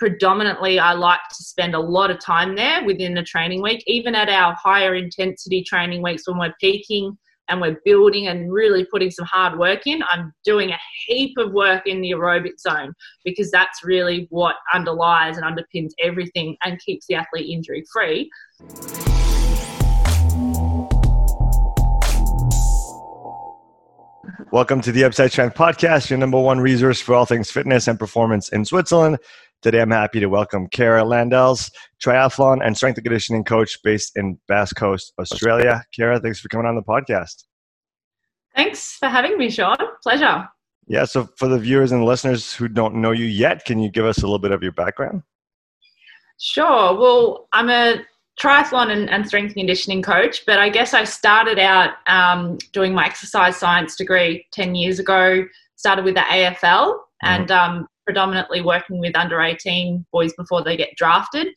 predominantly 0.00 0.78
I 0.78 0.94
like 0.94 1.20
to 1.28 1.44
spend 1.44 1.74
a 1.74 1.78
lot 1.78 2.10
of 2.10 2.18
time 2.18 2.56
there 2.56 2.82
within 2.84 3.12
the 3.12 3.22
training 3.22 3.60
week, 3.60 3.84
even 3.86 4.14
at 4.14 4.30
our 4.30 4.54
higher 4.54 4.94
intensity 4.94 5.62
training 5.62 6.02
weeks 6.02 6.26
when 6.26 6.38
we're 6.38 6.54
peaking 6.58 7.18
and 7.50 7.60
we're 7.60 7.78
building 7.84 8.28
and 8.28 8.50
really 8.50 8.86
putting 8.86 9.10
some 9.10 9.26
hard 9.26 9.58
work 9.58 9.86
in. 9.86 10.02
I'm 10.08 10.32
doing 10.42 10.70
a 10.70 10.78
heap 11.06 11.36
of 11.36 11.52
work 11.52 11.86
in 11.86 12.00
the 12.00 12.12
aerobic 12.12 12.58
zone 12.58 12.94
because 13.26 13.50
that's 13.50 13.84
really 13.84 14.26
what 14.30 14.56
underlies 14.72 15.36
and 15.36 15.44
underpins 15.44 15.90
everything 16.02 16.56
and 16.64 16.80
keeps 16.80 17.04
the 17.06 17.16
athlete 17.16 17.50
injury 17.50 17.84
free. 17.92 18.30
Welcome 24.50 24.80
to 24.80 24.92
the 24.92 25.04
Upside 25.04 25.30
Strength 25.30 25.56
Podcast, 25.56 26.10
your 26.10 26.18
number 26.18 26.40
one 26.40 26.58
resource 26.60 27.00
for 27.00 27.14
all 27.14 27.26
things 27.26 27.50
fitness 27.50 27.86
and 27.86 27.98
performance 27.98 28.48
in 28.48 28.64
Switzerland. 28.64 29.18
Today, 29.62 29.82
I'm 29.82 29.90
happy 29.90 30.20
to 30.20 30.26
welcome 30.26 30.68
Kara 30.68 31.02
Landels, 31.02 31.70
triathlon 32.02 32.64
and 32.64 32.74
strength 32.74 32.96
and 32.96 33.04
conditioning 33.04 33.44
coach 33.44 33.78
based 33.84 34.12
in 34.16 34.38
Bass 34.48 34.72
Coast, 34.72 35.12
Australia. 35.18 35.84
Kara, 35.94 36.18
thanks 36.18 36.40
for 36.40 36.48
coming 36.48 36.66
on 36.66 36.76
the 36.76 36.82
podcast. 36.82 37.44
Thanks 38.56 38.96
for 38.96 39.08
having 39.08 39.36
me, 39.36 39.50
Sean. 39.50 39.76
Pleasure. 40.02 40.48
Yeah, 40.86 41.04
so 41.04 41.28
for 41.36 41.46
the 41.46 41.58
viewers 41.58 41.92
and 41.92 42.06
listeners 42.06 42.54
who 42.54 42.68
don't 42.68 42.94
know 42.94 43.10
you 43.10 43.26
yet, 43.26 43.66
can 43.66 43.78
you 43.80 43.90
give 43.90 44.06
us 44.06 44.18
a 44.18 44.22
little 44.22 44.38
bit 44.38 44.50
of 44.50 44.62
your 44.62 44.72
background? 44.72 45.22
Sure. 46.38 46.98
Well, 46.98 47.46
I'm 47.52 47.68
a 47.68 48.00
triathlon 48.40 48.90
and, 48.90 49.10
and, 49.10 49.26
strength 49.26 49.48
and 49.48 49.56
conditioning 49.56 50.00
coach, 50.00 50.46
but 50.46 50.58
I 50.58 50.70
guess 50.70 50.94
I 50.94 51.04
started 51.04 51.58
out 51.58 51.90
um, 52.06 52.56
doing 52.72 52.94
my 52.94 53.04
exercise 53.04 53.58
science 53.58 53.94
degree 53.94 54.46
10 54.52 54.74
years 54.74 54.98
ago, 54.98 55.44
started 55.76 56.06
with 56.06 56.14
the 56.14 56.22
AFL 56.22 56.60
mm-hmm. 56.62 57.26
and 57.26 57.50
um, 57.50 57.86
predominantly 58.04 58.60
working 58.60 58.98
with 58.98 59.16
under 59.16 59.40
18 59.40 60.04
boys 60.12 60.32
before 60.34 60.62
they 60.62 60.76
get 60.76 60.96
drafted. 60.96 61.48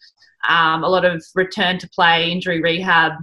Um, 0.48 0.84
a 0.84 0.90
lot 0.90 1.06
of 1.06 1.24
return 1.36 1.78
to 1.80 1.90
play, 1.90 2.32
injury 2.32 2.62
rehab, 2.62 3.14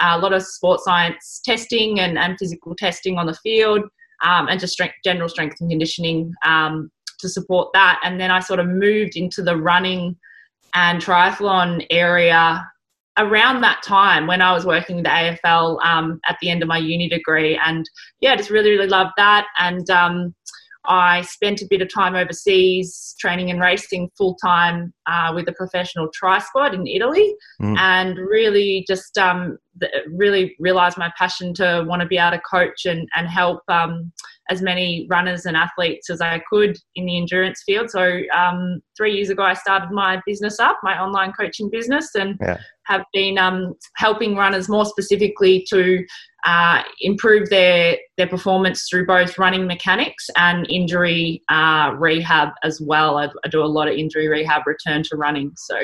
uh, 0.00 0.12
a 0.14 0.18
lot 0.18 0.32
of 0.32 0.42
sports 0.42 0.84
science 0.84 1.40
testing 1.44 2.00
and, 2.00 2.18
and 2.18 2.38
physical 2.38 2.74
testing 2.74 3.18
on 3.18 3.26
the 3.26 3.34
field, 3.34 3.82
um, 4.22 4.48
and 4.48 4.58
just 4.58 4.72
strength, 4.72 4.94
general 5.04 5.28
strength 5.28 5.56
and 5.60 5.70
conditioning 5.70 6.32
um, 6.44 6.90
to 7.20 7.28
support 7.28 7.70
that. 7.74 8.00
And 8.04 8.20
then 8.20 8.30
I 8.30 8.40
sort 8.40 8.60
of 8.60 8.66
moved 8.66 9.16
into 9.16 9.42
the 9.42 9.56
running 9.56 10.16
and 10.74 11.02
triathlon 11.02 11.86
area 11.90 12.66
around 13.18 13.60
that 13.60 13.82
time 13.82 14.26
when 14.26 14.40
I 14.40 14.52
was 14.52 14.64
working 14.64 14.96
with 14.96 15.04
the 15.04 15.10
AFL 15.10 15.84
um, 15.84 16.20
at 16.26 16.38
the 16.40 16.50
end 16.50 16.62
of 16.62 16.68
my 16.68 16.78
uni 16.78 17.08
degree. 17.08 17.58
And 17.62 17.88
yeah, 18.20 18.34
just 18.36 18.50
really, 18.50 18.70
really 18.70 18.88
loved 18.88 19.12
that. 19.18 19.46
And 19.58 19.88
um, 19.90 20.34
I 20.84 21.22
spent 21.22 21.62
a 21.62 21.66
bit 21.68 21.80
of 21.80 21.92
time 21.92 22.14
overseas 22.14 23.14
training 23.20 23.50
and 23.50 23.60
racing 23.60 24.10
full 24.16 24.34
time 24.36 24.92
uh, 25.06 25.32
with 25.34 25.48
a 25.48 25.52
professional 25.52 26.08
tri 26.12 26.38
squad 26.40 26.74
in 26.74 26.86
Italy, 26.86 27.34
mm. 27.60 27.76
and 27.78 28.18
really 28.18 28.84
just 28.88 29.16
um, 29.16 29.58
really 30.08 30.56
realised 30.58 30.98
my 30.98 31.12
passion 31.16 31.54
to 31.54 31.84
want 31.86 32.02
to 32.02 32.08
be 32.08 32.18
able 32.18 32.32
to 32.32 32.42
coach 32.50 32.84
and 32.84 33.08
and 33.16 33.28
help 33.28 33.60
um, 33.68 34.12
as 34.50 34.60
many 34.60 35.06
runners 35.08 35.46
and 35.46 35.56
athletes 35.56 36.10
as 36.10 36.20
I 36.20 36.42
could 36.50 36.76
in 36.96 37.06
the 37.06 37.16
endurance 37.16 37.62
field. 37.64 37.90
So 37.90 38.20
um, 38.36 38.80
three 38.96 39.14
years 39.14 39.30
ago, 39.30 39.42
I 39.42 39.54
started 39.54 39.90
my 39.92 40.20
business 40.26 40.58
up, 40.58 40.78
my 40.82 41.00
online 41.00 41.32
coaching 41.32 41.70
business, 41.70 42.14
and 42.14 42.36
yeah. 42.40 42.58
have 42.86 43.04
been 43.14 43.38
um, 43.38 43.74
helping 43.96 44.36
runners 44.36 44.68
more 44.68 44.84
specifically 44.84 45.64
to 45.70 46.04
uh, 46.44 46.82
improve 47.00 47.48
their 47.50 47.96
their 48.16 48.26
performance 48.26 48.86
through 48.88 49.06
both 49.06 49.38
running 49.38 49.66
mechanics 49.66 50.28
and 50.36 50.68
injury 50.70 51.42
uh, 51.48 51.94
rehab 51.96 52.50
as 52.62 52.80
well. 52.80 53.18
I, 53.18 53.28
I 53.44 53.48
do 53.48 53.62
a 53.62 53.66
lot 53.66 53.88
of 53.88 53.94
injury 53.94 54.28
rehab, 54.28 54.66
return 54.66 55.02
to 55.04 55.16
running. 55.16 55.52
So. 55.56 55.82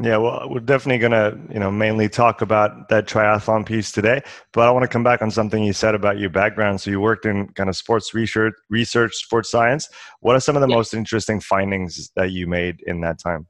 Yeah, 0.00 0.16
well, 0.16 0.48
we're 0.48 0.60
definitely 0.60 1.06
going 1.06 1.12
to, 1.12 1.38
you 1.52 1.60
know, 1.60 1.70
mainly 1.70 2.08
talk 2.08 2.40
about 2.40 2.88
that 2.88 3.06
triathlon 3.06 3.66
piece 3.66 3.92
today. 3.92 4.22
But 4.54 4.66
I 4.66 4.70
want 4.70 4.84
to 4.84 4.88
come 4.88 5.04
back 5.04 5.20
on 5.20 5.30
something 5.30 5.62
you 5.62 5.74
said 5.74 5.94
about 5.94 6.18
your 6.18 6.30
background. 6.30 6.80
So 6.80 6.90
you 6.90 6.98
worked 6.98 7.26
in 7.26 7.48
kind 7.48 7.68
of 7.68 7.76
sports 7.76 8.14
research, 8.14 8.54
research, 8.70 9.14
sports 9.14 9.50
science. 9.50 9.90
What 10.20 10.34
are 10.34 10.40
some 10.40 10.56
of 10.56 10.62
the 10.62 10.68
yeah. 10.68 10.76
most 10.76 10.94
interesting 10.94 11.40
findings 11.40 12.10
that 12.16 12.30
you 12.30 12.46
made 12.46 12.80
in 12.86 13.02
that 13.02 13.18
time? 13.18 13.46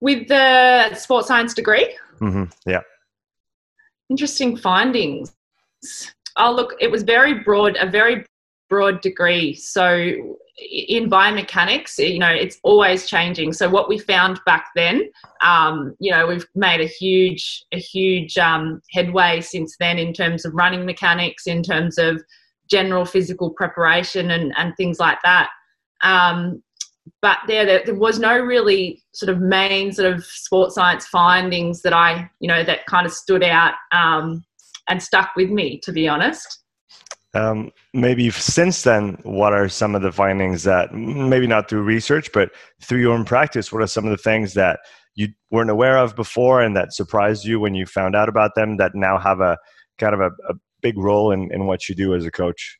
With 0.00 0.28
the 0.28 0.94
sports 0.94 1.26
science 1.26 1.52
degree. 1.52 1.96
Mm-hmm. 2.20 2.44
Yeah. 2.70 2.82
Interesting 4.10 4.56
findings. 4.56 5.32
Oh, 6.36 6.52
look, 6.52 6.74
it 6.80 6.90
was 6.90 7.04
very 7.04 7.42
broad, 7.42 7.76
a 7.80 7.88
very 7.88 8.24
broad 8.68 9.00
degree. 9.00 9.54
So 9.54 10.36
in 10.58 11.08
biomechanics, 11.08 11.98
you 11.98 12.18
know, 12.18 12.28
it's 12.28 12.58
always 12.62 13.06
changing. 13.06 13.52
So 13.52 13.70
what 13.70 13.88
we 13.88 13.98
found 13.98 14.40
back 14.44 14.66
then, 14.74 15.10
um, 15.42 15.94
you 16.00 16.10
know, 16.10 16.26
we've 16.26 16.46
made 16.54 16.80
a 16.80 16.86
huge, 16.86 17.64
a 17.72 17.78
huge 17.78 18.36
um, 18.36 18.82
headway 18.92 19.40
since 19.40 19.76
then 19.78 19.98
in 19.98 20.12
terms 20.12 20.44
of 20.44 20.54
running 20.54 20.84
mechanics, 20.84 21.46
in 21.46 21.62
terms 21.62 21.96
of 21.96 22.22
general 22.68 23.04
physical 23.04 23.50
preparation 23.50 24.30
and, 24.32 24.52
and 24.56 24.76
things 24.76 24.98
like 24.98 25.18
that. 25.24 25.50
Um, 26.02 26.62
but 27.22 27.38
there, 27.46 27.64
there, 27.64 27.82
there 27.84 27.94
was 27.94 28.18
no 28.18 28.38
really 28.38 29.02
sort 29.12 29.30
of 29.30 29.40
main 29.40 29.92
sort 29.92 30.12
of 30.12 30.24
sports 30.24 30.74
science 30.74 31.06
findings 31.06 31.82
that 31.82 31.92
I, 31.92 32.30
you 32.40 32.48
know, 32.48 32.62
that 32.64 32.86
kind 32.86 33.06
of 33.06 33.12
stood 33.12 33.42
out 33.42 33.74
um, 33.92 34.44
and 34.88 35.02
stuck 35.02 35.30
with 35.36 35.50
me, 35.50 35.78
to 35.80 35.92
be 35.92 36.08
honest. 36.08 36.62
Um, 37.32 37.70
maybe 37.94 38.28
since 38.30 38.82
then, 38.82 39.18
what 39.22 39.52
are 39.52 39.68
some 39.68 39.94
of 39.94 40.02
the 40.02 40.10
findings 40.10 40.64
that 40.64 40.92
maybe 40.92 41.46
not 41.46 41.68
through 41.68 41.82
research, 41.82 42.30
but 42.32 42.50
through 42.82 43.00
your 43.00 43.12
own 43.12 43.24
practice, 43.24 43.72
what 43.72 43.82
are 43.82 43.86
some 43.86 44.04
of 44.04 44.10
the 44.10 44.16
things 44.16 44.54
that 44.54 44.80
you 45.14 45.28
weren't 45.50 45.70
aware 45.70 45.96
of 45.98 46.16
before 46.16 46.60
and 46.60 46.76
that 46.76 46.92
surprised 46.92 47.44
you 47.44 47.60
when 47.60 47.74
you 47.74 47.86
found 47.86 48.16
out 48.16 48.28
about 48.28 48.54
them 48.56 48.78
that 48.78 48.94
now 48.94 49.18
have 49.18 49.40
a 49.40 49.58
kind 49.98 50.14
of 50.14 50.20
a, 50.20 50.30
a 50.48 50.54
big 50.82 50.98
role 50.98 51.30
in, 51.30 51.52
in 51.52 51.66
what 51.66 51.88
you 51.88 51.94
do 51.94 52.14
as 52.14 52.24
a 52.24 52.30
coach? 52.30 52.79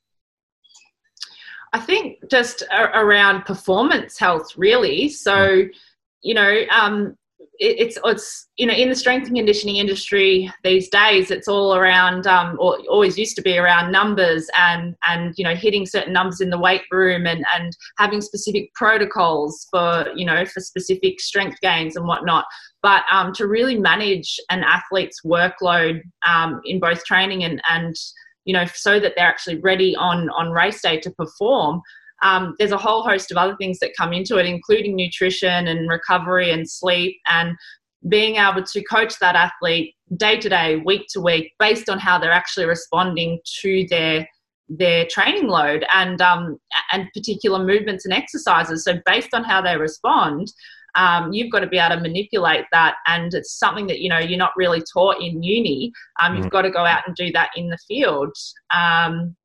I 1.72 1.78
think 1.78 2.18
just 2.28 2.64
around 2.72 3.44
performance 3.44 4.18
health, 4.18 4.48
really. 4.56 5.08
So, 5.08 5.64
you 6.22 6.34
know, 6.34 6.62
um, 6.72 7.16
it's 7.60 7.98
it's 8.04 8.48
you 8.56 8.66
know 8.66 8.72
in 8.72 8.88
the 8.88 8.94
strength 8.94 9.26
and 9.26 9.36
conditioning 9.36 9.76
industry 9.76 10.50
these 10.64 10.88
days 10.88 11.30
it's 11.30 11.46
all 11.46 11.74
around 11.74 12.26
um, 12.26 12.56
or 12.58 12.78
always 12.88 13.18
used 13.18 13.36
to 13.36 13.42
be 13.42 13.58
around 13.58 13.92
numbers 13.92 14.48
and 14.56 14.96
and 15.06 15.34
you 15.36 15.44
know 15.44 15.54
hitting 15.54 15.84
certain 15.84 16.12
numbers 16.12 16.40
in 16.40 16.48
the 16.48 16.58
weight 16.58 16.82
room 16.90 17.26
and 17.26 17.44
and 17.54 17.76
having 17.98 18.22
specific 18.22 18.72
protocols 18.74 19.66
for 19.70 20.06
you 20.16 20.24
know 20.24 20.44
for 20.46 20.60
specific 20.60 21.20
strength 21.20 21.60
gains 21.60 21.96
and 21.96 22.06
whatnot 22.06 22.46
but 22.82 23.02
um, 23.12 23.30
to 23.34 23.46
really 23.46 23.78
manage 23.78 24.40
an 24.48 24.64
athlete's 24.64 25.20
workload 25.22 26.00
um, 26.26 26.62
in 26.64 26.80
both 26.80 27.04
training 27.04 27.44
and 27.44 27.60
and 27.68 27.94
you 28.44 28.54
know 28.54 28.64
so 28.74 28.98
that 28.98 29.12
they're 29.16 29.26
actually 29.26 29.58
ready 29.60 29.94
on 29.96 30.28
on 30.30 30.50
race 30.50 30.80
day 30.82 30.98
to 30.98 31.10
perform 31.10 31.80
um, 32.22 32.54
there's 32.58 32.72
a 32.72 32.78
whole 32.78 33.02
host 33.02 33.30
of 33.30 33.36
other 33.36 33.56
things 33.56 33.78
that 33.78 33.96
come 33.96 34.12
into 34.12 34.36
it, 34.36 34.46
including 34.46 34.94
nutrition 34.94 35.66
and 35.66 35.88
recovery 35.88 36.50
and 36.50 36.68
sleep 36.68 37.16
and 37.28 37.56
being 38.08 38.36
able 38.36 38.62
to 38.62 38.84
coach 38.84 39.18
that 39.20 39.36
athlete 39.36 39.94
day 40.16 40.38
to 40.38 40.48
day, 40.48 40.76
week 40.76 41.06
to 41.10 41.20
week, 41.20 41.52
based 41.58 41.88
on 41.88 41.98
how 41.98 42.18
they're 42.18 42.32
actually 42.32 42.66
responding 42.66 43.38
to 43.60 43.86
their 43.88 44.28
their 44.72 45.04
training 45.06 45.48
load 45.48 45.84
and 45.94 46.20
um, 46.20 46.58
and 46.92 47.08
particular 47.14 47.64
movements 47.64 48.04
and 48.04 48.14
exercises. 48.14 48.84
So 48.84 48.94
based 49.04 49.34
on 49.34 49.44
how 49.44 49.60
they 49.60 49.76
respond, 49.76 50.52
um, 50.94 51.32
you've 51.32 51.50
got 51.50 51.60
to 51.60 51.66
be 51.66 51.78
able 51.78 51.96
to 51.96 52.02
manipulate 52.02 52.64
that, 52.72 52.96
and 53.06 53.32
it's 53.34 53.58
something 53.58 53.86
that 53.88 54.00
you 54.00 54.08
know 54.08 54.18
you're 54.18 54.38
not 54.38 54.52
really 54.56 54.82
taught 54.92 55.20
in 55.20 55.42
uni. 55.42 55.92
Um, 56.22 56.36
You've 56.36 56.46
mm. 56.46 56.50
got 56.50 56.62
to 56.62 56.70
go 56.70 56.84
out 56.84 57.02
and 57.06 57.14
do 57.16 57.30
that 57.32 57.50
in 57.56 57.68
the 57.68 57.78
field. 57.88 58.34
Um, 58.74 59.36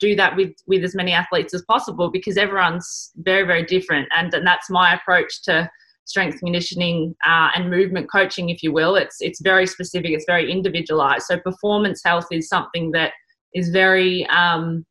do 0.00 0.16
that 0.16 0.36
with 0.36 0.52
with 0.66 0.82
as 0.84 0.94
many 0.94 1.12
athletes 1.12 1.52
as 1.52 1.62
possible 1.62 2.10
because 2.10 2.36
everyone's 2.36 3.10
very 3.16 3.46
very 3.46 3.64
different 3.64 4.08
and, 4.16 4.32
and 4.32 4.46
that's 4.46 4.70
my 4.70 4.94
approach 4.94 5.42
to 5.42 5.70
strength 6.06 6.38
conditioning 6.38 7.14
uh, 7.26 7.50
and 7.54 7.70
movement 7.70 8.10
coaching 8.10 8.48
if 8.48 8.62
you 8.62 8.72
will 8.72 8.96
it's 8.96 9.16
it's 9.20 9.40
very 9.42 9.66
specific 9.66 10.12
it's 10.12 10.24
very 10.26 10.50
individualized 10.50 11.26
so 11.26 11.38
performance 11.38 12.00
health 12.04 12.26
is 12.30 12.48
something 12.48 12.90
that 12.90 13.12
is 13.54 13.68
very 13.68 14.26
um, 14.28 14.84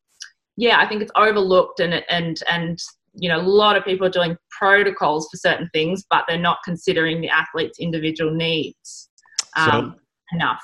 yeah 0.56 0.80
i 0.80 0.88
think 0.88 1.02
it's 1.02 1.12
overlooked 1.16 1.80
and 1.80 2.04
and 2.10 2.42
and 2.50 2.80
you 3.14 3.30
know 3.30 3.40
a 3.40 3.42
lot 3.42 3.76
of 3.76 3.84
people 3.84 4.06
are 4.06 4.12
doing 4.12 4.38
protocols 4.52 5.28
for 5.30 5.38
certain 5.38 5.70
things 5.74 6.04
but 6.10 6.24
they're 6.28 6.38
not 6.38 6.58
considering 6.64 7.22
the 7.22 7.30
athlete's 7.30 7.80
individual 7.80 8.32
needs 8.32 9.10
um, 9.56 9.70
so, 9.72 10.36
enough 10.36 10.62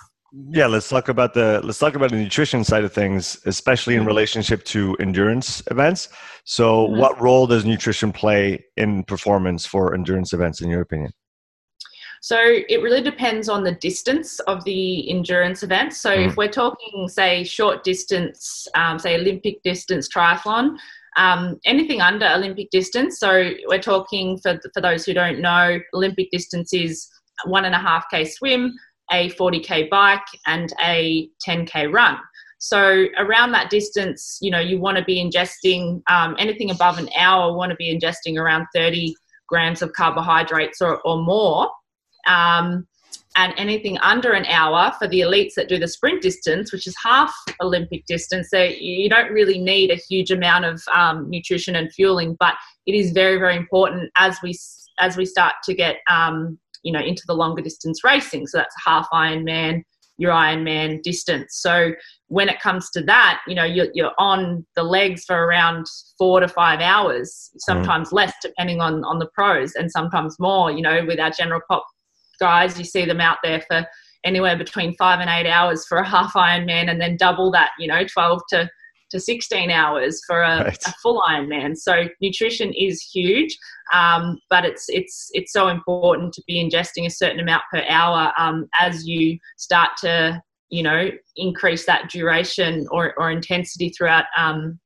yeah 0.49 0.65
let's 0.65 0.89
talk 0.89 1.07
about 1.07 1.33
the 1.33 1.61
let's 1.63 1.79
talk 1.79 1.95
about 1.95 2.11
the 2.11 2.17
nutrition 2.17 2.63
side 2.63 2.83
of 2.83 2.93
things 2.93 3.39
especially 3.45 3.95
in 3.95 4.01
mm-hmm. 4.01 4.07
relationship 4.07 4.63
to 4.65 4.95
endurance 4.99 5.63
events 5.71 6.09
so 6.43 6.87
mm-hmm. 6.87 6.99
what 6.99 7.19
role 7.21 7.47
does 7.47 7.65
nutrition 7.65 8.11
play 8.11 8.63
in 8.77 9.03
performance 9.03 9.65
for 9.65 9.93
endurance 9.93 10.33
events 10.33 10.61
in 10.61 10.69
your 10.69 10.81
opinion 10.81 11.11
so 12.21 12.37
it 12.41 12.81
really 12.81 13.01
depends 13.01 13.49
on 13.49 13.63
the 13.63 13.73
distance 13.73 14.39
of 14.41 14.63
the 14.65 15.09
endurance 15.09 15.63
event 15.63 15.93
so 15.93 16.09
mm-hmm. 16.09 16.29
if 16.29 16.35
we're 16.35 16.51
talking 16.51 17.07
say 17.07 17.43
short 17.43 17.83
distance 17.83 18.67
um, 18.75 18.99
say 18.99 19.15
olympic 19.15 19.61
distance 19.63 20.09
triathlon 20.09 20.75
Um, 21.17 21.59
anything 21.65 22.01
under 22.01 22.27
Olympic 22.27 22.69
distance, 22.71 23.19
so 23.19 23.51
we're 23.67 23.81
talking 23.81 24.37
for, 24.39 24.59
for 24.73 24.81
those 24.81 25.05
who 25.05 25.13
don't 25.13 25.39
know, 25.39 25.79
Olympic 25.93 26.29
distance 26.31 26.73
is 26.73 27.07
one 27.45 27.65
and 27.65 27.75
a 27.75 27.79
half 27.79 28.05
K 28.11 28.25
swim, 28.25 28.73
a 29.11 29.29
40K 29.31 29.89
bike, 29.89 30.25
and 30.45 30.73
a 30.81 31.29
10K 31.47 31.91
run. 31.91 32.17
So 32.59 33.05
around 33.17 33.51
that 33.51 33.69
distance, 33.69 34.39
you 34.41 34.49
know, 34.49 34.59
you 34.59 34.79
want 34.79 34.97
to 34.97 35.03
be 35.03 35.23
ingesting 35.23 36.01
um, 36.09 36.35
anything 36.39 36.71
above 36.71 36.97
an 36.97 37.09
hour, 37.17 37.55
want 37.55 37.69
to 37.69 37.75
be 37.75 37.95
ingesting 37.95 38.37
around 38.39 38.65
30 38.73 39.13
grams 39.47 39.81
of 39.81 39.93
carbohydrates 39.93 40.81
or, 40.81 40.99
or 41.01 41.23
more. 41.23 41.69
Um, 42.27 42.87
and 43.35 43.53
anything 43.57 43.97
under 43.99 44.31
an 44.31 44.45
hour 44.45 44.93
for 44.97 45.07
the 45.07 45.19
elites 45.19 45.53
that 45.55 45.67
do 45.67 45.77
the 45.77 45.87
sprint 45.87 46.21
distance, 46.21 46.71
which 46.71 46.87
is 46.87 46.95
half 47.03 47.33
Olympic 47.61 48.05
distance, 48.05 48.49
so 48.49 48.63
you 48.63 49.09
don't 49.09 49.31
really 49.31 49.59
need 49.59 49.91
a 49.91 49.95
huge 49.95 50.31
amount 50.31 50.65
of 50.65 50.81
um, 50.93 51.29
nutrition 51.29 51.75
and 51.75 51.91
fueling, 51.93 52.35
but 52.39 52.55
it 52.85 52.95
is 52.95 53.11
very, 53.11 53.37
very 53.37 53.55
important 53.55 54.11
as 54.17 54.37
we 54.41 54.55
as 54.99 55.17
we 55.17 55.25
start 55.25 55.55
to 55.63 55.73
get 55.73 55.97
um, 56.09 56.57
you 56.83 56.91
know 56.91 56.99
into 56.99 57.23
the 57.27 57.33
longer 57.33 57.61
distance 57.61 58.03
racing. 58.03 58.47
So 58.47 58.57
that's 58.59 58.75
half 58.85 59.07
Ironman, 59.11 59.83
your 60.17 60.31
Ironman 60.31 61.01
distance. 61.01 61.57
So 61.59 61.91
when 62.27 62.47
it 62.47 62.61
comes 62.61 62.89
to 62.91 63.01
that, 63.03 63.41
you 63.47 63.55
know 63.55 63.65
you're, 63.65 63.87
you're 63.93 64.13
on 64.17 64.65
the 64.75 64.83
legs 64.83 65.25
for 65.25 65.45
around 65.45 65.87
four 66.17 66.39
to 66.39 66.47
five 66.47 66.79
hours, 66.79 67.51
sometimes 67.57 68.09
mm. 68.09 68.13
less 68.13 68.33
depending 68.41 68.81
on 68.81 69.03
on 69.03 69.19
the 69.19 69.27
pros, 69.33 69.73
and 69.75 69.91
sometimes 69.91 70.37
more. 70.39 70.71
You 70.71 70.81
know, 70.81 71.03
with 71.05 71.19
our 71.19 71.31
general 71.31 71.61
pop 71.69 71.85
guys. 72.39 72.77
You 72.77 72.85
see 72.85 73.05
them 73.05 73.21
out 73.21 73.37
there 73.43 73.61
for 73.61 73.85
anywhere 74.23 74.57
between 74.57 74.95
five 74.95 75.19
and 75.19 75.29
eight 75.29 75.49
hours 75.49 75.85
for 75.85 75.97
a 75.97 76.07
half 76.07 76.33
Ironman, 76.33 76.89
and 76.89 76.99
then 76.99 77.17
double 77.17 77.51
that, 77.51 77.71
you 77.79 77.87
know, 77.87 78.03
12 78.05 78.41
to, 78.49 78.69
to 79.11 79.19
16 79.19 79.69
hours 79.69 80.21
for 80.25 80.41
a, 80.41 80.65
right. 80.65 80.87
a 80.87 80.93
full 81.03 81.21
Ironman. 81.27 81.77
So 81.77 82.05
nutrition 82.21 82.73
is 82.73 83.01
huge, 83.01 83.55
um, 83.93 84.39
but 84.49 84.65
it's 84.65 84.85
it's 84.89 85.29
it's 85.33 85.53
so 85.53 85.67
important 85.67 86.33
to 86.33 86.43
be 86.47 86.63
ingesting 86.63 87.05
a 87.05 87.11
certain 87.11 87.39
amount 87.39 87.63
per 87.71 87.83
hour 87.87 88.33
um, 88.37 88.67
as 88.79 89.07
you 89.07 89.37
start 89.57 89.91
to 90.01 90.41
you 90.69 90.83
know 90.83 91.09
increase 91.35 91.85
that 91.85 92.09
duration 92.09 92.87
or, 92.91 93.13
or 93.17 93.31
intensity 93.31 93.89
throughout 93.89 94.25
um, 94.35 94.79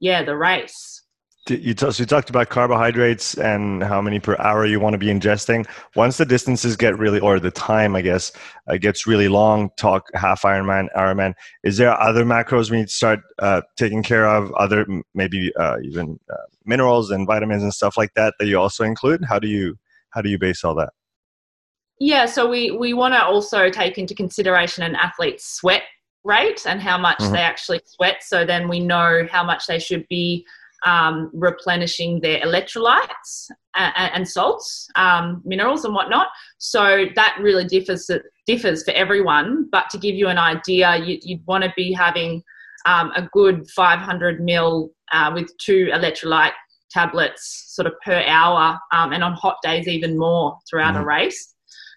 yeah 0.00 0.24
the 0.24 0.36
race 0.36 1.02
you, 1.50 1.74
t- 1.74 1.90
so 1.90 2.02
you 2.02 2.06
talked 2.06 2.30
about 2.30 2.48
carbohydrates 2.48 3.34
and 3.34 3.82
how 3.82 4.00
many 4.00 4.18
per 4.18 4.36
hour 4.38 4.66
you 4.66 4.80
want 4.80 4.94
to 4.94 4.98
be 4.98 5.06
ingesting. 5.06 5.66
Once 5.94 6.16
the 6.16 6.24
distances 6.24 6.76
get 6.76 6.98
really, 6.98 7.20
or 7.20 7.40
the 7.40 7.50
time, 7.50 7.96
I 7.96 8.02
guess, 8.02 8.32
uh, 8.66 8.76
gets 8.76 9.06
really 9.06 9.28
long, 9.28 9.70
talk 9.76 10.08
half 10.14 10.42
Ironman, 10.42 10.88
Ironman, 10.96 11.34
is 11.62 11.76
there 11.76 11.98
other 12.00 12.24
macros 12.24 12.70
we 12.70 12.78
need 12.78 12.88
to 12.88 12.94
start 12.94 13.20
uh, 13.38 13.62
taking 13.76 14.02
care 14.02 14.26
of? 14.26 14.52
Other, 14.54 14.86
maybe 15.14 15.52
uh, 15.56 15.76
even 15.82 16.18
uh, 16.30 16.36
minerals 16.64 17.10
and 17.10 17.26
vitamins 17.26 17.62
and 17.62 17.72
stuff 17.72 17.96
like 17.96 18.12
that 18.14 18.34
that 18.38 18.46
you 18.46 18.58
also 18.58 18.84
include? 18.84 19.24
How 19.24 19.38
do 19.38 19.48
you, 19.48 19.76
how 20.10 20.22
do 20.22 20.30
you 20.30 20.38
base 20.38 20.64
all 20.64 20.74
that? 20.76 20.90
Yeah, 22.00 22.26
so 22.26 22.48
we, 22.48 22.70
we 22.70 22.92
want 22.92 23.14
to 23.14 23.24
also 23.24 23.70
take 23.70 23.98
into 23.98 24.14
consideration 24.14 24.84
an 24.84 24.94
athlete's 24.94 25.44
sweat 25.44 25.82
rate 26.24 26.64
and 26.66 26.80
how 26.80 26.98
much 26.98 27.18
mm-hmm. 27.18 27.32
they 27.32 27.40
actually 27.40 27.80
sweat. 27.84 28.22
So 28.22 28.44
then 28.44 28.68
we 28.68 28.80
know 28.80 29.26
how 29.30 29.42
much 29.42 29.66
they 29.66 29.78
should 29.78 30.06
be 30.08 30.46
um, 30.84 31.30
replenishing 31.32 32.20
their 32.20 32.40
electrolytes 32.40 33.50
and, 33.76 33.92
and 34.14 34.28
salts, 34.28 34.88
um, 34.96 35.42
minerals, 35.44 35.84
and 35.84 35.94
whatnot. 35.94 36.28
So 36.58 37.06
that 37.14 37.38
really 37.40 37.64
differs 37.64 38.10
differs 38.46 38.84
for 38.84 38.92
everyone. 38.92 39.68
But 39.70 39.90
to 39.90 39.98
give 39.98 40.14
you 40.14 40.28
an 40.28 40.38
idea, 40.38 40.96
you, 40.96 41.18
would 41.28 41.46
want 41.46 41.64
to 41.64 41.72
be 41.76 41.92
having 41.92 42.42
um, 42.86 43.12
a 43.16 43.28
good 43.32 43.68
500 43.70 44.40
mil 44.40 44.90
uh, 45.12 45.32
with 45.34 45.50
two 45.58 45.88
electrolyte 45.92 46.52
tablets 46.90 47.64
sort 47.68 47.86
of 47.86 47.92
per 48.04 48.22
hour, 48.26 48.78
um, 48.92 49.12
and 49.12 49.22
on 49.22 49.34
hot 49.34 49.56
days 49.62 49.86
even 49.86 50.18
more 50.18 50.56
throughout 50.68 50.94
mm. 50.94 51.02
a 51.02 51.04
race. 51.04 51.54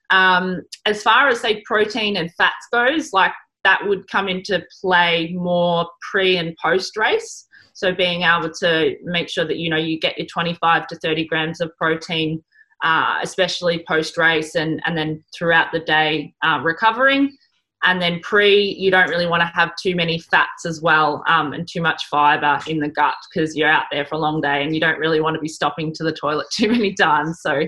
Um, 0.09 0.61
as 0.85 1.01
far 1.01 1.29
as 1.29 1.39
say 1.39 1.61
protein 1.65 2.17
and 2.17 2.33
fats 2.33 2.67
goes, 2.71 3.13
like 3.13 3.31
that 3.63 3.87
would 3.87 4.07
come 4.09 4.27
into 4.27 4.63
play 4.81 5.33
more 5.33 5.87
pre 6.11 6.37
and 6.37 6.55
post 6.61 6.97
race. 6.97 7.47
So 7.81 7.95
being 7.95 8.21
able 8.21 8.51
to 8.59 8.95
make 9.03 9.27
sure 9.27 9.43
that 9.43 9.57
you 9.57 9.67
know 9.67 9.75
you 9.75 9.99
get 9.99 10.15
your 10.15 10.27
25 10.27 10.85
to 10.85 10.95
30 10.97 11.25
grams 11.25 11.61
of 11.61 11.75
protein, 11.77 12.43
uh, 12.83 13.17
especially 13.23 13.83
post 13.87 14.17
race, 14.17 14.53
and 14.53 14.79
and 14.85 14.95
then 14.95 15.23
throughout 15.35 15.71
the 15.71 15.79
day 15.79 16.35
uh, 16.43 16.59
recovering. 16.63 17.35
And 17.83 17.99
then 17.99 18.19
pre, 18.19 18.75
you 18.77 18.91
don't 18.91 19.09
really 19.09 19.25
want 19.25 19.41
to 19.41 19.47
have 19.47 19.71
too 19.81 19.95
many 19.95 20.19
fats 20.19 20.67
as 20.67 20.83
well 20.83 21.23
um, 21.27 21.53
and 21.53 21.67
too 21.67 21.81
much 21.81 22.05
fiber 22.05 22.59
in 22.67 22.77
the 22.77 22.87
gut 22.87 23.15
because 23.33 23.55
you're 23.55 23.67
out 23.67 23.85
there 23.91 24.05
for 24.05 24.13
a 24.13 24.19
long 24.19 24.39
day 24.39 24.61
and 24.61 24.75
you 24.75 24.79
don't 24.79 24.99
really 24.99 25.19
want 25.19 25.33
to 25.33 25.41
be 25.41 25.47
stopping 25.47 25.91
to 25.95 26.03
the 26.03 26.13
toilet 26.13 26.45
too 26.55 26.69
many 26.69 26.93
times. 26.93 27.39
So, 27.41 27.63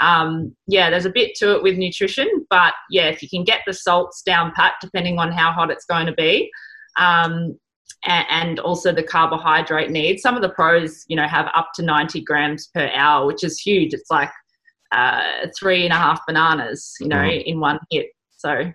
um, 0.00 0.56
yeah, 0.66 0.88
there's 0.88 1.04
a 1.04 1.10
bit 1.10 1.34
to 1.40 1.54
it 1.54 1.62
with 1.62 1.76
nutrition, 1.76 2.46
but 2.48 2.72
yeah, 2.88 3.08
if 3.08 3.22
you 3.22 3.28
can 3.28 3.44
get 3.44 3.60
the 3.66 3.74
salts 3.74 4.22
down 4.22 4.52
pat, 4.56 4.76
depending 4.80 5.18
on 5.18 5.30
how 5.30 5.52
hot 5.52 5.70
it's 5.70 5.84
going 5.84 6.06
to 6.06 6.14
be, 6.14 6.50
um, 6.96 7.58
and 8.04 8.58
also 8.60 8.92
the 8.92 9.02
carbohydrate 9.02 9.90
needs. 9.90 10.22
Some 10.22 10.36
of 10.36 10.42
the 10.42 10.48
pros, 10.50 11.04
you 11.08 11.16
know, 11.16 11.26
have 11.26 11.50
up 11.54 11.70
to 11.74 11.82
90 11.82 12.22
grams 12.22 12.68
per 12.68 12.90
hour, 12.94 13.26
which 13.26 13.42
is 13.44 13.58
huge. 13.58 13.92
It's 13.92 14.10
like 14.10 14.30
uh, 14.92 15.46
three 15.58 15.84
and 15.84 15.92
a 15.92 15.96
half 15.96 16.20
bananas, 16.26 16.94
you 17.00 17.08
know, 17.08 17.16
mm. 17.16 17.44
in 17.44 17.60
one 17.60 17.78
hit. 17.90 18.06
So, 18.36 18.72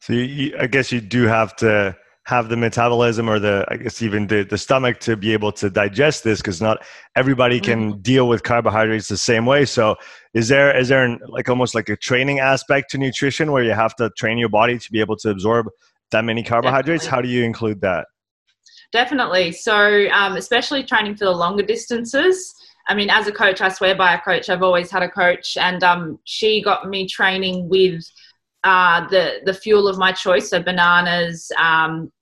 so 0.00 0.12
you, 0.12 0.56
I 0.58 0.66
guess 0.66 0.90
you 0.90 1.00
do 1.00 1.24
have 1.24 1.54
to 1.56 1.96
have 2.26 2.48
the 2.48 2.56
metabolism 2.56 3.28
or 3.28 3.38
the, 3.38 3.66
I 3.68 3.76
guess 3.76 4.00
even 4.00 4.26
the, 4.26 4.44
the 4.44 4.56
stomach 4.56 4.98
to 5.00 5.14
be 5.14 5.34
able 5.34 5.52
to 5.52 5.68
digest 5.68 6.24
this 6.24 6.40
because 6.40 6.60
not 6.60 6.82
everybody 7.16 7.60
can 7.60 7.94
mm. 7.94 8.02
deal 8.02 8.28
with 8.28 8.42
carbohydrates 8.42 9.08
the 9.08 9.16
same 9.18 9.44
way. 9.44 9.66
So, 9.66 9.96
is 10.32 10.48
there 10.48 10.76
is 10.76 10.88
there 10.88 11.04
an, 11.04 11.20
like 11.28 11.48
almost 11.50 11.74
like 11.74 11.90
a 11.90 11.96
training 11.96 12.40
aspect 12.40 12.90
to 12.90 12.98
nutrition 12.98 13.52
where 13.52 13.62
you 13.62 13.72
have 13.72 13.94
to 13.96 14.10
train 14.16 14.38
your 14.38 14.48
body 14.48 14.78
to 14.78 14.90
be 14.90 15.00
able 15.00 15.16
to 15.18 15.30
absorb 15.30 15.68
that 16.12 16.24
many 16.24 16.42
carbohydrates? 16.42 17.04
Definitely. 17.04 17.16
How 17.16 17.22
do 17.22 17.28
you 17.28 17.44
include 17.44 17.80
that? 17.82 18.06
Definitely. 18.94 19.50
So, 19.50 20.06
um, 20.12 20.36
especially 20.36 20.84
training 20.84 21.16
for 21.16 21.24
the 21.24 21.32
longer 21.32 21.64
distances. 21.64 22.54
I 22.86 22.94
mean, 22.94 23.10
as 23.10 23.26
a 23.26 23.32
coach, 23.32 23.60
I 23.60 23.68
swear 23.68 23.96
by 23.96 24.14
a 24.14 24.20
coach. 24.20 24.48
I've 24.48 24.62
always 24.62 24.88
had 24.88 25.02
a 25.02 25.10
coach, 25.10 25.56
and 25.56 25.82
um, 25.82 26.20
she 26.22 26.62
got 26.62 26.88
me 26.88 27.08
training 27.08 27.68
with 27.68 28.04
uh, 28.62 29.04
the 29.08 29.40
the 29.46 29.52
fuel 29.52 29.88
of 29.88 29.98
my 29.98 30.12
choice. 30.12 30.48
So 30.48 30.62
bananas. 30.62 31.50
Um, 31.58 32.12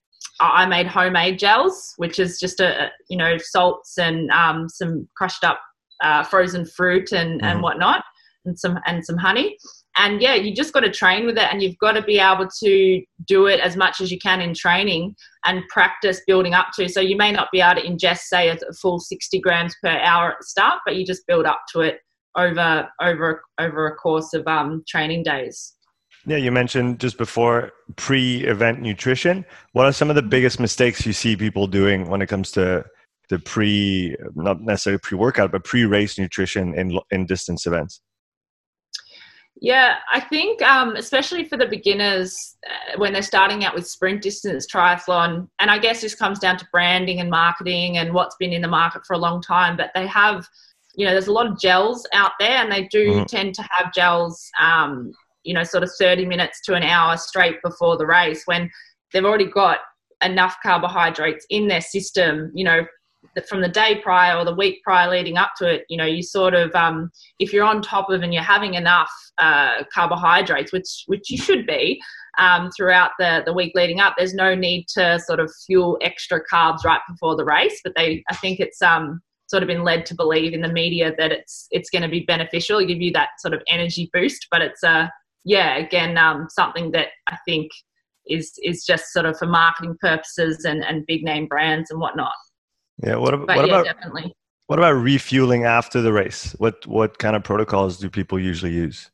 I 0.40 0.64
made 0.64 0.86
homemade 0.86 1.38
gels, 1.38 1.92
which 1.98 2.19
is 2.19 2.40
just 2.40 2.58
a 2.58 2.90
you 3.10 3.19
know 3.19 3.36
salts 3.36 3.98
and 3.98 4.30
um, 4.30 4.66
some 4.70 5.06
crushed 5.14 5.44
up 5.44 5.60
uh, 6.02 6.22
frozen 6.22 6.64
fruit 6.64 7.12
and 7.12 7.42
mm. 7.42 7.44
and 7.44 7.56
mm-hmm. 7.56 7.64
whatnot, 7.64 8.02
and 8.46 8.58
some 8.58 8.79
and 8.86 9.05
some 9.05 9.19
honey 9.19 9.58
and 9.98 10.22
yeah 10.22 10.34
you 10.34 10.55
just 10.55 10.72
got 10.72 10.81
to 10.81 10.91
train 10.91 11.26
with 11.26 11.36
it 11.36 11.52
and 11.52 11.62
you've 11.62 11.76
got 11.79 11.93
to 11.93 12.02
be 12.02 12.19
able 12.19 12.48
to 12.48 13.02
do 13.26 13.46
it 13.46 13.60
as 13.60 13.76
much 13.76 14.00
as 14.00 14.10
you 14.10 14.19
can 14.19 14.41
in 14.41 14.55
training 14.55 15.14
and 15.44 15.63
practice 15.69 16.20
building 16.27 16.55
up 16.55 16.69
to. 16.75 16.89
So 16.89 17.01
you 17.01 17.17
may 17.17 17.32
not 17.32 17.49
be 17.53 17.61
able 17.61 17.81
to 17.81 17.87
ingest 17.87 18.20
say 18.22 18.49
a 18.49 18.56
full 18.81 18.99
60 18.99 19.41
grams 19.41 19.75
per 19.82 19.91
hour 19.91 20.32
at 20.32 20.37
the 20.41 20.46
start 20.46 20.81
but 20.84 20.96
you 20.96 21.05
just 21.05 21.27
build 21.27 21.46
up 21.46 21.63
to 21.72 21.81
it 21.81 21.99
over 22.37 22.89
over 23.01 23.43
over 23.58 23.87
a 23.87 23.94
course 23.96 24.32
of 24.34 24.46
um, 24.46 24.82
training 24.89 25.22
days. 25.22 25.75
Yeah 26.27 26.37
you 26.37 26.53
mentioned 26.53 27.01
just 27.01 27.19
before 27.19 27.72
pre-event 27.96 28.81
nutrition. 28.81 29.44
What 29.72 29.87
are 29.87 29.93
some 29.93 30.11
of 30.11 30.17
the 30.17 30.22
biggest 30.22 30.61
mistakes 30.61 31.05
you 31.05 31.13
see 31.13 31.37
people 31.37 31.67
doing 31.67 32.08
when 32.08 32.22
it 32.22 32.29
comes 32.29 32.51
to 32.53 32.84
the 33.29 33.39
pre 33.39 34.17
not 34.34 34.61
necessarily 34.61 34.99
pre-workout 34.99 35.53
but 35.53 35.65
pre-race 35.65 36.19
nutrition 36.19 36.75
in 36.75 36.99
in 37.11 37.27
distance 37.27 37.67
events 37.67 38.01
yeah, 39.62 39.98
I 40.12 40.19
think 40.19 40.60
um, 40.60 40.96
especially 40.96 41.44
for 41.44 41.56
the 41.56 41.66
beginners 41.66 42.34
uh, 42.69 42.98
when 42.98 43.12
they're 43.12 43.22
starting 43.22 43.64
out 43.64 43.76
with 43.76 43.86
sprint 43.86 44.20
distance 44.20 44.66
triathlon, 44.66 45.46
and 45.60 45.70
I 45.70 45.78
guess 45.78 46.00
this 46.00 46.16
comes 46.16 46.40
down 46.40 46.56
to 46.56 46.66
branding 46.72 47.20
and 47.20 47.31
marketing 47.31 47.98
and 47.98 48.12
what's 48.12 48.34
been 48.40 48.52
in 48.52 48.60
the 48.60 48.66
market 48.66 49.06
for 49.06 49.14
a 49.14 49.19
long 49.19 49.40
time, 49.40 49.76
but 49.76 49.92
they 49.94 50.04
have, 50.08 50.48
you 50.96 51.06
know, 51.06 51.12
there's 51.12 51.28
a 51.28 51.32
lot 51.32 51.46
of 51.46 51.60
gels 51.60 52.04
out 52.12 52.32
there 52.40 52.56
and 52.56 52.72
they 52.72 52.88
do 52.88 53.12
mm-hmm. 53.12 53.24
tend 53.26 53.54
to 53.54 53.62
have 53.70 53.94
gels, 53.94 54.50
um, 54.60 55.12
you 55.44 55.54
know, 55.54 55.62
sort 55.62 55.84
of 55.84 55.92
30 55.96 56.26
minutes 56.26 56.60
to 56.62 56.74
an 56.74 56.82
hour 56.82 57.16
straight 57.16 57.62
before 57.62 57.96
the 57.96 58.06
race 58.06 58.42
when 58.46 58.69
they've 59.12 59.24
already 59.24 59.48
got 59.48 59.78
enough 60.24 60.56
carbohydrates 60.60 61.46
in 61.50 61.69
their 61.69 61.81
system, 61.81 62.50
you 62.52 62.64
know, 62.64 62.84
from 63.48 63.60
the 63.60 63.69
day 63.69 64.00
prior 64.02 64.36
or 64.36 64.44
the 64.44 64.55
week 64.55 64.82
prior 64.82 65.10
leading 65.10 65.36
up 65.36 65.52
to 65.56 65.67
it, 65.67 65.84
you 65.88 65.96
know, 65.96 66.05
you 66.05 66.22
sort 66.22 66.55
of, 66.55 66.74
um, 66.74 67.10
if 67.38 67.52
you're 67.52 67.64
on 67.64 67.81
top 67.81 68.10
of 68.10 68.22
and 68.22 68.34
you're 68.34 68.43
having 68.43 68.74
enough 68.74 69.10
uh, 69.38 69.84
carbohydrates, 69.93 70.72
which 70.72 71.05
which 71.06 71.31
you 71.31 71.38
should 71.38 71.67
be 71.67 72.00
um, 72.38 72.70
throughout 72.76 73.12
the 73.19 73.43
the 73.46 73.52
week 73.52 73.72
leading 73.74 74.00
up, 74.00 74.14
there's 74.17 74.34
no 74.34 74.55
need 74.55 74.86
to 74.88 75.19
sort 75.20 75.41
of 75.41 75.52
fuel 75.67 75.98
extra 76.02 76.41
carbs 76.52 76.84
right 76.84 77.00
before 77.08 77.36
the 77.36 77.44
race. 77.44 77.81
But 77.82 77.94
they, 77.96 78.22
I 78.29 78.36
think 78.36 78.60
it's 78.60 78.82
um, 78.82 79.20
sort 79.46 79.62
of 79.62 79.67
been 79.69 79.84
led 79.84 80.06
to 80.06 80.14
believe 80.14 80.52
in 80.52 80.62
the 80.62 80.72
media 80.72 81.12
that 81.19 81.32
it's 81.32 81.69
it's 81.70 81.91
going 81.91 82.02
to 82.02 82.08
be 82.08 82.20
beneficial, 82.20 82.84
give 82.84 83.00
you 83.00 83.12
that 83.12 83.31
sort 83.38 83.55
of 83.55 83.62
energy 83.69 84.10
boost. 84.12 84.48
But 84.50 84.62
it's 84.62 84.82
a 84.82 84.88
uh, 84.88 85.08
yeah, 85.44 85.76
again, 85.76 86.17
um, 86.19 86.46
something 86.50 86.93
that 86.93 87.08
I 87.29 87.36
think 87.44 87.70
is 88.29 88.52
is 88.62 88.84
just 88.84 89.12
sort 89.12 89.26
of 89.26 89.36
for 89.36 89.46
marketing 89.46 89.96
purposes 90.00 90.64
and, 90.64 90.84
and 90.84 91.06
big 91.06 91.24
name 91.24 91.46
brands 91.46 91.91
and 91.91 92.00
whatnot. 92.00 92.32
Yeah. 93.02 93.16
What, 93.16 93.38
what 93.38 93.48
yeah, 93.56 93.64
about 93.64 93.84
definitely. 93.84 94.32
what 94.66 94.78
about 94.78 94.92
refueling 94.92 95.64
after 95.64 96.00
the 96.00 96.12
race? 96.12 96.54
What 96.58 96.86
what 96.86 97.18
kind 97.18 97.36
of 97.36 97.44
protocols 97.44 97.98
do 97.98 98.08
people 98.08 98.38
usually 98.38 98.72
use? 98.72 99.10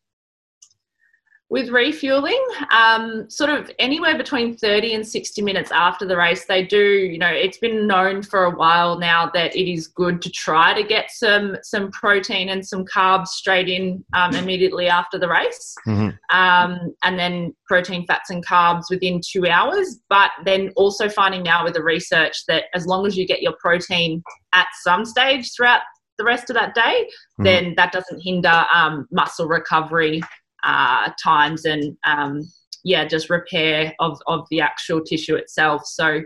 With 1.50 1.70
refueling 1.70 2.44
um, 2.70 3.28
sort 3.30 3.48
of 3.48 3.70
anywhere 3.78 4.16
between 4.16 4.56
30 4.56 4.94
and 4.94 5.06
60 5.06 5.42
minutes 5.42 5.70
after 5.72 6.06
the 6.06 6.16
race 6.16 6.44
they 6.44 6.64
do 6.64 6.78
you 6.78 7.18
know 7.18 7.28
it's 7.28 7.58
been 7.58 7.86
known 7.86 8.22
for 8.22 8.44
a 8.44 8.50
while 8.50 8.98
now 8.98 9.30
that 9.32 9.54
it 9.56 9.70
is 9.70 9.86
good 9.86 10.20
to 10.20 10.30
try 10.30 10.74
to 10.74 10.86
get 10.86 11.10
some 11.10 11.56
some 11.62 11.90
protein 11.90 12.50
and 12.50 12.66
some 12.66 12.84
carbs 12.84 13.28
straight 13.28 13.68
in 13.68 14.04
um, 14.12 14.34
immediately 14.34 14.88
after 14.88 15.18
the 15.18 15.28
race 15.28 15.74
mm-hmm. 15.86 16.08
um, 16.36 16.94
and 17.02 17.18
then 17.18 17.54
protein 17.66 18.06
fats 18.06 18.30
and 18.30 18.44
carbs 18.44 18.84
within 18.90 19.20
two 19.26 19.46
hours 19.46 20.00
but 20.08 20.30
then 20.44 20.70
also 20.76 21.08
finding 21.08 21.42
now 21.42 21.64
with 21.64 21.74
the 21.74 21.82
research 21.82 22.44
that 22.46 22.64
as 22.74 22.86
long 22.86 23.06
as 23.06 23.16
you 23.16 23.26
get 23.26 23.42
your 23.42 23.54
protein 23.58 24.22
at 24.52 24.66
some 24.82 25.04
stage 25.04 25.50
throughout 25.54 25.80
the 26.18 26.24
rest 26.24 26.50
of 26.50 26.54
that 26.54 26.74
day, 26.74 27.08
mm-hmm. 27.08 27.44
then 27.44 27.74
that 27.76 27.92
doesn't 27.92 28.20
hinder 28.20 28.64
um, 28.74 29.06
muscle 29.12 29.46
recovery 29.46 30.20
uh, 30.62 31.10
times 31.22 31.64
and 31.64 31.96
um, 32.06 32.42
yeah, 32.84 33.04
just 33.06 33.30
repair 33.30 33.94
of, 34.00 34.20
of 34.26 34.46
the 34.50 34.60
actual 34.60 35.02
tissue 35.02 35.36
itself. 35.36 35.82
So 35.84 36.20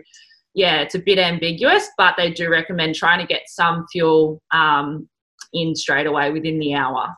yeah, 0.54 0.80
it's 0.80 0.94
a 0.94 0.98
bit 0.98 1.18
ambiguous, 1.18 1.88
but 1.96 2.14
they 2.16 2.30
do 2.30 2.50
recommend 2.50 2.94
trying 2.94 3.20
to 3.20 3.26
get 3.26 3.42
some 3.46 3.86
fuel 3.90 4.40
um, 4.52 5.08
in 5.52 5.74
straight 5.74 6.06
away 6.06 6.30
within 6.30 6.58
the 6.58 6.74
hour. 6.74 7.08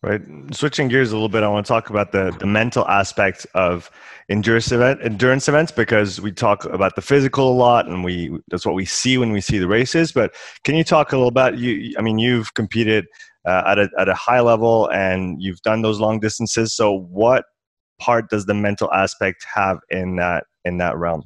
Right. 0.00 0.22
Switching 0.52 0.86
gears 0.86 1.10
a 1.10 1.14
little 1.14 1.28
bit, 1.28 1.42
I 1.42 1.48
want 1.48 1.66
to 1.66 1.68
talk 1.68 1.90
about 1.90 2.12
the, 2.12 2.30
the 2.38 2.46
mental 2.46 2.86
aspect 2.86 3.46
of 3.54 3.90
endurance 4.30 4.70
event 4.70 5.00
endurance 5.02 5.48
events 5.48 5.72
because 5.72 6.20
we 6.20 6.30
talk 6.30 6.64
about 6.66 6.94
the 6.94 7.00
physical 7.00 7.50
a 7.50 7.56
lot 7.56 7.86
and 7.86 8.04
we 8.04 8.38
that's 8.48 8.66
what 8.66 8.74
we 8.74 8.84
see 8.84 9.18
when 9.18 9.32
we 9.32 9.40
see 9.40 9.58
the 9.58 9.66
races. 9.66 10.12
But 10.12 10.34
can 10.62 10.76
you 10.76 10.84
talk 10.84 11.12
a 11.12 11.16
little 11.16 11.28
about 11.28 11.58
you? 11.58 11.94
I 11.98 12.02
mean, 12.02 12.20
you've 12.20 12.54
competed 12.54 13.06
uh, 13.48 13.62
at 13.66 13.78
a 13.78 13.88
at 13.98 14.08
a 14.08 14.14
high 14.14 14.40
level 14.40 14.90
and 14.92 15.40
you've 15.40 15.62
done 15.62 15.82
those 15.82 16.00
long 16.00 16.20
distances. 16.20 16.74
So 16.74 16.92
what 16.92 17.44
part 17.98 18.28
does 18.28 18.46
the 18.46 18.54
mental 18.54 18.92
aspect 18.92 19.44
have 19.54 19.78
in 19.90 20.16
that 20.16 20.44
in 20.64 20.76
that 20.78 20.96
realm? 20.96 21.22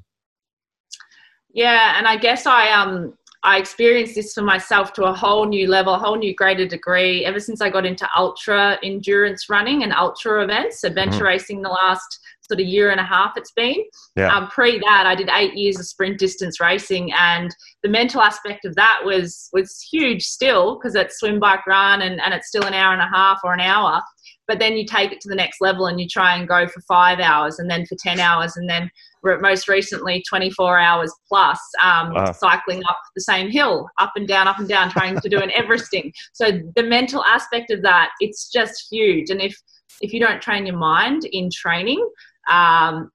Yeah, 1.52 1.98
and 1.98 2.06
I 2.06 2.16
guess 2.16 2.46
I 2.46 2.70
um 2.70 3.14
I 3.44 3.58
experienced 3.58 4.14
this 4.14 4.34
for 4.34 4.42
myself 4.42 4.92
to 4.94 5.04
a 5.04 5.12
whole 5.12 5.46
new 5.46 5.66
level, 5.66 5.94
a 5.94 5.98
whole 5.98 6.16
new 6.16 6.34
greater 6.34 6.66
degree 6.66 7.24
ever 7.24 7.40
since 7.40 7.60
I 7.60 7.70
got 7.70 7.84
into 7.84 8.08
ultra 8.16 8.78
endurance 8.84 9.48
running 9.48 9.82
and 9.82 9.92
ultra 9.92 10.44
events, 10.44 10.84
adventure 10.84 11.16
mm-hmm. 11.16 11.24
racing 11.24 11.62
the 11.62 11.68
last 11.68 12.20
sort 12.42 12.60
of 12.60 12.66
year 12.66 12.90
and 12.90 13.00
a 13.00 13.04
half 13.04 13.32
it's 13.36 13.50
been. 13.50 13.84
Yeah. 14.16 14.34
Um, 14.34 14.48
pre 14.48 14.78
that, 14.78 15.06
I 15.06 15.16
did 15.16 15.28
eight 15.32 15.54
years 15.54 15.78
of 15.80 15.86
sprint 15.86 16.18
distance 16.18 16.60
racing, 16.60 17.12
and 17.14 17.54
the 17.82 17.88
mental 17.88 18.20
aspect 18.20 18.64
of 18.64 18.76
that 18.76 19.00
was 19.04 19.48
was 19.52 19.80
huge 19.90 20.24
still 20.24 20.76
because 20.76 20.94
it's 20.94 21.18
swim, 21.18 21.40
bike, 21.40 21.66
run, 21.66 22.02
and, 22.02 22.20
and 22.20 22.32
it's 22.32 22.48
still 22.48 22.64
an 22.64 22.74
hour 22.74 22.92
and 22.92 23.02
a 23.02 23.08
half 23.08 23.40
or 23.42 23.54
an 23.54 23.60
hour. 23.60 24.00
But 24.48 24.58
then 24.58 24.76
you 24.76 24.84
take 24.84 25.12
it 25.12 25.20
to 25.20 25.28
the 25.28 25.34
next 25.34 25.60
level 25.60 25.86
and 25.86 26.00
you 26.00 26.08
try 26.08 26.36
and 26.36 26.48
go 26.48 26.66
for 26.66 26.80
five 26.82 27.20
hours, 27.20 27.58
and 27.58 27.70
then 27.70 27.86
for 27.86 27.96
ten 27.96 28.20
hours, 28.20 28.56
and 28.56 28.68
then 28.68 28.90
most 29.22 29.68
recently 29.68 30.22
24 30.28 30.78
hours 30.78 31.12
plus 31.28 31.60
um, 31.80 32.12
wow. 32.12 32.32
cycling 32.32 32.82
up 32.88 32.98
the 33.14 33.20
same 33.20 33.50
hill 33.50 33.88
up 33.98 34.10
and 34.16 34.26
down 34.26 34.48
up 34.48 34.58
and 34.58 34.68
down 34.68 34.90
trying 34.90 35.16
to 35.20 35.28
do 35.28 35.38
an 35.38 35.48
everesting 35.50 36.12
so 36.32 36.50
the 36.74 36.82
mental 36.82 37.24
aspect 37.24 37.70
of 37.70 37.82
that 37.82 38.10
it's 38.18 38.50
just 38.50 38.88
huge 38.90 39.30
and 39.30 39.40
if 39.40 39.56
if 40.00 40.12
you 40.12 40.18
don't 40.18 40.42
train 40.42 40.66
your 40.66 40.76
mind 40.76 41.24
in 41.30 41.48
training 41.52 42.04
um, 42.50 43.10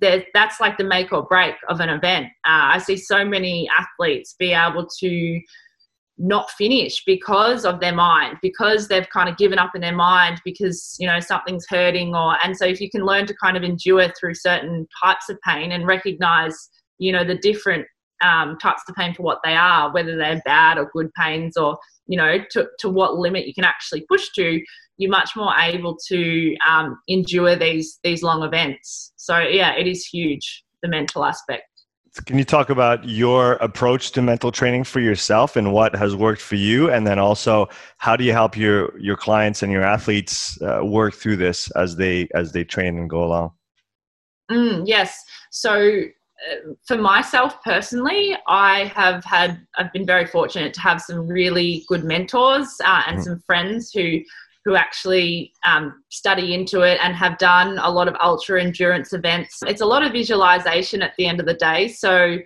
that's 0.00 0.60
like 0.60 0.78
the 0.78 0.84
make 0.84 1.12
or 1.12 1.24
break 1.24 1.54
of 1.68 1.80
an 1.80 1.88
event. 1.88 2.26
Uh, 2.46 2.74
I 2.74 2.78
see 2.78 2.96
so 2.96 3.24
many 3.24 3.68
athletes 3.68 4.34
be 4.38 4.52
able 4.52 4.86
to 5.00 5.40
not 6.16 6.50
finish 6.52 7.02
because 7.04 7.64
of 7.64 7.80
their 7.80 7.94
mind 7.94 8.36
because 8.40 8.86
they've 8.86 9.08
kind 9.10 9.28
of 9.28 9.36
given 9.36 9.58
up 9.58 9.72
in 9.74 9.80
their 9.80 9.94
mind 9.94 10.40
because 10.44 10.96
you 11.00 11.06
know 11.06 11.18
something's 11.18 11.66
hurting 11.68 12.14
or 12.14 12.36
and 12.44 12.56
so 12.56 12.64
if 12.64 12.80
you 12.80 12.88
can 12.88 13.04
learn 13.04 13.26
to 13.26 13.34
kind 13.42 13.56
of 13.56 13.64
endure 13.64 14.08
through 14.18 14.34
certain 14.34 14.86
types 15.02 15.28
of 15.28 15.36
pain 15.40 15.72
and 15.72 15.86
recognize 15.86 16.70
you 16.98 17.10
know 17.10 17.24
the 17.24 17.36
different 17.38 17.84
um, 18.22 18.56
types 18.58 18.82
of 18.88 18.94
pain 18.94 19.12
for 19.12 19.24
what 19.24 19.40
they 19.44 19.56
are 19.56 19.92
whether 19.92 20.16
they're 20.16 20.40
bad 20.44 20.78
or 20.78 20.88
good 20.92 21.12
pains 21.14 21.56
or 21.56 21.76
you 22.06 22.16
know 22.16 22.38
to, 22.52 22.68
to 22.78 22.88
what 22.88 23.16
limit 23.16 23.46
you 23.46 23.52
can 23.52 23.64
actually 23.64 24.04
push 24.08 24.28
to 24.36 24.60
you're 24.98 25.10
much 25.10 25.30
more 25.36 25.52
able 25.58 25.96
to 26.08 26.56
um, 26.68 26.98
endure 27.08 27.56
these 27.56 27.98
these 28.04 28.22
long 28.22 28.42
events. 28.42 29.12
So 29.16 29.38
yeah, 29.38 29.74
it 29.74 29.86
is 29.86 30.06
huge 30.06 30.64
the 30.82 30.88
mental 30.88 31.24
aspect. 31.24 31.64
Can 32.26 32.38
you 32.38 32.44
talk 32.44 32.70
about 32.70 33.08
your 33.08 33.54
approach 33.54 34.12
to 34.12 34.22
mental 34.22 34.52
training 34.52 34.84
for 34.84 35.00
yourself 35.00 35.56
and 35.56 35.72
what 35.72 35.96
has 35.96 36.14
worked 36.14 36.40
for 36.40 36.54
you, 36.54 36.88
and 36.88 37.04
then 37.04 37.18
also 37.18 37.68
how 37.98 38.14
do 38.14 38.22
you 38.22 38.32
help 38.32 38.56
your 38.56 38.96
your 39.00 39.16
clients 39.16 39.64
and 39.64 39.72
your 39.72 39.82
athletes 39.82 40.60
uh, 40.62 40.84
work 40.84 41.14
through 41.14 41.36
this 41.36 41.70
as 41.72 41.96
they 41.96 42.28
as 42.32 42.52
they 42.52 42.62
train 42.62 42.98
and 42.98 43.10
go 43.10 43.24
along? 43.24 43.50
Mm, 44.48 44.84
yes. 44.86 45.24
So 45.50 45.72
uh, 45.72 46.74
for 46.86 46.98
myself 46.98 47.62
personally, 47.64 48.36
I 48.46 48.84
have 48.94 49.24
had 49.24 49.66
I've 49.76 49.92
been 49.92 50.06
very 50.06 50.26
fortunate 50.26 50.72
to 50.74 50.80
have 50.80 51.00
some 51.00 51.26
really 51.26 51.84
good 51.88 52.04
mentors 52.04 52.68
uh, 52.84 53.02
and 53.08 53.18
mm. 53.18 53.24
some 53.24 53.40
friends 53.40 53.90
who 53.90 54.20
who 54.64 54.76
actually 54.76 55.52
um, 55.64 56.02
study 56.10 56.54
into 56.54 56.80
it 56.80 56.98
and 57.02 57.14
have 57.14 57.36
done 57.38 57.78
a 57.78 57.90
lot 57.90 58.08
of 58.08 58.16
ultra 58.22 58.62
endurance 58.62 59.12
events. 59.12 59.60
It's 59.66 59.82
a 59.82 59.86
lot 59.86 60.04
of 60.04 60.12
visualization 60.12 61.02
at 61.02 61.12
the 61.18 61.26
end 61.26 61.40
of 61.40 61.46
the 61.46 61.54
day. 61.54 61.88
So 61.88 62.38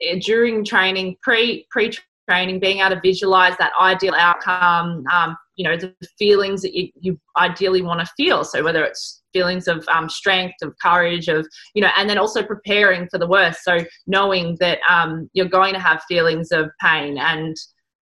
eh, 0.00 0.18
during 0.20 0.64
training, 0.64 1.16
pre 1.22 1.66
pre 1.70 1.92
training, 2.28 2.60
being 2.60 2.78
able 2.78 2.96
to 2.96 3.00
visualize 3.00 3.56
that 3.58 3.72
ideal 3.80 4.14
outcome, 4.14 5.04
um, 5.12 5.36
you 5.56 5.68
know, 5.68 5.76
the 5.76 5.94
feelings 6.18 6.62
that 6.62 6.74
you, 6.74 6.88
you 7.00 7.18
ideally 7.36 7.82
want 7.82 8.00
to 8.00 8.12
feel. 8.16 8.44
So 8.44 8.62
whether 8.62 8.84
it's 8.84 9.22
feelings 9.32 9.68
of 9.68 9.86
um, 9.88 10.08
strength, 10.08 10.54
of 10.62 10.74
courage, 10.82 11.28
of 11.28 11.46
you 11.74 11.82
know, 11.82 11.90
and 11.96 12.08
then 12.08 12.18
also 12.18 12.42
preparing 12.42 13.08
for 13.10 13.18
the 13.18 13.26
worst. 13.26 13.64
So 13.64 13.78
knowing 14.06 14.56
that 14.60 14.78
um, 14.88 15.28
you're 15.32 15.48
going 15.48 15.74
to 15.74 15.80
have 15.80 16.02
feelings 16.08 16.52
of 16.52 16.70
pain 16.80 17.18
and 17.18 17.56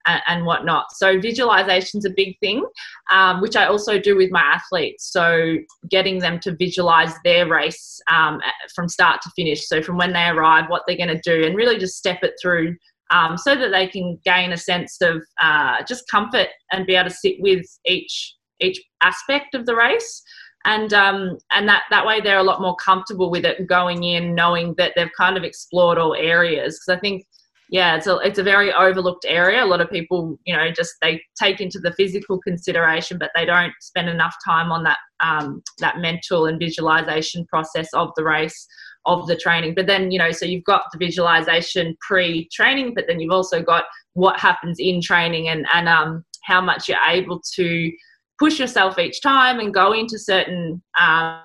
and, 0.07 0.23
and 0.27 0.47
whatnot. 0.47 0.87
So 0.93 1.21
visualization 1.21 1.99
is 1.99 2.05
a 2.05 2.11
big 2.11 2.39
thing, 2.41 2.65
um, 3.11 3.41
which 3.41 3.57
I 3.57 3.67
also 3.67 3.99
do 3.99 4.17
with 4.17 4.31
my 4.31 4.41
athletes. 4.41 5.11
So 5.11 5.57
getting 5.91 6.19
them 6.19 6.39
to 6.41 6.55
visualize 6.57 7.13
their 7.25 7.49
race 7.49 8.01
um, 8.11 8.41
from 8.75 8.89
start 8.89 9.23
to 9.23 9.31
finish. 9.37 9.67
So 9.67 9.83
from 9.83 9.97
when 9.97 10.13
they 10.13 10.27
arrive, 10.27 10.69
what 10.69 10.83
they're 10.87 10.97
going 10.97 11.09
to 11.09 11.21
do, 11.23 11.45
and 11.45 11.57
really 11.57 11.79
just 11.79 11.97
step 11.97 12.21
it 12.23 12.35
through. 12.41 12.77
Um, 13.11 13.37
so 13.37 13.55
that 13.55 13.71
they 13.71 13.87
can 13.87 14.19
gain 14.25 14.53
a 14.53 14.57
sense 14.57 14.97
of 15.03 15.23
uh, 15.41 15.83
just 15.87 16.09
comfort 16.11 16.49
and 16.73 16.87
be 16.87 16.95
able 16.95 17.11
to 17.11 17.15
sit 17.15 17.37
with 17.39 17.65
each 17.85 18.35
each 18.61 18.83
aspect 19.03 19.55
of 19.55 19.67
the 19.67 19.77
race 19.77 20.23
and 20.65 20.93
um, 20.95 21.39
and 21.53 21.69
that 21.69 21.83
that 21.91 22.07
way 22.07 22.21
they're 22.21 22.39
a 22.39 22.43
lot 22.43 22.61
more 22.61 22.77
comfortable 22.77 23.31
with 23.31 23.45
it 23.45 23.67
going 23.67 24.05
in 24.05 24.35
knowing 24.35 24.75
that 24.79 24.93
they've 24.97 25.13
kind 25.17 25.37
of 25.37 25.45
explored 25.45 25.99
all 25.99 26.15
areas 26.15 26.79
because 26.79 26.97
I 26.97 27.01
think 27.01 27.27
yeah, 27.75 27.97
it's 27.97 28.07
a 28.07 28.19
it's 28.19 28.39
a 28.39 28.45
very 28.45 28.73
overlooked 28.73 29.27
area. 29.27 29.65
A 29.65 29.67
lot 29.67 29.81
of 29.81 29.91
people, 29.91 30.39
you 30.45 30.57
know, 30.57 30.71
just 30.71 30.93
they 31.03 31.21
take 31.37 31.61
into 31.61 31.81
the 31.81 31.93
physical 31.95 32.39
consideration, 32.39 33.19
but 33.19 33.33
they 33.35 33.45
don't 33.45 33.73
spend 33.81 34.09
enough 34.09 34.37
time 34.45 34.71
on 34.71 34.85
that 34.85 34.99
um, 35.19 35.61
that 35.81 35.99
mental 35.99 36.47
and 36.47 36.61
visualization 36.61 37.45
process 37.47 37.89
of 37.93 38.11
the 38.15 38.23
race, 38.23 38.65
of 39.07 39.27
the 39.27 39.35
training. 39.35 39.75
But 39.75 39.89
then, 39.89 40.13
you 40.13 40.21
know, 40.21 40.31
so 40.31 40.47
you've 40.47 40.63
got 40.63 40.85
the 40.93 41.05
visualization 41.05 41.97
pre-training, 42.01 42.95
but 42.95 43.07
then 43.09 43.19
you've 43.19 43.33
also 43.33 43.61
got 43.61 43.87
what 44.13 44.39
happens 44.39 44.77
in 44.79 45.01
training 45.01 45.49
and 45.49 45.67
and 45.75 45.89
um, 45.89 46.25
how 46.45 46.61
much 46.61 46.89
you're 46.89 46.99
able 47.09 47.43
to 47.57 47.91
push 48.39 48.61
yourself 48.61 49.01
each 49.01 49.21
time 49.21 49.59
and 49.59 49.75
go 49.75 49.93
into 49.93 50.17
certain 50.17 50.81
um, 51.01 51.41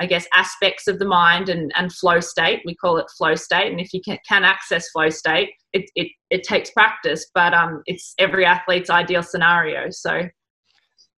I 0.00 0.06
guess, 0.06 0.26
aspects 0.34 0.86
of 0.88 0.98
the 0.98 1.04
mind 1.04 1.48
and, 1.48 1.72
and 1.76 1.92
flow 1.92 2.20
state. 2.20 2.62
We 2.64 2.74
call 2.74 2.96
it 2.98 3.06
flow 3.16 3.34
state. 3.34 3.70
And 3.70 3.80
if 3.80 3.92
you 3.92 4.00
can, 4.00 4.18
can 4.28 4.44
access 4.44 4.88
flow 4.90 5.08
state, 5.08 5.50
it, 5.72 5.90
it, 5.94 6.08
it 6.30 6.42
takes 6.42 6.70
practice, 6.70 7.30
but 7.34 7.54
um, 7.54 7.82
it's 7.86 8.14
every 8.18 8.44
athlete's 8.44 8.90
ideal 8.90 9.22
scenario. 9.22 9.90
So, 9.90 10.28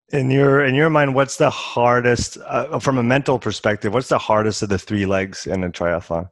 in 0.10 0.30
your 0.30 0.64
in 0.64 0.76
your 0.76 0.92
mind, 0.92 1.16
what's 1.16 1.38
the 1.38 1.50
hardest 1.50 2.38
uh, 2.46 2.78
from 2.78 3.00
a 3.00 3.04
mental 3.04 3.40
perspective? 3.40 3.92
What's 3.92 4.10
the 4.10 4.20
hardest 4.20 4.62
of 4.62 4.70
the 4.70 4.78
three 4.78 5.08
legs 5.08 5.48
in 5.48 5.64
a 5.64 5.70
triathlon? 5.70 6.30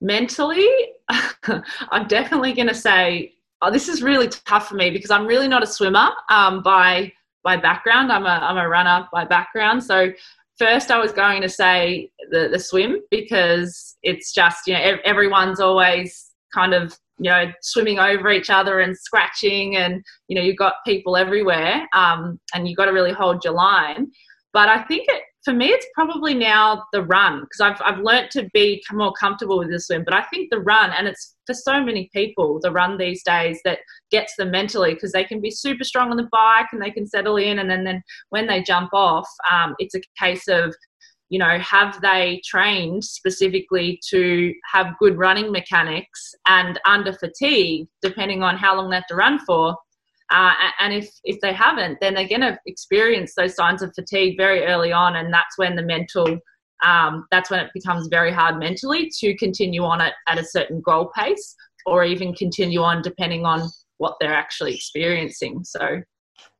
Mentally, 0.00 0.66
I'm 1.90 2.08
definitely 2.08 2.54
going 2.54 2.68
to 2.68 2.74
say 2.74 3.34
oh, 3.62 3.70
this 3.70 3.88
is 3.88 4.02
really 4.02 4.28
tough 4.28 4.68
for 4.68 4.74
me 4.74 4.90
because 4.90 5.10
I'm 5.10 5.26
really 5.26 5.48
not 5.48 5.62
a 5.62 5.66
swimmer 5.66 6.10
um, 6.28 6.62
by 6.62 7.12
by 7.42 7.56
background. 7.56 8.12
I'm 8.12 8.26
a 8.26 8.40
I'm 8.42 8.58
a 8.58 8.68
runner 8.68 9.08
by 9.12 9.24
background, 9.24 9.82
so 9.82 10.12
first 10.60 10.90
I 10.90 10.98
was 10.98 11.12
going 11.12 11.40
to 11.40 11.48
say 11.48 12.10
the, 12.30 12.48
the 12.52 12.58
swim 12.58 13.00
because 13.10 13.96
it's 14.02 14.32
just, 14.32 14.66
you 14.66 14.74
know, 14.74 14.96
everyone's 15.04 15.58
always 15.58 16.30
kind 16.52 16.74
of, 16.74 16.96
you 17.18 17.30
know, 17.30 17.50
swimming 17.62 17.98
over 17.98 18.30
each 18.30 18.50
other 18.50 18.80
and 18.80 18.96
scratching 18.96 19.76
and, 19.76 20.04
you 20.28 20.36
know, 20.36 20.42
you've 20.42 20.58
got 20.58 20.74
people 20.86 21.16
everywhere 21.16 21.88
um, 21.94 22.38
and 22.54 22.68
you've 22.68 22.76
got 22.76 22.84
to 22.84 22.92
really 22.92 23.12
hold 23.12 23.42
your 23.42 23.54
line. 23.54 24.08
But 24.52 24.68
I 24.68 24.82
think 24.82 25.06
it, 25.08 25.22
for 25.44 25.54
me, 25.54 25.66
it's 25.68 25.86
probably 25.94 26.34
now 26.34 26.84
the 26.92 27.02
run 27.02 27.40
because 27.40 27.60
I've, 27.60 27.80
I've 27.82 28.02
learned 28.02 28.30
to 28.32 28.48
be 28.52 28.82
more 28.92 29.12
comfortable 29.12 29.58
with 29.58 29.70
the 29.70 29.80
swim. 29.80 30.04
But 30.04 30.12
I 30.12 30.22
think 30.24 30.50
the 30.50 30.60
run, 30.60 30.90
and 30.90 31.08
it's 31.08 31.34
for 31.46 31.54
so 31.54 31.82
many 31.82 32.10
people, 32.12 32.60
the 32.62 32.70
run 32.70 32.98
these 32.98 33.22
days 33.22 33.58
that 33.64 33.78
gets 34.10 34.34
them 34.36 34.50
mentally 34.50 34.92
because 34.92 35.12
they 35.12 35.24
can 35.24 35.40
be 35.40 35.50
super 35.50 35.84
strong 35.84 36.10
on 36.10 36.18
the 36.18 36.28
bike 36.30 36.66
and 36.72 36.82
they 36.82 36.90
can 36.90 37.06
settle 37.06 37.36
in. 37.36 37.58
And 37.58 37.70
then, 37.70 37.84
then 37.84 38.02
when 38.28 38.46
they 38.46 38.62
jump 38.62 38.90
off, 38.92 39.28
um, 39.50 39.74
it's 39.78 39.94
a 39.94 40.02
case 40.18 40.46
of, 40.46 40.74
you 41.30 41.38
know, 41.38 41.58
have 41.58 41.98
they 42.02 42.42
trained 42.44 43.02
specifically 43.02 43.98
to 44.10 44.52
have 44.70 44.98
good 44.98 45.16
running 45.16 45.50
mechanics 45.50 46.34
and 46.46 46.78
under 46.84 47.14
fatigue, 47.14 47.86
depending 48.02 48.42
on 48.42 48.58
how 48.58 48.76
long 48.76 48.90
they 48.90 48.96
have 48.96 49.06
to 49.06 49.14
run 49.14 49.38
for, 49.46 49.74
uh, 50.30 50.52
and 50.78 50.92
if, 50.94 51.10
if 51.24 51.40
they 51.40 51.52
haven't, 51.52 51.98
then 52.00 52.14
they're 52.14 52.28
going 52.28 52.40
to 52.40 52.58
experience 52.66 53.34
those 53.34 53.54
signs 53.54 53.82
of 53.82 53.92
fatigue 53.94 54.36
very 54.36 54.64
early 54.64 54.92
on. 54.92 55.16
And 55.16 55.32
that's 55.32 55.58
when 55.58 55.74
the 55.74 55.82
mental, 55.82 56.38
um, 56.84 57.26
that's 57.30 57.50
when 57.50 57.60
it 57.60 57.70
becomes 57.74 58.08
very 58.08 58.32
hard 58.32 58.58
mentally 58.58 59.10
to 59.18 59.36
continue 59.36 59.82
on 59.82 60.00
it 60.00 60.14
at 60.28 60.38
a 60.38 60.44
certain 60.44 60.80
goal 60.80 61.10
pace 61.16 61.54
or 61.84 62.04
even 62.04 62.32
continue 62.34 62.80
on 62.80 63.02
depending 63.02 63.44
on 63.44 63.68
what 63.98 64.16
they're 64.20 64.34
actually 64.34 64.74
experiencing. 64.74 65.64
So, 65.64 66.02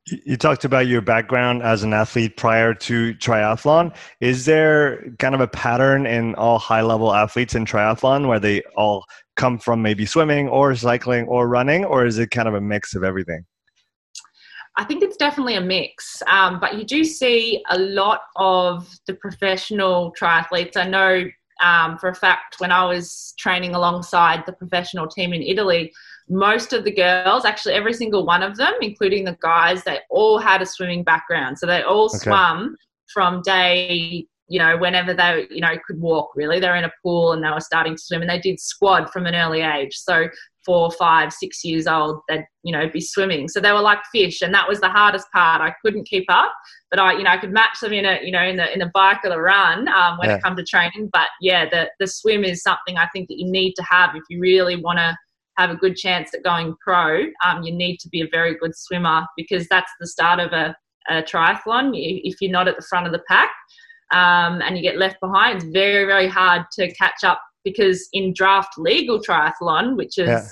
you 0.06 0.36
talked 0.36 0.64
about 0.64 0.86
your 0.86 1.02
background 1.02 1.62
as 1.62 1.82
an 1.84 1.92
athlete 1.92 2.36
prior 2.36 2.74
to 2.74 3.14
triathlon. 3.14 3.94
Is 4.20 4.44
there 4.46 5.12
kind 5.18 5.34
of 5.34 5.40
a 5.40 5.46
pattern 5.46 6.06
in 6.06 6.34
all 6.34 6.58
high 6.58 6.82
level 6.82 7.14
athletes 7.14 7.54
in 7.54 7.64
triathlon 7.64 8.26
where 8.26 8.40
they 8.40 8.62
all 8.76 9.04
come 9.36 9.58
from 9.58 9.82
maybe 9.82 10.06
swimming 10.06 10.48
or 10.48 10.74
cycling 10.74 11.26
or 11.26 11.48
running, 11.48 11.84
or 11.84 12.06
is 12.06 12.18
it 12.18 12.30
kind 12.30 12.48
of 12.48 12.54
a 12.54 12.60
mix 12.60 12.94
of 12.94 13.04
everything? 13.04 13.44
I 14.76 14.84
think 14.84 15.02
it's 15.02 15.16
definitely 15.16 15.56
a 15.56 15.60
mix, 15.60 16.22
um, 16.26 16.60
but 16.60 16.76
you 16.76 16.84
do 16.84 17.04
see 17.04 17.62
a 17.70 17.78
lot 17.78 18.22
of 18.36 18.88
the 19.06 19.14
professional 19.14 20.14
triathletes. 20.18 20.76
I 20.76 20.86
know 20.86 21.24
um, 21.60 21.98
for 21.98 22.08
a 22.08 22.14
fact 22.14 22.56
when 22.58 22.72
I 22.72 22.84
was 22.84 23.34
training 23.38 23.74
alongside 23.74 24.44
the 24.46 24.52
professional 24.52 25.06
team 25.06 25.32
in 25.32 25.42
Italy, 25.42 25.92
most 26.28 26.72
of 26.72 26.84
the 26.84 26.92
girls, 26.92 27.44
actually 27.44 27.74
every 27.74 27.92
single 27.92 28.24
one 28.24 28.42
of 28.42 28.56
them, 28.56 28.72
including 28.80 29.24
the 29.24 29.36
guys, 29.42 29.82
they 29.82 29.98
all 30.10 30.38
had 30.38 30.62
a 30.62 30.66
swimming 30.66 31.02
background. 31.02 31.58
So 31.58 31.66
they 31.66 31.82
all 31.82 32.06
okay. 32.06 32.18
swam 32.18 32.76
from 33.12 33.42
day, 33.42 34.26
you 34.48 34.58
know, 34.58 34.78
whenever 34.78 35.12
they, 35.12 35.46
you 35.50 35.60
know, 35.60 35.76
could 35.86 36.00
walk 36.00 36.30
really. 36.36 36.60
They're 36.60 36.76
in 36.76 36.84
a 36.84 36.92
pool 37.02 37.32
and 37.32 37.42
they 37.42 37.50
were 37.50 37.60
starting 37.60 37.96
to 37.96 38.02
swim 38.02 38.20
and 38.20 38.30
they 38.30 38.38
did 38.38 38.60
squad 38.60 39.10
from 39.10 39.26
an 39.26 39.34
early 39.34 39.62
age. 39.62 39.96
So 39.96 40.28
four, 40.64 40.90
five, 40.92 41.32
six 41.32 41.64
years 41.64 41.86
old, 41.86 42.20
they'd, 42.28 42.44
you 42.62 42.72
know, 42.72 42.88
be 42.88 43.00
swimming. 43.00 43.48
So 43.48 43.60
they 43.60 43.72
were 43.72 43.80
like 43.80 44.00
fish. 44.12 44.42
And 44.42 44.52
that 44.54 44.68
was 44.68 44.80
the 44.80 44.88
hardest 44.88 45.26
part. 45.32 45.60
I 45.60 45.74
couldn't 45.82 46.08
keep 46.08 46.26
up, 46.28 46.52
but 46.90 47.00
I, 47.00 47.12
you 47.12 47.22
know, 47.22 47.30
I 47.30 47.38
could 47.38 47.52
match 47.52 47.80
them 47.80 47.92
in 47.92 48.04
a, 48.04 48.18
you 48.22 48.30
know, 48.30 48.42
in 48.42 48.56
the, 48.56 48.72
in 48.72 48.78
the 48.78 48.90
bike 48.92 49.20
or 49.24 49.30
the 49.30 49.40
run 49.40 49.88
um, 49.88 50.18
when 50.18 50.28
yeah. 50.28 50.36
it 50.36 50.42
comes 50.42 50.58
to 50.58 50.64
training. 50.64 51.10
But 51.12 51.28
yeah, 51.40 51.68
the, 51.68 51.90
the 51.98 52.06
swim 52.06 52.44
is 52.44 52.62
something 52.62 52.96
I 52.96 53.08
think 53.12 53.28
that 53.28 53.38
you 53.38 53.50
need 53.50 53.74
to 53.74 53.82
have 53.88 54.14
if 54.14 54.22
you 54.28 54.40
really 54.40 54.76
want 54.76 54.98
to 54.98 55.16
have 55.56 55.70
a 55.70 55.76
good 55.76 55.96
chance 55.96 56.32
at 56.34 56.42
going 56.44 56.74
pro. 56.80 57.24
Um, 57.44 57.62
you 57.62 57.72
need 57.72 57.98
to 58.00 58.08
be 58.08 58.20
a 58.20 58.28
very 58.30 58.56
good 58.56 58.76
swimmer 58.76 59.26
because 59.36 59.66
that's 59.68 59.92
the 60.00 60.06
start 60.06 60.40
of 60.40 60.52
a, 60.52 60.74
a 61.08 61.22
triathlon. 61.22 61.92
If 61.94 62.40
you're 62.40 62.52
not 62.52 62.68
at 62.68 62.76
the 62.76 62.86
front 62.88 63.06
of 63.06 63.12
the 63.12 63.22
pack, 63.28 63.50
um, 64.12 64.60
and 64.62 64.76
you 64.76 64.82
get 64.82 64.98
left 64.98 65.20
behind, 65.20 65.56
it's 65.56 65.72
very, 65.72 66.04
very 66.04 66.26
hard 66.26 66.62
to 66.72 66.92
catch 66.94 67.22
up 67.22 67.40
because 67.64 68.08
in 68.12 68.32
draft 68.34 68.78
legal 68.78 69.20
triathlon, 69.20 69.96
which 69.96 70.18
is 70.18 70.28
yeah. 70.28 70.42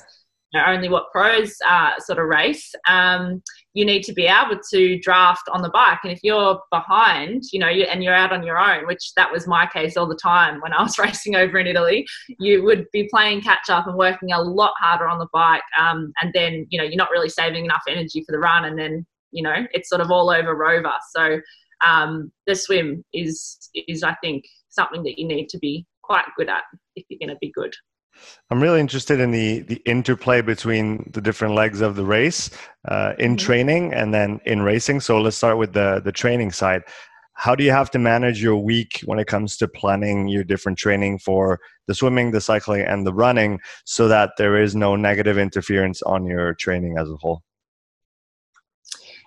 you 0.52 0.60
know, 0.60 0.66
only 0.66 0.88
what 0.88 1.10
pros 1.12 1.56
uh, 1.66 1.98
sort 1.98 2.18
of 2.18 2.26
race, 2.26 2.74
um, 2.88 3.42
you 3.74 3.84
need 3.84 4.02
to 4.02 4.12
be 4.12 4.26
able 4.26 4.60
to 4.72 4.98
draft 4.98 5.48
on 5.52 5.62
the 5.62 5.70
bike. 5.70 6.00
And 6.02 6.12
if 6.12 6.18
you're 6.24 6.60
behind, 6.72 7.44
you 7.52 7.60
know, 7.60 7.68
you, 7.68 7.84
and 7.84 8.02
you're 8.02 8.14
out 8.14 8.32
on 8.32 8.42
your 8.42 8.58
own, 8.58 8.86
which 8.88 9.12
that 9.14 9.30
was 9.30 9.46
my 9.46 9.66
case 9.66 9.96
all 9.96 10.08
the 10.08 10.16
time 10.16 10.60
when 10.60 10.72
I 10.72 10.82
was 10.82 10.98
racing 10.98 11.36
over 11.36 11.58
in 11.58 11.66
Italy, 11.66 12.06
you 12.40 12.64
would 12.64 12.86
be 12.92 13.08
playing 13.08 13.42
catch 13.42 13.70
up 13.70 13.86
and 13.86 13.96
working 13.96 14.32
a 14.32 14.42
lot 14.42 14.72
harder 14.80 15.08
on 15.08 15.20
the 15.20 15.28
bike. 15.32 15.62
Um, 15.78 16.12
and 16.20 16.32
then, 16.34 16.66
you 16.70 16.78
know, 16.78 16.84
you're 16.84 16.96
not 16.96 17.10
really 17.10 17.28
saving 17.28 17.64
enough 17.64 17.82
energy 17.88 18.24
for 18.26 18.32
the 18.32 18.40
run. 18.40 18.64
And 18.64 18.76
then, 18.76 19.06
you 19.30 19.42
know, 19.42 19.66
it's 19.72 19.88
sort 19.88 20.00
of 20.00 20.10
all 20.10 20.30
over 20.30 20.56
rover. 20.56 20.92
So 21.14 21.40
um, 21.80 22.32
the 22.48 22.56
swim 22.56 23.04
is, 23.12 23.70
is, 23.86 24.02
I 24.02 24.16
think, 24.22 24.44
something 24.70 25.04
that 25.04 25.20
you 25.20 25.26
need 25.28 25.48
to 25.50 25.58
be 25.58 25.86
quite 26.02 26.24
good 26.36 26.48
at 26.48 26.62
if 26.98 27.06
you're 27.08 27.18
going 27.18 27.34
to 27.34 27.38
be 27.40 27.52
good. 27.54 27.74
I'm 28.50 28.62
really 28.62 28.80
interested 28.80 29.20
in 29.20 29.30
the 29.30 29.60
the 29.60 29.80
interplay 29.84 30.40
between 30.40 31.10
the 31.12 31.20
different 31.20 31.54
legs 31.54 31.80
of 31.80 31.94
the 31.94 32.04
race 32.04 32.50
uh, 32.86 33.12
in 33.18 33.36
mm-hmm. 33.36 33.46
training 33.46 33.94
and 33.94 34.12
then 34.12 34.40
in 34.44 34.62
racing. 34.62 35.00
So 35.00 35.20
let's 35.20 35.36
start 35.36 35.58
with 35.58 35.72
the 35.72 36.00
the 36.04 36.12
training 36.12 36.52
side. 36.52 36.82
How 37.34 37.54
do 37.54 37.62
you 37.62 37.70
have 37.70 37.90
to 37.92 38.00
manage 38.00 38.42
your 38.42 38.56
week 38.56 39.00
when 39.04 39.20
it 39.20 39.28
comes 39.28 39.56
to 39.58 39.68
planning 39.68 40.26
your 40.26 40.42
different 40.42 40.76
training 40.76 41.20
for 41.20 41.60
the 41.86 41.94
swimming, 41.94 42.32
the 42.32 42.40
cycling, 42.40 42.82
and 42.82 43.06
the 43.06 43.14
running, 43.14 43.60
so 43.84 44.08
that 44.08 44.32
there 44.38 44.60
is 44.60 44.74
no 44.74 44.96
negative 44.96 45.38
interference 45.38 46.02
on 46.02 46.26
your 46.26 46.54
training 46.54 46.96
as 46.98 47.08
a 47.08 47.16
whole? 47.16 47.42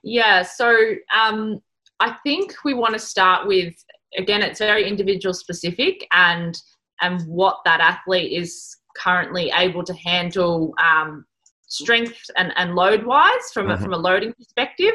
Yeah, 0.04 0.42
so 0.42 0.96
um, 1.16 1.62
I 2.02 2.18
think 2.26 2.56
we 2.66 2.74
want 2.74 2.94
to 2.94 3.00
start 3.00 3.48
with 3.48 3.74
again, 4.18 4.42
it's 4.42 4.60
very 4.60 4.88
individual 4.88 5.34
specific 5.34 6.08
and 6.12 6.62
and 7.02 7.22
what 7.28 7.60
that 7.66 7.80
athlete 7.80 8.32
is 8.32 8.78
currently 8.96 9.52
able 9.56 9.84
to 9.84 9.94
handle 9.94 10.74
um, 10.78 11.26
strength 11.68 12.30
and, 12.38 12.54
and 12.58 12.76
load 12.76 13.04
wise 13.04 13.32
from, 13.54 13.68
mm-hmm. 13.68 13.74
a, 13.74 13.78
from 13.78 13.94
a 13.94 13.98
loading 13.98 14.34
perspective. 14.34 14.94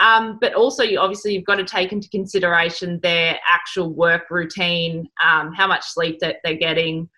Um, 0.00 0.38
but 0.40 0.54
also, 0.54 0.82
you 0.82 0.98
obviously 0.98 1.34
you've 1.34 1.44
got 1.44 1.56
to 1.56 1.64
take 1.64 1.92
into 1.92 2.08
consideration 2.08 2.98
their 3.02 3.38
actual 3.48 3.92
work 3.92 4.30
routine, 4.30 5.08
um, 5.24 5.52
how 5.52 5.68
much 5.68 5.84
sleep 5.84 6.18
that 6.20 6.36
they're 6.42 6.56
getting, 6.56 7.08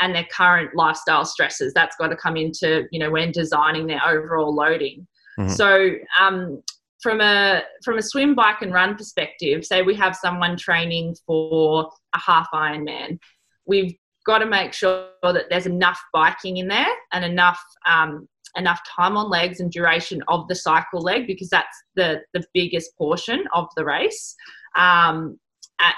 and 0.00 0.14
their 0.14 0.26
current 0.32 0.74
lifestyle 0.74 1.24
stresses. 1.24 1.72
That's 1.72 1.96
got 1.96 2.08
to 2.08 2.16
come 2.16 2.36
into 2.36 2.86
you 2.90 2.98
know 2.98 3.10
when 3.10 3.30
designing 3.30 3.86
their 3.86 4.04
overall 4.04 4.52
loading. 4.52 5.06
Mm-hmm. 5.38 5.52
So 5.52 5.92
um, 6.20 6.62
from 7.00 7.20
a 7.20 7.62
from 7.84 7.98
a 7.98 8.02
swim, 8.02 8.34
bike, 8.34 8.62
and 8.62 8.72
run 8.72 8.96
perspective, 8.96 9.64
say 9.64 9.82
we 9.82 9.94
have 9.94 10.16
someone 10.16 10.56
training 10.56 11.14
for 11.26 11.90
a 12.14 12.18
half 12.18 12.48
Ironman, 12.52 13.20
we've 13.66 13.94
got 14.26 14.38
to 14.38 14.46
make 14.46 14.72
sure 14.72 15.08
that 15.22 15.44
there's 15.50 15.66
enough 15.66 16.00
biking 16.12 16.56
in 16.58 16.68
there 16.68 16.92
and 17.12 17.24
enough 17.24 17.60
um, 17.86 18.28
enough 18.56 18.80
time 18.96 19.16
on 19.16 19.28
legs 19.28 19.60
and 19.60 19.70
duration 19.70 20.22
of 20.28 20.48
the 20.48 20.54
cycle 20.54 21.00
leg 21.00 21.26
because 21.26 21.48
that's 21.48 21.76
the 21.94 22.20
the 22.34 22.44
biggest 22.54 22.96
portion 22.96 23.44
of 23.54 23.68
the 23.76 23.84
race. 23.84 24.34
Um, 24.76 25.38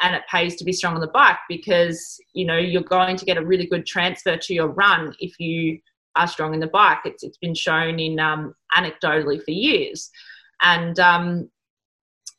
and 0.02 0.16
it 0.16 0.22
pays 0.28 0.56
to 0.56 0.64
be 0.64 0.72
strong 0.72 0.96
on 0.96 1.00
the 1.00 1.06
bike 1.06 1.38
because 1.48 2.18
you 2.32 2.44
know 2.44 2.58
you're 2.58 2.82
going 2.82 3.16
to 3.16 3.24
get 3.24 3.36
a 3.36 3.46
really 3.46 3.66
good 3.66 3.86
transfer 3.86 4.36
to 4.36 4.54
your 4.54 4.68
run 4.68 5.14
if 5.20 5.38
you 5.38 5.78
are 6.16 6.26
strong 6.26 6.52
in 6.52 6.60
the 6.60 6.66
bike. 6.66 6.98
It's 7.04 7.22
it's 7.22 7.38
been 7.38 7.54
shown 7.54 8.00
in 8.00 8.18
um, 8.18 8.54
anecdotally 8.76 9.42
for 9.42 9.52
years 9.52 10.10
and 10.62 10.98
um, 10.98 11.50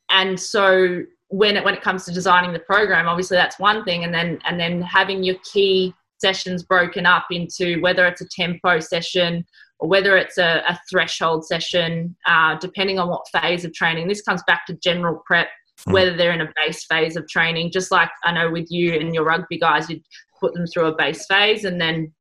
and 0.10 0.40
so 0.40 1.04
when 1.30 1.56
it 1.56 1.64
when 1.64 1.76
it 1.76 1.82
comes 1.82 2.06
to 2.06 2.12
designing 2.12 2.54
the 2.54 2.60
program, 2.60 3.08
obviously 3.08 3.38
that's 3.38 3.60
one 3.60 3.84
thing, 3.84 4.04
and 4.04 4.14
then 4.14 4.40
and 4.46 4.60
then 4.60 4.82
having 4.82 5.24
your 5.24 5.36
key 5.52 5.94
sessions 6.20 6.64
broken 6.64 7.06
up 7.06 7.26
into 7.32 7.80
whether 7.82 8.06
it's 8.06 8.22
a 8.22 8.28
tempo 8.28 8.80
session 8.80 9.46
or 9.80 9.88
whether 9.88 10.18
it's 10.18 10.38
a, 10.38 10.62
a 10.68 10.78
threshold 10.90 11.46
session, 11.46 12.16
uh, 12.28 12.58
depending 12.60 13.00
on 13.00 13.08
what 13.08 13.26
phase 13.32 13.64
of 13.64 13.74
training. 13.74 14.08
This 14.08 14.22
comes 14.22 14.44
back 14.46 14.66
to 14.66 14.74
general 14.84 15.24
prep, 15.26 15.48
mm. 15.88 15.94
whether 15.94 16.18
they're 16.18 16.34
in 16.34 16.42
a 16.42 16.52
base 16.58 16.84
phase 16.86 17.16
of 17.16 17.28
training. 17.30 17.72
Just 17.72 17.92
like 17.92 18.10
I 18.24 18.34
know 18.34 18.52
with 18.52 18.70
you 18.70 18.96
and 18.96 19.14
your 19.14 19.24
rugby 19.24 19.58
guys, 19.58 19.90
you'd 19.90 20.04
put 20.40 20.54
them 20.54 20.66
through 20.68 20.88
a 20.88 20.96
base 20.96 21.26
phase 21.28 21.64
and 21.64 21.80
then 21.80 22.12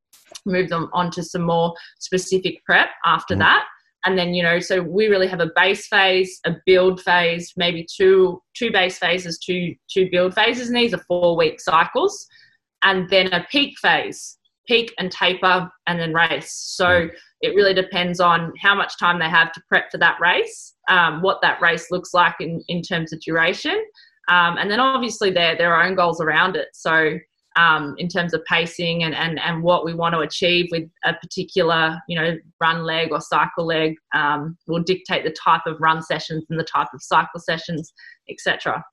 move 0.45 0.69
them 0.69 0.89
onto 0.93 1.23
some 1.23 1.41
more 1.41 1.73
specific 1.99 2.63
prep 2.63 2.89
after 3.03 3.35
mm. 3.35 3.39
that 3.39 3.65
and 4.05 4.17
then 4.17 4.33
you 4.33 4.41
know 4.41 4.59
so 4.59 4.81
we 4.81 5.07
really 5.07 5.27
have 5.27 5.41
a 5.41 5.51
base 5.55 5.87
phase 5.87 6.39
a 6.45 6.55
build 6.65 7.01
phase 7.01 7.53
maybe 7.57 7.85
two 7.93 8.41
two 8.55 8.71
base 8.71 8.97
phases 8.97 9.37
two 9.37 9.75
two 9.91 10.07
build 10.11 10.33
phases 10.33 10.69
and 10.69 10.77
these 10.77 10.93
are 10.93 11.03
four 11.07 11.35
week 11.35 11.59
cycles. 11.59 12.27
And 12.81 13.09
then 13.09 13.33
a 13.33 13.45
peak 13.51 13.77
phase 13.79 14.37
peak 14.67 14.93
and 14.99 15.11
taper 15.11 15.69
and 15.87 15.99
then 15.99 16.13
race. 16.13 16.53
So 16.53 17.09
it 17.41 17.55
really 17.55 17.73
depends 17.73 18.19
on 18.19 18.53
how 18.61 18.75
much 18.75 18.99
time 18.99 19.17
they 19.17 19.29
have 19.29 19.51
to 19.53 19.61
prep 19.67 19.89
for 19.91 19.97
that 19.97 20.19
race 20.21 20.75
um, 20.89 21.21
what 21.21 21.39
that 21.41 21.61
race 21.61 21.91
looks 21.91 22.13
like 22.13 22.35
in, 22.39 22.61
in 22.67 22.81
terms 22.81 23.13
of 23.13 23.21
duration. 23.21 23.79
Um, 24.27 24.57
and 24.57 24.69
then 24.69 24.79
obviously 24.79 25.31
their 25.31 25.55
their 25.55 25.81
own 25.81 25.95
goals 25.95 26.19
around 26.19 26.55
it. 26.55 26.67
So 26.73 27.17
um, 27.55 27.95
in 27.97 28.07
terms 28.07 28.33
of 28.33 28.43
pacing 28.45 29.03
and, 29.03 29.15
and, 29.15 29.39
and 29.39 29.63
what 29.63 29.83
we 29.85 29.93
want 29.93 30.13
to 30.13 30.19
achieve 30.19 30.67
with 30.71 30.89
a 31.03 31.13
particular, 31.13 31.99
you 32.07 32.19
know, 32.19 32.37
run 32.61 32.83
leg 32.83 33.11
or 33.11 33.19
cycle 33.19 33.65
leg 33.65 33.95
um, 34.13 34.57
will 34.67 34.83
dictate 34.83 35.23
the 35.23 35.35
type 35.43 35.61
of 35.65 35.79
run 35.79 36.01
sessions 36.01 36.45
and 36.49 36.59
the 36.59 36.63
type 36.63 36.87
of 36.93 37.01
cycle 37.01 37.39
sessions, 37.39 37.91
etc. 38.29 38.83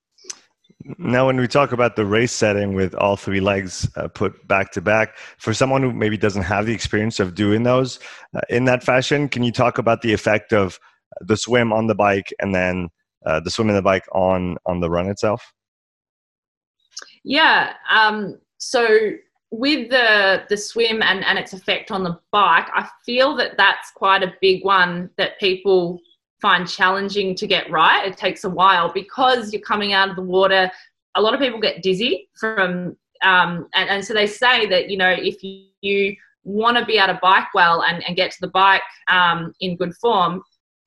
Now, 0.98 1.26
when 1.26 1.36
we 1.36 1.48
talk 1.48 1.72
about 1.72 1.96
the 1.96 2.06
race 2.06 2.32
setting 2.32 2.74
with 2.74 2.94
all 2.94 3.16
three 3.16 3.40
legs 3.40 3.88
uh, 3.96 4.08
put 4.08 4.46
back 4.46 4.72
to 4.72 4.80
back, 4.80 5.16
for 5.38 5.52
someone 5.52 5.82
who 5.82 5.92
maybe 5.92 6.16
doesn't 6.16 6.42
have 6.42 6.66
the 6.66 6.74
experience 6.74 7.18
of 7.18 7.34
doing 7.34 7.62
those 7.62 7.98
uh, 8.34 8.40
in 8.50 8.64
that 8.66 8.84
fashion, 8.84 9.28
can 9.28 9.42
you 9.42 9.52
talk 9.52 9.78
about 9.78 10.02
the 10.02 10.12
effect 10.12 10.52
of 10.52 10.78
the 11.20 11.36
swim 11.36 11.72
on 11.72 11.86
the 11.86 11.94
bike 11.94 12.32
and 12.40 12.54
then 12.54 12.88
uh, 13.24 13.40
the 13.40 13.50
swim 13.50 13.68
and 13.68 13.76
the 13.76 13.82
bike 13.82 14.04
on 14.12 14.56
on 14.66 14.80
the 14.80 14.90
run 14.90 15.08
itself? 15.08 15.52
Yeah. 17.24 17.72
Um, 17.90 18.38
so 18.58 19.10
with 19.50 19.90
the 19.90 20.44
the 20.48 20.56
swim 20.56 21.02
and, 21.02 21.24
and 21.24 21.38
its 21.38 21.52
effect 21.52 21.90
on 21.90 22.02
the 22.02 22.18
bike, 22.32 22.68
I 22.74 22.88
feel 23.04 23.36
that 23.36 23.56
that's 23.56 23.90
quite 23.92 24.22
a 24.22 24.34
big 24.40 24.64
one 24.64 25.10
that 25.18 25.38
people 25.38 26.00
find 26.40 26.68
challenging 26.68 27.34
to 27.36 27.46
get 27.46 27.70
right. 27.70 28.06
It 28.06 28.16
takes 28.16 28.44
a 28.44 28.50
while 28.50 28.92
because 28.92 29.52
you're 29.52 29.62
coming 29.62 29.92
out 29.92 30.10
of 30.10 30.16
the 30.16 30.22
water. 30.22 30.70
A 31.14 31.22
lot 31.22 31.34
of 31.34 31.40
people 31.40 31.60
get 31.60 31.82
dizzy 31.82 32.28
from, 32.38 32.96
um, 33.22 33.68
and, 33.74 33.88
and 33.88 34.04
so 34.04 34.12
they 34.12 34.26
say 34.26 34.66
that 34.66 34.90
you 34.90 34.98
know 34.98 35.10
if 35.10 35.42
you, 35.42 35.66
you 35.80 36.16
want 36.44 36.76
to 36.76 36.84
be 36.84 36.98
able 36.98 37.14
to 37.14 37.20
bike 37.22 37.52
well 37.54 37.82
and, 37.82 38.04
and 38.06 38.16
get 38.16 38.30
to 38.30 38.40
the 38.40 38.48
bike 38.48 38.82
um, 39.08 39.52
in 39.60 39.76
good 39.76 39.94
form, 39.96 40.42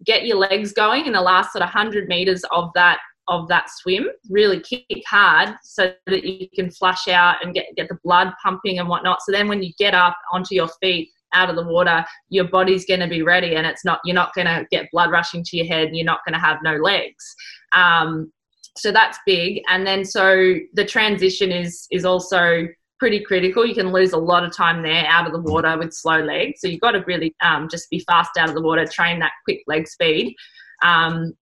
get 0.05 0.25
your 0.25 0.37
legs 0.37 0.71
going 0.71 1.05
in 1.05 1.13
the 1.13 1.21
last 1.21 1.51
sort 1.51 1.61
of 1.61 1.67
100 1.67 2.07
meters 2.07 2.43
of 2.51 2.71
that 2.75 2.99
of 3.29 3.47
that 3.47 3.69
swim 3.69 4.07
really 4.29 4.59
kick 4.59 5.03
hard 5.07 5.55
so 5.63 5.93
that 6.07 6.23
you 6.23 6.47
can 6.53 6.69
flush 6.71 7.07
out 7.07 7.35
and 7.43 7.53
get, 7.53 7.67
get 7.77 7.87
the 7.87 7.97
blood 8.03 8.33
pumping 8.43 8.79
and 8.79 8.89
whatnot 8.89 9.19
so 9.21 9.31
then 9.31 9.47
when 9.47 9.63
you 9.63 9.71
get 9.77 9.93
up 9.93 10.17
onto 10.33 10.55
your 10.55 10.69
feet 10.81 11.09
out 11.33 11.49
of 11.49 11.55
the 11.55 11.63
water 11.63 12.03
your 12.29 12.45
body's 12.45 12.85
going 12.85 12.99
to 12.99 13.07
be 13.07 13.21
ready 13.21 13.55
and 13.55 13.65
it's 13.65 13.85
not 13.85 13.99
you're 14.03 14.15
not 14.15 14.33
going 14.33 14.47
to 14.47 14.65
get 14.71 14.89
blood 14.91 15.11
rushing 15.11 15.43
to 15.43 15.57
your 15.57 15.65
head 15.65 15.87
and 15.87 15.95
you're 15.95 16.05
not 16.05 16.21
going 16.25 16.33
to 16.33 16.39
have 16.39 16.57
no 16.63 16.75
legs 16.75 17.35
um, 17.71 18.31
so 18.75 18.91
that's 18.91 19.19
big 19.25 19.61
and 19.69 19.85
then 19.85 20.03
so 20.03 20.55
the 20.73 20.85
transition 20.85 21.51
is 21.51 21.87
is 21.91 22.05
also 22.05 22.67
pretty 22.97 23.21
critical. 23.21 23.65
You 23.65 23.73
can 23.73 23.93
lose 23.93 24.11
a 24.11 24.17
lot 24.17 24.43
of 24.43 24.53
time 24.53 24.83
there 24.83 25.05
out 25.07 25.25
of 25.25 25.31
the 25.31 25.39
water 25.39 25.77
with 25.77 25.93
slow 25.93 26.19
legs. 26.19 26.59
So 26.59 26.67
you've 26.67 26.81
got 26.81 26.91
to 26.91 27.03
really 27.07 27.33
um, 27.41 27.69
just 27.69 27.89
be 27.89 27.99
fast 27.99 28.31
out 28.37 28.49
of 28.49 28.55
the 28.55 28.61
water, 28.61 28.85
train 28.85 29.19
that 29.19 29.31
quick 29.45 29.61
leg 29.67 29.87
speed 29.87 30.35
um, 30.83 31.33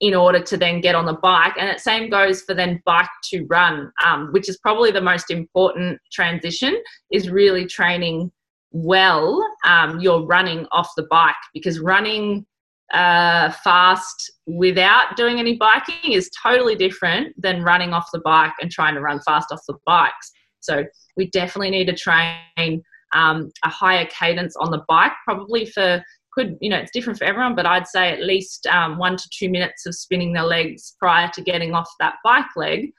in 0.00 0.14
order 0.14 0.40
to 0.40 0.56
then 0.56 0.80
get 0.80 0.94
on 0.94 1.06
the 1.06 1.14
bike. 1.14 1.54
And 1.58 1.74
the 1.74 1.80
same 1.80 2.08
goes 2.08 2.42
for 2.42 2.54
then 2.54 2.80
bike 2.84 3.08
to 3.30 3.44
run, 3.46 3.90
um, 4.04 4.28
which 4.32 4.48
is 4.48 4.58
probably 4.58 4.90
the 4.90 5.00
most 5.00 5.30
important 5.30 5.98
transition, 6.12 6.80
is 7.10 7.30
really 7.30 7.66
training 7.66 8.30
well 8.70 9.42
um, 9.64 9.98
you're 10.00 10.24
running 10.26 10.66
off 10.72 10.90
the 10.96 11.06
bike 11.10 11.34
because 11.54 11.80
running 11.80 12.46
uh, 12.92 13.50
fast 13.64 14.32
without 14.46 15.16
doing 15.16 15.38
any 15.38 15.56
biking 15.56 16.12
is 16.12 16.30
totally 16.42 16.74
different 16.74 17.34
than 17.40 17.62
running 17.62 17.92
off 17.92 18.08
the 18.12 18.20
bike 18.20 18.52
and 18.60 18.70
trying 18.70 18.94
to 18.94 19.00
run 19.00 19.20
fast 19.20 19.48
off 19.52 19.60
the 19.68 19.76
bikes. 19.84 20.32
So 20.60 20.84
we 21.16 21.28
definitely 21.30 21.70
need 21.70 21.86
to 21.86 21.94
train 21.94 22.82
um, 23.12 23.50
a 23.64 23.68
higher 23.68 24.06
cadence 24.06 24.56
on 24.56 24.70
the 24.70 24.84
bike, 24.88 25.12
probably 25.24 25.66
for 25.66 26.02
could 26.32 26.56
you 26.60 26.70
know 26.70 26.76
it's 26.76 26.90
different 26.92 27.18
for 27.18 27.24
everyone, 27.24 27.54
but 27.54 27.66
I'd 27.66 27.86
say 27.86 28.12
at 28.12 28.22
least 28.22 28.66
um, 28.66 28.98
one 28.98 29.16
to 29.16 29.28
two 29.30 29.48
minutes 29.48 29.86
of 29.86 29.94
spinning 29.94 30.32
the 30.32 30.42
legs 30.42 30.96
prior 30.98 31.30
to 31.34 31.42
getting 31.42 31.74
off 31.74 31.88
that 32.00 32.14
bike 32.24 32.56
leg, 32.56 32.92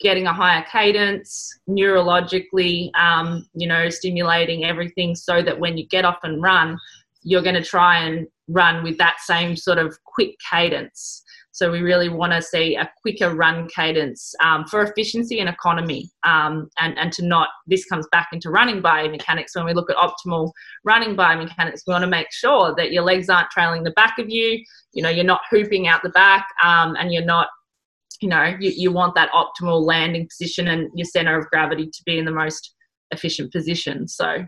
getting 0.00 0.26
a 0.26 0.32
higher 0.32 0.64
cadence, 0.70 1.58
neurologically, 1.68 2.90
um, 2.98 3.46
you 3.54 3.66
know, 3.66 3.88
stimulating 3.88 4.64
everything 4.64 5.14
so 5.14 5.42
that 5.42 5.58
when 5.58 5.76
you 5.76 5.86
get 5.88 6.04
off 6.04 6.18
and 6.22 6.42
run, 6.42 6.78
you're 7.22 7.42
going 7.42 7.54
to 7.54 7.64
try 7.64 7.98
and 7.98 8.26
run 8.48 8.84
with 8.84 8.98
that 8.98 9.16
same 9.20 9.56
sort 9.56 9.78
of 9.78 9.98
quick 10.04 10.36
cadence. 10.50 11.22
So 11.56 11.70
we 11.70 11.80
really 11.80 12.10
want 12.10 12.34
to 12.34 12.42
see 12.42 12.76
a 12.76 12.86
quicker 13.00 13.34
run 13.34 13.66
cadence 13.68 14.34
um, 14.42 14.66
for 14.66 14.82
efficiency 14.82 15.40
and 15.40 15.48
economy, 15.48 16.10
um, 16.22 16.68
and 16.78 16.98
and 16.98 17.10
to 17.14 17.24
not. 17.24 17.48
This 17.66 17.86
comes 17.86 18.06
back 18.12 18.28
into 18.34 18.50
running 18.50 18.82
biomechanics. 18.82 19.54
When 19.54 19.64
we 19.64 19.72
look 19.72 19.90
at 19.90 19.96
optimal 19.96 20.50
running 20.84 21.16
biomechanics, 21.16 21.80
we 21.86 21.92
want 21.92 22.02
to 22.02 22.10
make 22.10 22.30
sure 22.30 22.74
that 22.76 22.92
your 22.92 23.04
legs 23.04 23.30
aren't 23.30 23.50
trailing 23.50 23.84
the 23.84 23.92
back 23.92 24.18
of 24.18 24.28
you. 24.28 24.62
You 24.92 25.02
know, 25.02 25.08
you're 25.08 25.24
not 25.24 25.40
hooping 25.50 25.88
out 25.88 26.02
the 26.02 26.10
back, 26.10 26.46
um, 26.62 26.94
and 26.96 27.10
you're 27.10 27.24
not. 27.24 27.48
You 28.20 28.28
know, 28.28 28.54
you, 28.60 28.72
you 28.76 28.92
want 28.92 29.14
that 29.14 29.30
optimal 29.30 29.82
landing 29.82 30.28
position 30.28 30.68
and 30.68 30.90
your 30.94 31.06
center 31.06 31.38
of 31.38 31.46
gravity 31.46 31.86
to 31.86 32.02
be 32.04 32.18
in 32.18 32.26
the 32.26 32.32
most 32.32 32.74
efficient 33.12 33.50
position. 33.50 34.08
So 34.08 34.44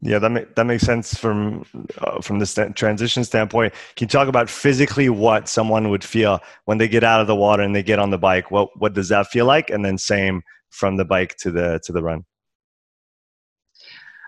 yeah, 0.00 0.20
that 0.20 0.30
make, 0.30 0.54
that 0.54 0.64
makes 0.64 0.84
sense 0.84 1.14
from 1.14 1.64
uh, 1.98 2.20
from 2.20 2.38
the 2.38 2.46
st- 2.46 2.76
transition 2.76 3.24
standpoint. 3.24 3.74
Can 3.96 4.04
you 4.04 4.08
talk 4.08 4.28
about 4.28 4.48
physically 4.48 5.08
what 5.08 5.48
someone 5.48 5.90
would 5.90 6.04
feel 6.04 6.40
when 6.66 6.78
they 6.78 6.86
get 6.86 7.02
out 7.02 7.20
of 7.20 7.26
the 7.26 7.34
water 7.34 7.64
and 7.64 7.74
they 7.74 7.82
get 7.82 7.98
on 7.98 8.10
the 8.10 8.18
bike? 8.18 8.50
What 8.50 8.68
what 8.78 8.94
does 8.94 9.08
that 9.08 9.26
feel 9.26 9.46
like? 9.46 9.70
And 9.70 9.84
then 9.84 9.98
same 9.98 10.42
from 10.70 10.96
the 10.96 11.04
bike 11.04 11.36
to 11.38 11.50
the 11.50 11.80
to 11.84 11.92
the 11.92 12.02
run. 12.02 12.24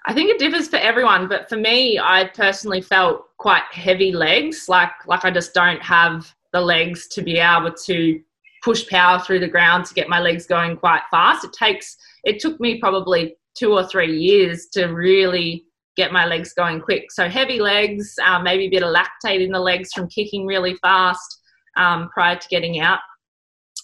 I 0.06 0.14
think 0.14 0.30
it 0.30 0.38
differs 0.38 0.66
for 0.66 0.76
everyone, 0.76 1.28
but 1.28 1.48
for 1.48 1.56
me, 1.56 1.98
I 1.98 2.30
personally 2.34 2.80
felt 2.80 3.36
quite 3.36 3.62
heavy 3.70 4.10
legs, 4.10 4.68
like 4.68 4.90
like 5.06 5.24
I 5.24 5.30
just 5.30 5.54
don't 5.54 5.82
have 5.82 6.34
the 6.52 6.60
legs 6.60 7.06
to 7.08 7.22
be 7.22 7.38
able 7.38 7.72
to 7.72 8.20
push 8.64 8.86
power 8.88 9.20
through 9.20 9.38
the 9.38 9.48
ground 9.48 9.84
to 9.86 9.94
get 9.94 10.08
my 10.08 10.20
legs 10.20 10.46
going 10.46 10.76
quite 10.76 11.02
fast. 11.12 11.44
It 11.44 11.52
takes 11.52 11.96
it 12.24 12.40
took 12.40 12.58
me 12.58 12.80
probably 12.80 13.36
two 13.58 13.72
or 13.72 13.86
three 13.86 14.16
years 14.16 14.66
to 14.72 14.86
really 14.86 15.64
get 15.96 16.12
my 16.12 16.24
legs 16.24 16.52
going 16.54 16.80
quick. 16.80 17.10
So 17.10 17.28
heavy 17.28 17.60
legs, 17.60 18.14
uh, 18.24 18.38
maybe 18.38 18.66
a 18.66 18.70
bit 18.70 18.82
of 18.82 18.94
lactate 18.94 19.44
in 19.44 19.52
the 19.52 19.60
legs 19.60 19.92
from 19.92 20.08
kicking 20.08 20.46
really 20.46 20.76
fast 20.76 21.40
um, 21.76 22.08
prior 22.12 22.36
to 22.36 22.48
getting 22.48 22.80
out, 22.80 23.00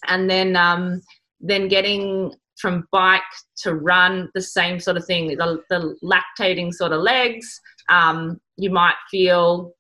and 0.08 0.28
then 0.28 0.56
um, 0.56 1.02
then 1.40 1.68
getting 1.68 2.32
from 2.58 2.86
bike 2.90 3.20
to 3.58 3.74
run, 3.74 4.30
the 4.34 4.40
same 4.40 4.80
sort 4.80 4.96
of 4.96 5.04
thing. 5.04 5.28
The, 5.28 5.62
the 5.68 5.94
lactating 6.02 6.72
sort 6.72 6.92
of 6.92 7.02
legs, 7.02 7.60
um, 7.88 8.40
you 8.56 8.70
might 8.70 8.96
feel. 9.10 9.72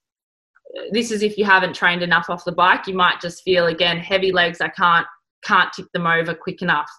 This 0.92 1.10
is 1.10 1.22
if 1.22 1.38
you 1.38 1.44
haven't 1.46 1.74
trained 1.74 2.02
enough 2.02 2.28
off 2.28 2.44
the 2.44 2.52
bike. 2.52 2.86
You 2.86 2.94
might 2.94 3.20
just 3.20 3.42
feel 3.44 3.66
again 3.66 3.98
heavy 3.98 4.30
legs. 4.30 4.60
I 4.60 4.68
can't 4.68 5.06
can't 5.42 5.72
tip 5.72 5.86
them 5.94 6.06
over 6.06 6.34
quick 6.34 6.60
enough. 6.60 6.90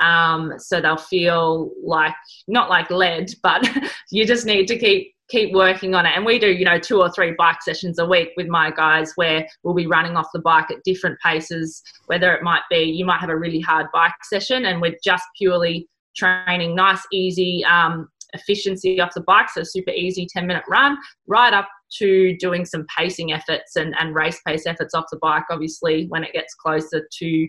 Um, 0.00 0.54
so 0.58 0.80
they'll 0.80 0.96
feel 0.96 1.70
like 1.84 2.14
not 2.48 2.68
like 2.68 2.90
lead, 2.90 3.32
but 3.42 3.68
you 4.10 4.26
just 4.26 4.46
need 4.46 4.66
to 4.68 4.78
keep 4.78 5.14
keep 5.30 5.54
working 5.54 5.94
on 5.94 6.04
it. 6.04 6.12
And 6.14 6.24
we 6.24 6.38
do, 6.38 6.52
you 6.52 6.66
know, 6.66 6.78
two 6.78 7.00
or 7.00 7.10
three 7.10 7.34
bike 7.38 7.62
sessions 7.62 7.98
a 7.98 8.04
week 8.04 8.30
with 8.36 8.46
my 8.46 8.70
guys 8.70 9.12
where 9.16 9.46
we'll 9.62 9.74
be 9.74 9.86
running 9.86 10.16
off 10.16 10.26
the 10.34 10.40
bike 10.40 10.70
at 10.70 10.84
different 10.84 11.18
paces. 11.20 11.82
Whether 12.06 12.34
it 12.34 12.42
might 12.42 12.62
be 12.70 12.82
you 12.82 13.04
might 13.04 13.20
have 13.20 13.30
a 13.30 13.36
really 13.36 13.60
hard 13.60 13.86
bike 13.92 14.12
session, 14.24 14.66
and 14.66 14.80
we're 14.80 14.96
just 15.02 15.24
purely 15.38 15.88
training 16.16 16.74
nice, 16.74 17.02
easy 17.12 17.64
um, 17.64 18.08
efficiency 18.34 19.00
off 19.00 19.14
the 19.14 19.22
bike, 19.22 19.48
so 19.48 19.62
super 19.64 19.90
easy 19.90 20.26
10 20.30 20.46
minute 20.46 20.64
run, 20.68 20.96
right 21.26 21.52
up 21.52 21.68
to 21.98 22.36
doing 22.38 22.64
some 22.64 22.84
pacing 22.96 23.32
efforts 23.32 23.76
and, 23.76 23.94
and 23.98 24.14
race 24.14 24.40
pace 24.46 24.66
efforts 24.66 24.94
off 24.94 25.04
the 25.10 25.18
bike, 25.18 25.44
obviously, 25.50 26.06
when 26.08 26.24
it 26.24 26.32
gets 26.32 26.54
closer 26.54 27.06
to 27.18 27.48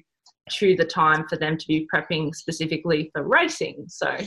to 0.49 0.75
the 0.75 0.85
time 0.85 1.27
for 1.27 1.37
them 1.37 1.57
to 1.57 1.67
be 1.67 1.87
prepping 1.93 2.35
specifically 2.35 3.09
for 3.13 3.23
racing. 3.23 3.85
So 3.87 4.17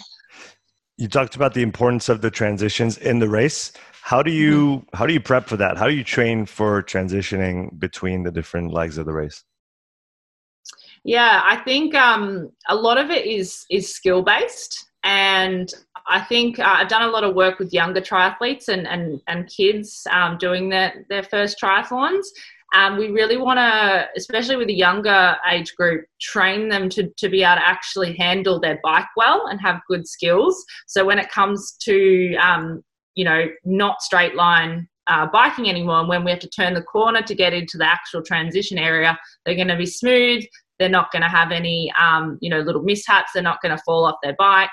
you 0.97 1.09
talked 1.09 1.37
about 1.37 1.55
the 1.55 1.63
importance 1.63 2.09
of 2.09 2.21
the 2.21 2.31
transitions 2.31 2.99
in 2.99 3.21
the 3.21 3.29
race. 3.29 3.73
How 4.03 4.23
do 4.23 4.31
you 4.31 4.79
mm-hmm. 4.79 4.97
how 4.97 5.07
do 5.07 5.13
you 5.13 5.21
prep 5.21 5.47
for 5.47 5.57
that? 5.57 5.77
How 5.79 5.87
do 5.87 5.95
you 5.95 6.05
train 6.05 6.45
for 6.45 6.83
transitioning 6.83 7.79
between 7.79 8.25
the 8.25 8.33
different 8.33 8.73
legs 8.73 8.99
of 8.99 9.07
the 9.07 9.13
race? 9.13 9.45
Yeah, 11.05 11.41
I 11.45 11.57
think 11.57 11.95
um, 11.95 12.51
a 12.69 12.75
lot 12.75 12.99
of 12.99 13.11
it 13.11 13.27
is 13.27 13.65
is 13.71 13.95
skill 13.95 14.23
based, 14.23 14.87
and 15.05 15.73
I 16.09 16.21
think 16.21 16.59
uh, 16.59 16.65
I've 16.79 16.89
done 16.89 17.03
a 17.03 17.09
lot 17.09 17.23
of 17.23 17.35
work 17.35 17.59
with 17.59 17.73
younger 17.73 18.01
triathletes 18.01 18.69
and 18.69 18.87
and 18.89 19.21
and 19.29 19.49
kids 19.49 20.07
um, 20.11 20.37
doing 20.39 20.69
their 20.69 21.07
their 21.09 21.23
first 21.23 21.59
triathlons, 21.63 22.25
um, 22.75 22.99
we 22.99 23.09
really 23.09 23.37
want 23.37 23.59
to, 23.59 24.09
especially 24.17 24.57
with 24.57 24.69
the 24.69 24.75
younger 24.75 25.37
age 25.51 25.75
group, 25.75 26.05
train 26.21 26.69
them 26.69 26.89
to, 26.91 27.09
to 27.17 27.29
be 27.29 27.43
able 27.43 27.57
to 27.57 27.67
actually 27.67 28.15
handle 28.15 28.61
their 28.61 28.79
bike 28.83 29.07
well 29.17 29.47
and 29.47 29.61
have 29.61 29.81
good 29.89 30.07
skills. 30.07 30.65
So 30.87 31.05
when 31.05 31.19
it 31.19 31.31
comes 31.31 31.77
to, 31.83 32.35
um, 32.37 32.83
you 33.15 33.25
know, 33.25 33.47
not 33.65 34.03
straight 34.03 34.35
line 34.35 34.87
uh, 35.07 35.27
biking 35.33 35.69
anymore, 35.69 36.01
and 36.01 36.09
when 36.09 36.25
we 36.25 36.31
have 36.31 36.41
to 36.41 36.51
turn 36.51 36.75
the 36.75 36.83
corner 36.83 37.23
to 37.23 37.35
get 37.35 37.55
into 37.55 37.79
the 37.79 37.87
actual 37.87 38.23
transition 38.23 38.79
area, 38.79 39.19
they're 39.45 39.55
going 39.55 39.69
to 39.69 39.77
be 39.77 39.87
smooth. 39.87 40.45
They're 40.79 40.89
not 40.89 41.11
going 41.11 41.23
to 41.23 41.29
have 41.29 41.51
any, 41.51 41.91
um, 42.01 42.39
you 42.41 42.51
know, 42.51 42.61
little 42.61 42.83
mishaps. 42.83 43.33
They're 43.33 43.43
not 43.43 43.63
going 43.63 43.77
to 43.77 43.83
fall 43.85 44.05
off 44.05 44.17
their 44.23 44.37
bike 44.39 44.71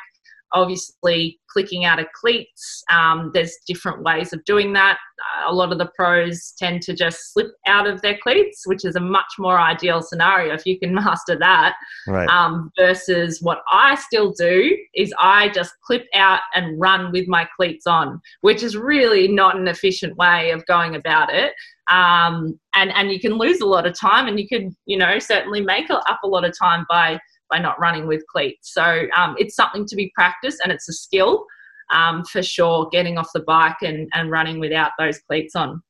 obviously 0.54 1.40
clicking 1.50 1.86
out 1.86 2.00
of 2.00 2.06
cleats. 2.20 2.84
Um, 2.92 3.32
there's 3.34 3.56
different 3.66 4.04
ways 4.04 4.34
of 4.34 4.44
doing 4.46 4.74
that. 4.74 4.98
Uh, 5.20 5.52
a 5.52 5.54
lot 5.54 5.72
of 5.72 5.78
the 5.78 5.90
pros 5.96 6.54
tend 6.58 6.82
to 6.84 6.94
just 6.94 7.34
slip 7.34 7.48
out 7.66 7.88
of 7.88 8.02
their 8.02 8.18
cleats, 8.22 8.64
which 8.66 8.84
is 8.84 8.96
a 8.96 9.00
much 9.00 9.34
more 9.40 9.60
ideal 9.60 10.02
scenario 10.02 10.54
if 10.54 10.66
you 10.66 10.78
can 10.78 10.94
master 10.96 11.38
that. 11.40 11.76
Right. 12.08 12.28
Um, 12.28 12.72
versus 12.78 13.42
what 13.42 13.62
I 13.72 13.96
still 13.96 14.32
do 14.32 14.78
is 14.94 15.14
I 15.20 15.50
just 15.50 15.74
clip 15.86 16.06
out 16.14 16.42
and 16.54 16.80
run 16.80 17.12
with 17.12 17.28
my 17.28 17.48
cleats 17.56 17.88
on, 17.88 18.20
which 18.42 18.62
is 18.62 18.76
really 18.76 19.28
not 19.28 19.58
an 19.58 19.68
efficient 19.68 20.18
way 20.18 20.52
of 20.52 20.66
going 20.66 20.96
about 20.96 21.34
it. 21.34 21.54
Um, 21.90 22.60
and 22.74 22.92
and 22.96 23.12
you 23.12 23.20
can 23.20 23.38
lose 23.38 23.62
a 23.62 23.66
lot 23.66 23.86
of 23.86 23.98
time, 23.98 24.28
and 24.28 24.40
you 24.40 24.48
could 24.48 24.74
you 24.86 24.98
know 24.98 25.20
certainly 25.20 25.62
make 25.62 25.92
up 25.92 26.20
a 26.24 26.28
lot 26.28 26.44
of 26.44 26.54
time 26.58 26.84
by 26.90 27.20
by 27.50 27.60
not 27.60 27.80
running 27.80 28.08
with 28.08 28.26
cleats. 28.28 28.74
So 28.74 29.08
um, 29.16 29.36
it's 29.38 29.56
something 29.56 29.86
to 29.88 29.96
be 29.96 30.12
practiced 30.16 30.60
and 30.64 30.72
it's 30.72 30.90
a 30.90 30.94
skill 30.94 31.46
um, 31.94 32.24
for 32.26 32.42
sure, 32.42 32.88
getting 32.92 33.18
off 33.18 33.30
the 33.34 33.42
bike 33.42 33.78
and, 33.82 34.10
and 34.14 34.32
running 34.32 34.60
without 34.60 34.92
those 34.98 35.20
cleats 35.20 35.56
on. 35.56 35.82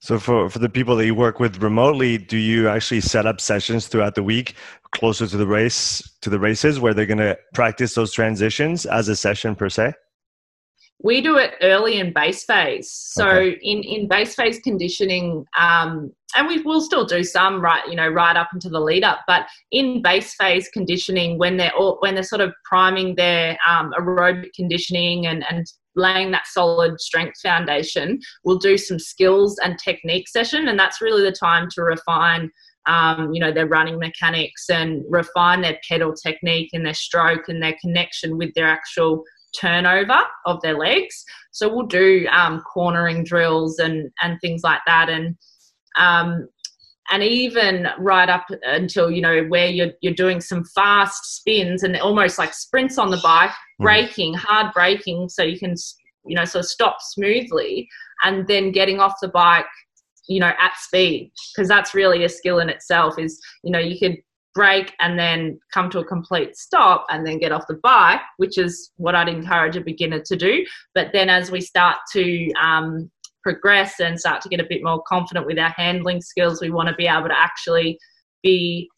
So 0.00 0.18
for, 0.18 0.50
for 0.50 0.58
the 0.58 0.68
people 0.68 0.96
that 0.96 1.06
you 1.06 1.14
work 1.14 1.38
with 1.38 1.62
remotely, 1.62 2.18
do 2.18 2.36
you 2.36 2.68
actually 2.68 3.02
set 3.02 3.24
up 3.24 3.40
sessions 3.40 3.86
throughout 3.86 4.16
the 4.16 4.22
week 4.22 4.56
closer 4.90 5.26
to 5.26 5.36
the 5.36 5.46
race 5.46 6.02
to 6.22 6.28
the 6.28 6.40
races 6.40 6.80
where 6.80 6.92
they're 6.92 7.06
going 7.06 7.18
to 7.18 7.38
practice 7.54 7.94
those 7.94 8.12
transitions 8.12 8.84
as 8.84 9.08
a 9.08 9.14
session 9.14 9.54
per 9.54 9.68
se? 9.68 9.92
We 11.04 11.20
do 11.20 11.36
it 11.36 11.54
early 11.62 11.98
in 11.98 12.12
base 12.12 12.44
phase. 12.44 12.90
So 12.90 13.28
okay. 13.28 13.58
in, 13.62 13.82
in 13.82 14.08
base 14.08 14.34
phase 14.34 14.58
conditioning, 14.60 15.44
um, 15.58 16.12
and 16.34 16.46
we 16.46 16.60
will 16.62 16.80
still 16.80 17.04
do 17.04 17.22
some 17.22 17.60
right, 17.60 17.86
you 17.88 17.96
know, 17.96 18.08
right 18.08 18.36
up 18.36 18.50
into 18.52 18.68
the 18.68 18.80
lead 18.80 19.04
up. 19.04 19.20
But 19.26 19.46
in 19.70 20.02
base 20.02 20.34
phase 20.34 20.68
conditioning, 20.72 21.38
when 21.38 21.56
they're 21.56 21.74
all, 21.74 21.98
when 22.00 22.14
they're 22.14 22.22
sort 22.22 22.40
of 22.40 22.52
priming 22.64 23.14
their 23.14 23.58
um, 23.68 23.92
aerobic 23.98 24.52
conditioning 24.54 25.26
and, 25.26 25.44
and 25.50 25.66
laying 25.94 26.30
that 26.30 26.46
solid 26.46 27.00
strength 27.00 27.40
foundation, 27.42 28.18
we'll 28.44 28.58
do 28.58 28.78
some 28.78 28.98
skills 28.98 29.58
and 29.62 29.78
technique 29.78 30.28
session, 30.28 30.68
and 30.68 30.78
that's 30.78 31.00
really 31.00 31.22
the 31.22 31.36
time 31.36 31.68
to 31.74 31.82
refine. 31.82 32.50
Um, 32.84 33.32
you 33.32 33.38
know 33.38 33.52
their 33.52 33.68
running 33.68 34.00
mechanics 34.00 34.68
and 34.68 35.04
refine 35.08 35.60
their 35.60 35.78
pedal 35.88 36.12
technique 36.12 36.70
and 36.72 36.84
their 36.84 36.94
stroke 36.94 37.48
and 37.48 37.62
their 37.62 37.76
connection 37.80 38.36
with 38.36 38.52
their 38.54 38.66
actual 38.66 39.22
turnover 39.56 40.20
of 40.46 40.60
their 40.62 40.76
legs. 40.76 41.24
So 41.52 41.72
we'll 41.72 41.86
do 41.86 42.26
um, 42.32 42.60
cornering 42.62 43.22
drills 43.22 43.78
and 43.78 44.10
and 44.20 44.36
things 44.40 44.62
like 44.64 44.80
that, 44.86 45.08
and 45.08 45.36
um, 45.96 46.48
and 47.10 47.22
even 47.22 47.88
right 47.98 48.28
up 48.28 48.46
until 48.64 49.10
you 49.10 49.20
know 49.20 49.44
where 49.44 49.66
you're 49.66 49.92
you're 50.00 50.14
doing 50.14 50.40
some 50.40 50.64
fast 50.64 51.36
spins 51.36 51.82
and 51.82 51.96
almost 51.98 52.38
like 52.38 52.54
sprints 52.54 52.98
on 52.98 53.10
the 53.10 53.20
bike, 53.22 53.50
mm. 53.50 53.84
braking, 53.84 54.34
hard 54.34 54.72
braking, 54.72 55.28
so 55.28 55.42
you 55.42 55.58
can 55.58 55.74
you 56.24 56.36
know 56.36 56.44
sort 56.44 56.64
of 56.64 56.70
stop 56.70 56.96
smoothly, 57.00 57.88
and 58.22 58.46
then 58.46 58.72
getting 58.72 59.00
off 59.00 59.14
the 59.20 59.28
bike, 59.28 59.66
you 60.28 60.40
know, 60.40 60.52
at 60.60 60.76
speed 60.78 61.32
because 61.54 61.68
that's 61.68 61.94
really 61.94 62.24
a 62.24 62.28
skill 62.28 62.60
in 62.60 62.68
itself. 62.68 63.18
Is 63.18 63.40
you 63.62 63.70
know 63.70 63.80
you 63.80 63.98
could 63.98 64.18
brake 64.54 64.92
and 65.00 65.18
then 65.18 65.58
come 65.72 65.88
to 65.90 65.98
a 65.98 66.04
complete 66.04 66.56
stop 66.56 67.06
and 67.10 67.26
then 67.26 67.38
get 67.38 67.52
off 67.52 67.66
the 67.68 67.80
bike, 67.82 68.20
which 68.36 68.58
is 68.58 68.90
what 68.96 69.14
I'd 69.14 69.28
encourage 69.28 69.76
a 69.76 69.80
beginner 69.80 70.20
to 70.26 70.36
do. 70.36 70.64
But 70.94 71.08
then 71.12 71.30
as 71.30 71.50
we 71.50 71.60
start 71.60 71.96
to 72.12 72.52
um, 72.54 73.10
progress 73.42 74.00
and 74.00 74.18
start 74.18 74.40
to 74.42 74.48
get 74.48 74.60
a 74.60 74.66
bit 74.68 74.82
more 74.82 75.02
confident 75.06 75.46
with 75.46 75.58
our 75.58 75.72
handling 75.76 76.20
skills, 76.20 76.60
we 76.60 76.70
want 76.70 76.88
to 76.88 76.94
be 76.94 77.06
able 77.06 77.28
to 77.28 77.38
actually 77.38 77.98
be 78.42 78.88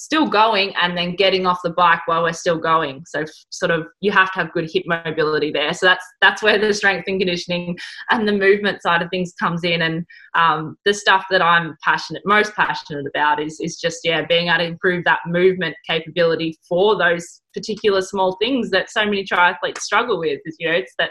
still 0.00 0.26
going 0.26 0.74
and 0.80 0.96
then 0.96 1.14
getting 1.14 1.46
off 1.46 1.60
the 1.62 1.74
bike 1.74 2.00
while 2.06 2.22
we're 2.22 2.32
still 2.32 2.56
going. 2.56 3.04
So 3.06 3.22
sort 3.50 3.70
of 3.70 3.86
you 4.00 4.10
have 4.12 4.32
to 4.32 4.38
have 4.38 4.52
good 4.52 4.70
hip 4.72 4.84
mobility 4.86 5.52
there. 5.52 5.74
So 5.74 5.84
that's 5.84 6.04
that's 6.22 6.42
where 6.42 6.58
the 6.58 6.72
strength 6.72 7.04
and 7.06 7.20
conditioning 7.20 7.76
and 8.10 8.26
the 8.26 8.32
movement 8.32 8.80
side 8.80 9.02
of 9.02 9.10
things 9.10 9.34
comes 9.38 9.62
in. 9.62 9.82
And 9.82 10.06
um, 10.34 10.78
the 10.86 10.94
stuff 10.94 11.26
that 11.30 11.42
i'm 11.42 11.76
passionate 11.84 12.22
most 12.24 12.54
passionate 12.54 13.04
about 13.06 13.42
is 13.42 13.60
is 13.60 13.76
just 13.76 13.98
yeah 14.02 14.24
being 14.24 14.48
able 14.48 14.58
to 14.58 14.64
improve 14.64 15.04
that 15.04 15.20
movement 15.26 15.76
capability 15.86 16.56
for 16.66 16.96
those 16.96 17.42
particular 17.52 18.00
small 18.00 18.38
things 18.40 18.70
that 18.70 18.90
so 18.90 19.04
many 19.04 19.22
triathletes 19.22 19.80
struggle 19.80 20.18
with. 20.18 20.40
You 20.58 20.68
know 20.68 20.74
it's 20.76 20.94
that 20.98 21.10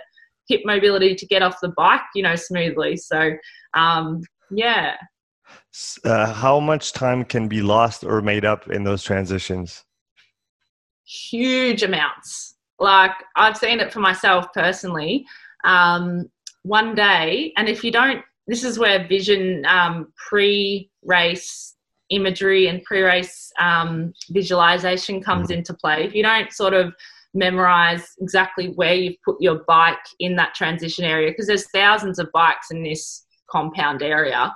hip 0.49 0.61
mobility 0.65 1.15
to 1.15 1.25
get 1.27 1.41
off 1.41 1.61
the 1.61 1.69
bike, 1.69 2.01
you 2.13 2.23
know, 2.23 2.35
smoothly. 2.35 2.97
So, 2.97 3.31
um, 3.75 4.21
yeah. 4.51 4.95
Uh, 6.03 6.33
how 6.33 6.59
much 6.59 6.91
time 6.91 7.23
can 7.23 7.47
be 7.47 7.61
lost 7.61 8.03
or 8.03 8.21
made 8.21 8.43
up 8.43 8.69
in 8.69 8.83
those 8.83 9.03
transitions? 9.03 9.85
Huge 11.05 11.83
amounts. 11.83 12.55
Like 12.79 13.11
I've 13.35 13.57
seen 13.57 13.79
it 13.79 13.93
for 13.93 13.99
myself 13.99 14.47
personally. 14.53 15.25
Um, 15.63 16.29
one 16.63 16.95
day, 16.95 17.53
and 17.57 17.69
if 17.69 17.83
you 17.83 17.91
don't, 17.91 18.23
this 18.47 18.63
is 18.63 18.79
where 18.79 19.07
vision 19.07 19.65
um, 19.65 20.11
pre-race 20.29 21.75
imagery 22.09 22.67
and 22.67 22.83
pre-race 22.83 23.51
um, 23.59 24.13
visualization 24.31 25.21
comes 25.21 25.49
mm-hmm. 25.49 25.59
into 25.59 25.73
play. 25.73 26.03
If 26.03 26.15
you 26.15 26.23
don't 26.23 26.51
sort 26.51 26.73
of 26.73 26.93
memorize 27.33 28.07
exactly 28.19 28.69
where 28.75 28.95
you've 28.95 29.21
put 29.23 29.37
your 29.39 29.61
bike 29.67 29.97
in 30.19 30.35
that 30.35 30.55
transition 30.55 31.05
area 31.05 31.31
because 31.31 31.47
there's 31.47 31.69
thousands 31.71 32.19
of 32.19 32.29
bikes 32.33 32.71
in 32.71 32.83
this 32.83 33.25
compound 33.49 34.01
area. 34.01 34.53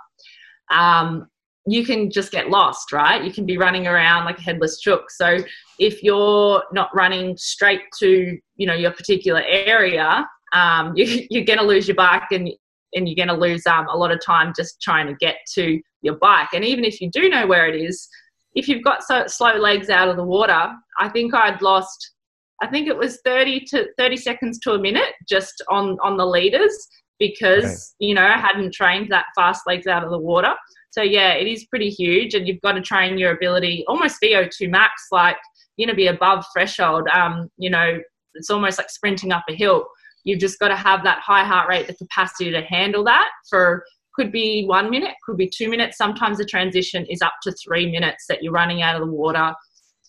Um, 0.72 1.28
you 1.66 1.86
can 1.86 2.12
just 2.12 2.32
get 2.32 2.50
lost, 2.50 2.92
right? 2.92 3.24
You 3.24 3.32
can 3.32 3.46
be 3.46 3.58
running 3.58 3.88
around 3.88 4.26
like 4.26 4.38
a 4.38 4.42
headless 4.42 4.80
chook. 4.80 5.10
So 5.12 5.38
if 5.80 6.04
you're 6.04 6.64
not 6.74 6.94
running 6.94 7.38
straight 7.38 7.82
to, 8.00 8.38
you 8.58 8.68
know, 8.68 8.74
your 8.74 8.92
particular 8.92 9.44
area, 9.46 10.28
um, 10.54 10.94
you, 10.96 11.42
are 11.42 11.46
going 11.46 11.60
to 11.60 11.66
lose 11.66 11.88
your 11.88 11.96
bike 11.96 12.32
and 12.32 12.50
and 12.96 13.10
you're 13.10 13.16
going 13.16 13.36
to 13.36 13.42
lose 13.42 13.66
um, 13.66 13.88
a 13.88 13.98
lot 13.98 14.12
of 14.12 14.24
time 14.24 14.54
just 14.56 14.80
trying 14.80 15.08
to 15.08 15.16
get 15.16 15.38
to 15.56 15.82
your 16.04 16.16
bike. 16.18 16.50
And 16.54 16.64
even 16.64 16.86
if 16.86 17.02
you 17.02 17.10
do 17.10 17.28
know 17.28 17.48
where 17.48 17.68
it 17.68 17.76
is, 17.76 18.08
if 18.54 18.68
you've 18.68 18.84
got 18.84 19.04
so 19.04 19.26
slow 19.26 19.56
legs 19.56 19.90
out 19.90 20.10
of 20.10 20.16
the 20.16 20.24
water, 20.24 20.72
I 21.00 21.10
think 21.10 21.34
I'd 21.34 21.60
lost 21.64 22.12
I 22.62 22.68
think 22.68 22.88
it 22.88 22.98
was 22.98 23.20
30 23.26 23.66
to 23.72 23.88
30 23.98 24.18
seconds 24.18 24.60
to 24.60 24.74
a 24.74 24.80
minute 24.80 25.14
just 25.28 25.64
on, 25.70 25.98
on 26.04 26.18
the 26.18 26.26
leaders 26.26 26.76
because, 27.20 27.66
okay. 27.66 28.08
you 28.08 28.14
know, 28.14 28.24
I 28.24 28.38
hadn't 28.38 28.74
trained 28.74 29.12
that 29.12 29.26
fast 29.36 29.62
legs 29.68 29.88
out 29.88 30.04
of 30.04 30.12
the 30.12 30.20
water. 30.20 30.54
So, 30.92 31.02
yeah, 31.02 31.34
it 31.34 31.48
is 31.48 31.66
pretty 31.66 31.90
huge. 31.90 32.34
And 32.34 32.48
you've 32.48 32.62
got 32.62 32.74
to 32.74 32.82
train 32.82 33.18
your 33.18 33.32
ability 33.32 33.84
almost 33.88 34.22
VO2 34.22 34.70
max, 34.70 35.08
like, 35.12 35.38
you 35.78 35.88
know, 35.88 35.94
be 35.94 36.08
above 36.08 36.46
threshold. 36.54 37.08
Um, 37.08 37.50
you 37.58 37.70
know, 37.70 38.00
it's 38.36 38.50
almost 38.50 38.78
like 38.78 38.90
sprinting 38.90 39.32
up 39.32 39.44
a 39.50 39.56
hill. 39.56 39.86
You've 40.24 40.40
just 40.40 40.60
got 40.60 40.70
to 40.70 40.76
have 40.76 41.04
that 41.04 41.20
high 41.20 41.44
heart 41.44 41.68
rate, 41.68 41.88
the 41.88 41.96
capacity 41.96 42.52
to 42.52 42.62
handle 42.62 43.04
that 43.06 43.30
for 43.50 43.84
could 44.16 44.32
be 44.32 44.66
one 44.66 44.90
minute, 44.90 45.16
could 45.26 45.38
be 45.38 45.50
two 45.50 45.70
minutes. 45.70 45.98
Sometimes 45.98 46.38
the 46.38 46.46
transition 46.46 47.06
is 47.10 47.22
up 47.22 47.34
to 47.44 47.52
three 47.52 47.92
minutes 47.92 48.26
that 48.30 48.44
you're 48.44 48.54
running 48.54 48.82
out 48.82 48.96
of 48.96 49.02
the 49.02 49.12
water 49.12 49.54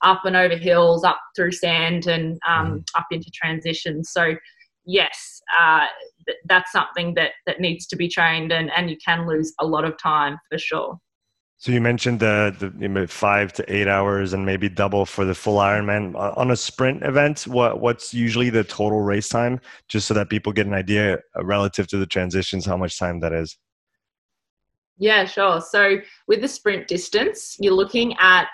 up 0.05 0.25
and 0.25 0.37
over 0.37 0.57
hills, 0.57 1.03
up 1.05 1.19
through 1.35 1.53
sand, 1.53 2.07
and 2.07 2.39
um, 2.47 2.79
mm. 2.79 2.85
up 2.95 3.07
into 3.11 3.31
transitions. 3.35 4.11
So, 4.11 4.35
yes, 4.85 5.41
uh, 5.59 5.87
th- 6.27 6.39
that's 6.47 6.71
something 6.71 7.15
that 7.15 7.33
that 7.47 7.61
needs 7.61 7.87
to 7.89 7.97
be 7.97 8.09
trained, 8.09 8.53
and 8.53 8.71
and 8.77 8.91
you 8.91 8.97
can 9.05 9.27
lose 9.27 9.53
a 9.61 9.67
lot 9.67 9.85
of 9.85 9.99
time 9.99 10.39
for 10.51 10.59
sure. 10.59 10.99
So 11.57 11.73
you 11.73 11.81
mentioned 11.81 12.21
the, 12.21 12.55
the 12.59 12.73
you 12.79 12.89
know, 12.89 13.07
five 13.07 13.53
to 13.55 13.75
eight 13.75 13.89
hours 13.89 14.35
and 14.35 14.45
maybe 14.45 14.69
double 14.69 15.07
for 15.07 15.25
the 15.25 15.35
full 15.35 15.57
Ironman 15.57 16.15
on 16.15 16.51
a 16.51 16.57
sprint 16.57 17.03
event. 17.03 17.47
What 17.47 17.81
what's 17.81 18.13
usually 18.13 18.51
the 18.51 18.65
total 18.65 19.01
race 19.01 19.31
time, 19.31 19.61
just 19.89 20.07
so 20.07 20.13
that 20.13 20.29
people 20.29 20.53
get 20.53 20.67
an 20.67 20.75
idea 20.75 21.15
uh, 21.15 21.45
relative 21.45 21.87
to 21.89 21.97
the 21.97 22.07
transitions, 22.07 22.67
how 22.67 22.77
much 22.77 22.99
time 22.99 23.21
that 23.21 23.33
is. 23.33 23.57
Yeah, 24.99 25.25
sure. 25.25 25.61
So 25.61 25.99
with 26.29 26.41
the 26.41 26.49
sprint 26.49 26.87
distance, 26.87 27.57
you're 27.59 27.73
looking 27.73 28.15
at 28.19 28.49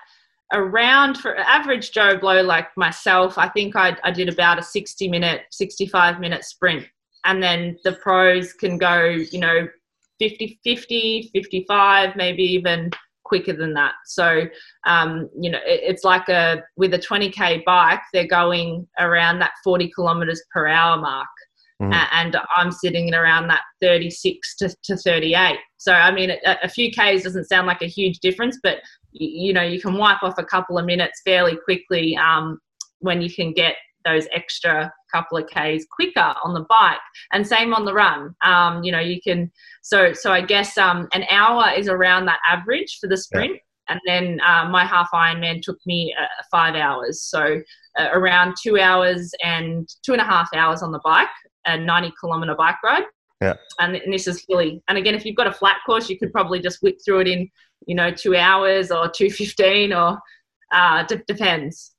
around 0.52 1.18
for 1.18 1.36
average 1.38 1.92
Joe 1.92 2.16
Blow 2.18 2.42
like 2.42 2.68
myself, 2.76 3.38
I 3.38 3.48
think 3.48 3.76
I, 3.76 3.96
I 4.04 4.10
did 4.10 4.28
about 4.28 4.58
a 4.58 4.62
60 4.62 5.08
minute, 5.08 5.42
65 5.50 6.20
minute 6.20 6.44
sprint. 6.44 6.86
And 7.24 7.42
then 7.42 7.76
the 7.84 7.92
pros 7.92 8.52
can 8.52 8.78
go, 8.78 9.04
you 9.04 9.38
know, 9.38 9.68
50, 10.18 10.58
50, 10.64 11.30
55, 11.32 12.16
maybe 12.16 12.42
even 12.42 12.90
quicker 13.24 13.52
than 13.52 13.74
that. 13.74 13.94
So, 14.06 14.46
um, 14.86 15.28
you 15.38 15.50
know, 15.50 15.58
it, 15.58 15.80
it's 15.82 16.04
like 16.04 16.28
a, 16.28 16.62
with 16.76 16.94
a 16.94 16.98
20K 16.98 17.64
bike, 17.64 18.00
they're 18.12 18.26
going 18.26 18.86
around 18.98 19.38
that 19.38 19.52
40 19.62 19.90
kilometers 19.94 20.42
per 20.52 20.66
hour 20.66 21.00
mark. 21.00 21.28
Mm. 21.82 22.06
and 22.12 22.36
I'm 22.58 22.70
sitting 22.72 23.14
around 23.14 23.48
that 23.48 23.62
36 23.80 24.56
to, 24.56 24.68
to 24.82 24.98
38. 24.98 25.56
So, 25.78 25.94
I 25.94 26.10
mean, 26.10 26.30
a, 26.30 26.56
a 26.64 26.68
few 26.68 26.90
Ks 26.90 27.22
doesn't 27.22 27.48
sound 27.48 27.66
like 27.66 27.80
a 27.80 27.86
huge 27.86 28.18
difference, 28.18 28.58
but 28.62 28.80
you, 29.12 29.52
know 29.52 29.62
you 29.62 29.80
can 29.80 29.94
wipe 29.94 30.22
off 30.22 30.38
a 30.38 30.44
couple 30.44 30.78
of 30.78 30.84
minutes 30.84 31.20
fairly 31.24 31.56
quickly 31.56 32.16
um, 32.16 32.58
when 32.98 33.20
you 33.20 33.32
can 33.32 33.52
get 33.52 33.76
those 34.04 34.26
extra 34.32 34.92
couple 35.12 35.36
of 35.36 35.46
k's 35.48 35.86
quicker 35.90 36.34
on 36.42 36.54
the 36.54 36.64
bike 36.68 36.98
and 37.32 37.46
same 37.46 37.74
on 37.74 37.84
the 37.84 37.92
run 37.92 38.34
um, 38.42 38.82
you 38.82 38.92
know 38.92 39.00
you 39.00 39.20
can 39.20 39.50
so 39.82 40.12
so 40.12 40.32
i 40.32 40.40
guess 40.40 40.78
um, 40.78 41.08
an 41.12 41.24
hour 41.30 41.70
is 41.76 41.88
around 41.88 42.24
that 42.26 42.38
average 42.48 42.98
for 43.00 43.08
the 43.08 43.16
sprint 43.16 43.52
yeah. 43.52 43.94
and 43.94 44.00
then 44.06 44.40
uh, 44.46 44.68
my 44.68 44.84
half 44.84 45.08
ironman 45.12 45.60
took 45.60 45.78
me 45.86 46.14
uh, 46.18 46.42
five 46.50 46.74
hours 46.74 47.22
so 47.22 47.60
uh, 47.98 48.08
around 48.12 48.54
two 48.62 48.78
hours 48.78 49.32
and 49.44 49.88
two 50.02 50.12
and 50.12 50.20
a 50.20 50.24
half 50.24 50.48
hours 50.54 50.82
on 50.82 50.92
the 50.92 51.00
bike 51.04 51.28
a 51.66 51.76
90 51.76 52.12
kilometer 52.20 52.54
bike 52.54 52.76
ride 52.82 53.04
yeah. 53.40 53.54
And, 53.78 53.96
and 53.96 54.12
this 54.12 54.26
is 54.26 54.44
hilly. 54.46 54.82
And 54.88 54.98
again, 54.98 55.14
if 55.14 55.24
you've 55.24 55.36
got 55.36 55.46
a 55.46 55.52
flat 55.52 55.78
course, 55.86 56.10
you 56.10 56.18
could 56.18 56.30
probably 56.30 56.60
just 56.60 56.82
whip 56.82 56.98
through 57.02 57.20
it 57.20 57.28
in 57.28 57.48
you 57.86 57.94
know, 57.94 58.10
two 58.10 58.36
hours 58.36 58.90
or 58.90 59.08
215 59.08 59.92
or 59.92 60.18
uh, 60.72 61.02
d- 61.04 61.16
depends. 61.26 61.92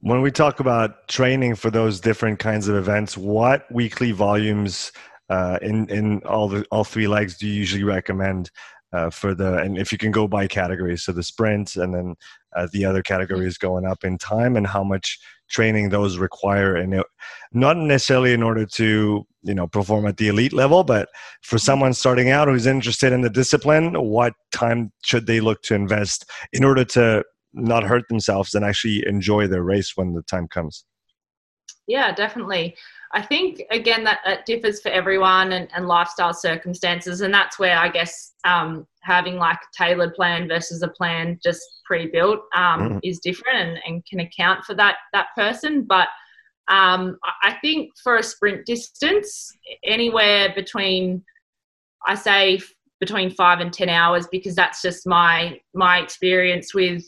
When 0.00 0.22
we 0.22 0.30
talk 0.30 0.60
about 0.60 1.08
training 1.08 1.56
for 1.56 1.70
those 1.70 2.00
different 2.00 2.38
kinds 2.38 2.68
of 2.68 2.76
events, 2.76 3.16
what 3.16 3.70
weekly 3.70 4.12
volumes 4.12 4.92
uh, 5.28 5.58
in 5.60 5.88
in 5.90 6.22
all 6.22 6.48
the 6.48 6.64
all 6.70 6.84
three 6.84 7.06
legs 7.06 7.36
do 7.36 7.46
you 7.46 7.52
usually 7.52 7.84
recommend 7.84 8.50
uh, 8.92 9.10
for 9.10 9.34
the 9.34 9.58
and 9.58 9.76
if 9.76 9.92
you 9.92 9.98
can 9.98 10.10
go 10.10 10.26
by 10.26 10.46
categories, 10.46 11.02
so 11.02 11.12
the 11.12 11.22
sprint 11.22 11.76
and 11.76 11.94
then 11.94 12.14
uh, 12.56 12.66
the 12.72 12.84
other 12.84 13.02
categories 13.02 13.58
going 13.58 13.84
up 13.84 14.04
in 14.04 14.16
time, 14.16 14.56
and 14.56 14.66
how 14.66 14.82
much 14.82 15.18
training 15.50 15.90
those 15.90 16.16
require, 16.16 16.76
and 16.76 17.02
not 17.52 17.76
necessarily 17.76 18.32
in 18.32 18.42
order 18.42 18.64
to 18.64 19.26
you 19.42 19.54
know 19.54 19.66
perform 19.66 20.06
at 20.06 20.16
the 20.16 20.28
elite 20.28 20.52
level 20.52 20.82
but 20.82 21.08
for 21.42 21.58
someone 21.58 21.92
starting 21.92 22.30
out 22.30 22.48
who's 22.48 22.66
interested 22.66 23.12
in 23.12 23.20
the 23.20 23.30
discipline 23.30 23.94
what 23.94 24.32
time 24.52 24.92
should 25.04 25.26
they 25.26 25.40
look 25.40 25.62
to 25.62 25.74
invest 25.74 26.28
in 26.52 26.64
order 26.64 26.84
to 26.84 27.22
not 27.52 27.82
hurt 27.82 28.06
themselves 28.08 28.54
and 28.54 28.64
actually 28.64 29.04
enjoy 29.06 29.46
their 29.46 29.62
race 29.62 29.92
when 29.96 30.12
the 30.12 30.22
time 30.22 30.48
comes? 30.48 30.84
Yeah 31.86 32.12
definitely. 32.12 32.76
I 33.14 33.22
think 33.22 33.62
again 33.70 34.04
that, 34.04 34.20
that 34.26 34.44
differs 34.44 34.80
for 34.82 34.90
everyone 34.90 35.52
and, 35.52 35.68
and 35.74 35.88
lifestyle 35.88 36.34
circumstances 36.34 37.22
and 37.22 37.32
that's 37.32 37.58
where 37.58 37.78
i 37.78 37.88
guess 37.88 38.34
um, 38.44 38.86
having 39.00 39.36
like 39.36 39.56
a 39.56 39.82
tailored 39.82 40.12
plan 40.12 40.46
versus 40.46 40.82
a 40.82 40.88
plan 40.88 41.38
just 41.42 41.62
pre-built 41.86 42.40
um, 42.54 42.80
mm. 42.80 43.00
is 43.02 43.18
different 43.20 43.56
and, 43.56 43.78
and 43.86 44.04
can 44.04 44.20
account 44.20 44.62
for 44.64 44.74
that 44.74 44.96
that 45.14 45.28
person 45.34 45.84
but 45.84 46.08
um, 46.68 47.18
I 47.42 47.56
think 47.62 47.90
for 48.02 48.16
a 48.16 48.22
sprint 48.22 48.66
distance, 48.66 49.50
anywhere 49.84 50.52
between, 50.54 51.24
I 52.06 52.14
say 52.14 52.60
between 53.00 53.30
five 53.30 53.60
and 53.60 53.72
ten 53.72 53.88
hours, 53.88 54.26
because 54.30 54.54
that's 54.54 54.82
just 54.82 55.06
my 55.06 55.60
my 55.74 55.98
experience 55.98 56.74
with, 56.74 57.04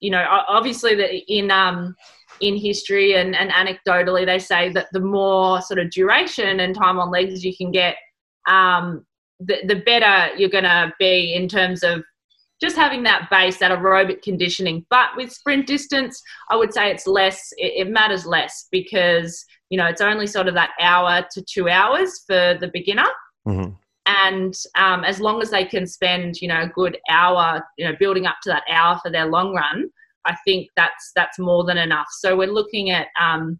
you 0.00 0.10
know, 0.10 0.24
obviously 0.48 0.94
that 0.96 1.10
in 1.32 1.50
um, 1.50 1.96
in 2.40 2.56
history 2.56 3.14
and, 3.14 3.36
and 3.36 3.50
anecdotally 3.50 4.26
they 4.26 4.38
say 4.38 4.70
that 4.72 4.88
the 4.92 5.00
more 5.00 5.60
sort 5.62 5.78
of 5.78 5.90
duration 5.90 6.60
and 6.60 6.74
time 6.74 6.98
on 6.98 7.10
legs 7.10 7.44
you 7.44 7.56
can 7.56 7.70
get, 7.70 7.96
um, 8.48 9.04
the, 9.40 9.58
the 9.66 9.76
better 9.76 10.34
you're 10.36 10.48
going 10.48 10.64
to 10.64 10.92
be 10.98 11.34
in 11.34 11.48
terms 11.48 11.82
of 11.82 12.02
just 12.60 12.76
having 12.76 13.02
that 13.04 13.28
base, 13.30 13.58
that 13.58 13.70
aerobic 13.70 14.22
conditioning. 14.22 14.84
But 14.90 15.10
with 15.16 15.32
sprint 15.32 15.66
distance, 15.66 16.22
I 16.50 16.56
would 16.56 16.74
say 16.74 16.90
it's 16.90 17.06
less, 17.06 17.52
it, 17.56 17.86
it, 17.86 17.90
matters 17.90 18.26
less 18.26 18.68
because, 18.70 19.44
you 19.70 19.78
know, 19.78 19.86
it's 19.86 20.02
only 20.02 20.26
sort 20.26 20.46
of 20.46 20.54
that 20.54 20.70
hour 20.80 21.26
to 21.32 21.42
two 21.42 21.68
hours 21.68 22.22
for 22.26 22.58
the 22.60 22.70
beginner. 22.72 23.08
Mm-hmm. 23.46 23.72
And 24.06 24.54
um, 24.74 25.04
as 25.04 25.20
long 25.20 25.40
as 25.40 25.50
they 25.50 25.64
can 25.64 25.86
spend, 25.86 26.40
you 26.42 26.48
know, 26.48 26.62
a 26.62 26.68
good 26.68 26.98
hour, 27.08 27.62
you 27.78 27.86
know, 27.86 27.94
building 27.98 28.26
up 28.26 28.36
to 28.42 28.50
that 28.50 28.64
hour 28.68 28.98
for 29.02 29.10
their 29.10 29.26
long 29.26 29.54
run, 29.54 29.90
I 30.26 30.36
think 30.44 30.68
that's 30.76 31.12
that's 31.14 31.38
more 31.38 31.64
than 31.64 31.78
enough. 31.78 32.08
So 32.10 32.36
we're 32.36 32.52
looking 32.52 32.90
at, 32.90 33.08
um, 33.20 33.58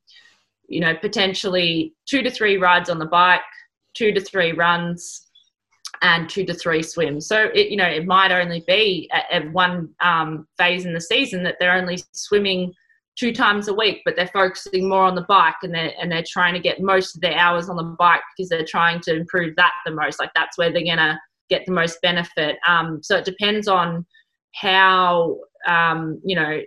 you 0.68 0.80
know, 0.80 0.94
potentially 0.94 1.94
two 2.06 2.22
to 2.22 2.30
three 2.30 2.56
rides 2.56 2.90
on 2.90 2.98
the 2.98 3.06
bike, 3.06 3.40
two 3.94 4.12
to 4.12 4.20
three 4.20 4.52
runs, 4.52 5.29
and 6.02 6.28
two 6.28 6.44
to 6.46 6.54
three 6.54 6.82
swims. 6.82 7.26
So 7.26 7.50
it, 7.54 7.70
you 7.70 7.76
know, 7.76 7.86
it 7.86 8.06
might 8.06 8.32
only 8.32 8.64
be 8.66 9.08
at, 9.12 9.24
at 9.30 9.52
one 9.52 9.90
um, 10.00 10.46
phase 10.56 10.86
in 10.86 10.94
the 10.94 11.00
season 11.00 11.42
that 11.44 11.56
they're 11.60 11.74
only 11.74 11.98
swimming 12.12 12.72
two 13.18 13.32
times 13.32 13.68
a 13.68 13.74
week, 13.74 14.00
but 14.04 14.16
they're 14.16 14.26
focusing 14.28 14.88
more 14.88 15.02
on 15.02 15.14
the 15.14 15.26
bike 15.28 15.56
and 15.62 15.74
they're 15.74 15.92
and 16.00 16.10
they're 16.10 16.24
trying 16.26 16.54
to 16.54 16.60
get 16.60 16.80
most 16.80 17.14
of 17.14 17.20
their 17.20 17.36
hours 17.36 17.68
on 17.68 17.76
the 17.76 17.96
bike 17.98 18.22
because 18.34 18.48
they're 18.48 18.64
trying 18.64 19.00
to 19.00 19.14
improve 19.14 19.54
that 19.56 19.72
the 19.84 19.92
most. 19.92 20.18
Like 20.18 20.30
that's 20.34 20.56
where 20.56 20.72
they're 20.72 20.84
gonna 20.84 21.20
get 21.50 21.66
the 21.66 21.72
most 21.72 22.00
benefit. 22.00 22.56
Um, 22.66 23.00
so 23.02 23.16
it 23.16 23.26
depends 23.26 23.68
on 23.68 24.06
how 24.54 25.38
um, 25.66 26.20
you 26.24 26.34
know 26.34 26.60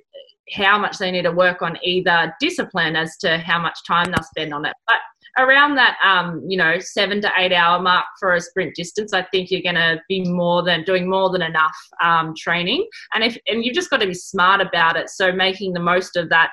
how 0.51 0.77
much 0.77 0.97
they 0.97 1.09
need 1.09 1.23
to 1.23 1.31
work 1.31 1.61
on 1.61 1.77
either 1.81 2.33
discipline 2.39 2.95
as 2.95 3.17
to 3.17 3.37
how 3.39 3.59
much 3.59 3.79
time 3.87 4.11
they'll 4.11 4.23
spend 4.23 4.53
on 4.53 4.65
it. 4.65 4.73
But 4.85 4.97
around 5.37 5.75
that 5.75 5.97
um, 6.03 6.43
you 6.47 6.57
know 6.57 6.77
seven 6.79 7.21
to 7.21 7.31
eight 7.37 7.53
hour 7.53 7.81
mark 7.81 8.05
for 8.19 8.35
a 8.35 8.41
sprint 8.41 8.75
distance 8.75 9.13
i 9.13 9.23
think 9.23 9.49
you're 9.49 9.61
going 9.61 9.75
to 9.75 9.99
be 10.07 10.23
more 10.29 10.61
than 10.63 10.83
doing 10.83 11.09
more 11.09 11.29
than 11.31 11.41
enough 11.41 11.75
um, 12.01 12.33
training. 12.37 12.87
And 13.13 13.23
if 13.23 13.37
and 13.47 13.63
you've 13.63 13.75
just 13.75 13.89
got 13.89 14.01
to 14.01 14.07
be 14.07 14.13
smart 14.13 14.61
about 14.61 14.95
it. 14.95 15.09
So 15.09 15.31
making 15.31 15.73
the 15.73 15.79
most 15.79 16.15
of 16.15 16.29
that 16.29 16.51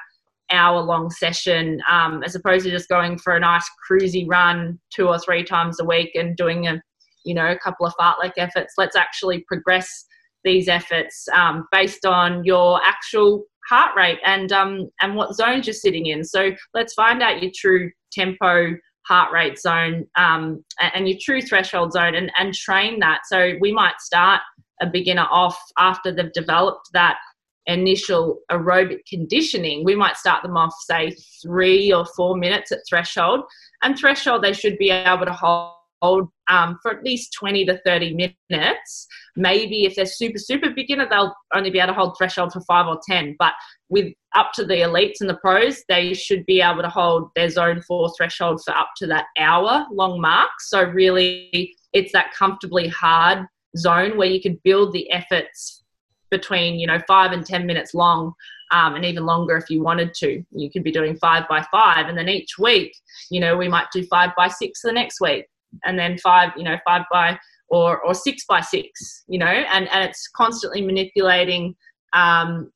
hour 0.50 0.80
long 0.80 1.10
session 1.10 1.80
um, 1.88 2.22
as 2.24 2.34
opposed 2.34 2.64
to 2.64 2.70
just 2.70 2.88
going 2.88 3.18
for 3.18 3.36
a 3.36 3.40
nice 3.40 3.68
cruisy 3.88 4.26
run 4.28 4.80
two 4.94 5.06
or 5.06 5.18
three 5.18 5.44
times 5.44 5.78
a 5.78 5.84
week 5.84 6.10
and 6.14 6.36
doing 6.36 6.66
a 6.66 6.82
you 7.24 7.34
know 7.34 7.50
a 7.50 7.58
couple 7.58 7.86
of 7.86 7.94
fartlek 8.00 8.32
efforts. 8.36 8.74
Let's 8.76 8.96
actually 8.96 9.44
progress 9.46 10.06
these 10.42 10.68
efforts 10.68 11.28
um, 11.34 11.66
based 11.70 12.06
on 12.06 12.44
your 12.44 12.80
actual 12.82 13.44
heart 13.70 13.92
rate 13.96 14.18
and 14.26 14.52
um, 14.52 14.90
and 15.00 15.14
what 15.14 15.34
zones 15.34 15.66
you're 15.66 15.74
sitting 15.74 16.06
in. 16.06 16.24
So 16.24 16.50
let's 16.74 16.94
find 16.94 17.22
out 17.22 17.42
your 17.42 17.52
true 17.54 17.90
tempo 18.12 18.74
heart 19.06 19.32
rate 19.32 19.58
zone 19.58 20.06
um, 20.16 20.64
and 20.94 21.08
your 21.08 21.18
true 21.20 21.40
threshold 21.40 21.92
zone 21.92 22.14
and, 22.14 22.30
and 22.38 22.52
train 22.52 23.00
that. 23.00 23.20
So 23.26 23.54
we 23.60 23.72
might 23.72 24.00
start 24.00 24.42
a 24.82 24.86
beginner 24.86 25.26
off 25.30 25.58
after 25.78 26.12
they've 26.12 26.32
developed 26.32 26.90
that 26.92 27.18
initial 27.66 28.40
aerobic 28.50 29.00
conditioning. 29.08 29.84
We 29.84 29.94
might 29.94 30.16
start 30.16 30.42
them 30.42 30.56
off, 30.56 30.74
say, 30.80 31.14
three 31.42 31.92
or 31.92 32.04
four 32.16 32.36
minutes 32.36 32.72
at 32.72 32.80
threshold. 32.88 33.40
And 33.82 33.98
threshold, 33.98 34.42
they 34.42 34.52
should 34.52 34.78
be 34.78 34.90
able 34.90 35.26
to 35.26 35.32
hold 35.32 35.74
hold 36.00 36.28
um, 36.48 36.78
for 36.82 36.90
at 36.90 37.04
least 37.04 37.32
20 37.38 37.64
to 37.66 37.80
30 37.84 38.34
minutes. 38.50 39.06
Maybe 39.36 39.84
if 39.84 39.94
they're 39.94 40.06
super, 40.06 40.38
super 40.38 40.70
beginner, 40.70 41.06
they'll 41.08 41.34
only 41.54 41.70
be 41.70 41.78
able 41.78 41.94
to 41.94 41.98
hold 41.98 42.16
threshold 42.18 42.52
for 42.52 42.60
five 42.62 42.86
or 42.86 42.98
10. 43.06 43.36
But 43.38 43.52
with 43.88 44.12
up 44.34 44.52
to 44.54 44.64
the 44.64 44.74
elites 44.74 45.20
and 45.20 45.28
the 45.28 45.36
pros, 45.36 45.82
they 45.88 46.14
should 46.14 46.44
be 46.46 46.60
able 46.60 46.82
to 46.82 46.88
hold 46.88 47.30
their 47.34 47.50
zone 47.50 47.82
four 47.82 48.12
threshold 48.16 48.62
for 48.64 48.74
up 48.74 48.90
to 48.98 49.06
that 49.08 49.26
hour 49.38 49.86
long 49.92 50.20
mark. 50.20 50.50
So, 50.60 50.82
really, 50.82 51.74
it's 51.92 52.12
that 52.12 52.32
comfortably 52.32 52.88
hard 52.88 53.46
zone 53.76 54.16
where 54.16 54.28
you 54.28 54.40
can 54.40 54.60
build 54.64 54.92
the 54.92 55.10
efforts 55.10 55.84
between, 56.30 56.78
you 56.78 56.86
know, 56.86 57.00
five 57.06 57.32
and 57.32 57.44
10 57.44 57.66
minutes 57.66 57.94
long. 57.94 58.34
Um, 58.72 58.94
and 58.94 59.04
even 59.04 59.26
longer 59.26 59.56
if 59.56 59.68
you 59.68 59.82
wanted 59.82 60.14
to. 60.14 60.44
You 60.52 60.70
could 60.70 60.84
be 60.84 60.92
doing 60.92 61.16
five 61.16 61.48
by 61.48 61.66
five, 61.72 62.06
and 62.06 62.16
then 62.16 62.28
each 62.28 62.56
week, 62.56 62.94
you 63.28 63.40
know, 63.40 63.56
we 63.56 63.66
might 63.66 63.88
do 63.92 64.04
five 64.04 64.30
by 64.36 64.46
six 64.46 64.82
the 64.82 64.92
next 64.92 65.20
week, 65.20 65.46
and 65.84 65.98
then 65.98 66.18
five, 66.18 66.52
you 66.56 66.64
know, 66.64 66.78
five 66.84 67.02
by 67.10 67.38
or 67.68 68.00
or 68.00 68.14
six 68.14 68.44
by 68.46 68.60
six, 68.60 69.24
you 69.28 69.38
know, 69.38 69.46
and 69.46 69.88
and 69.88 70.04
it's 70.04 70.28
constantly 70.28 70.82
manipulating 70.82 71.74
um, 72.12 72.70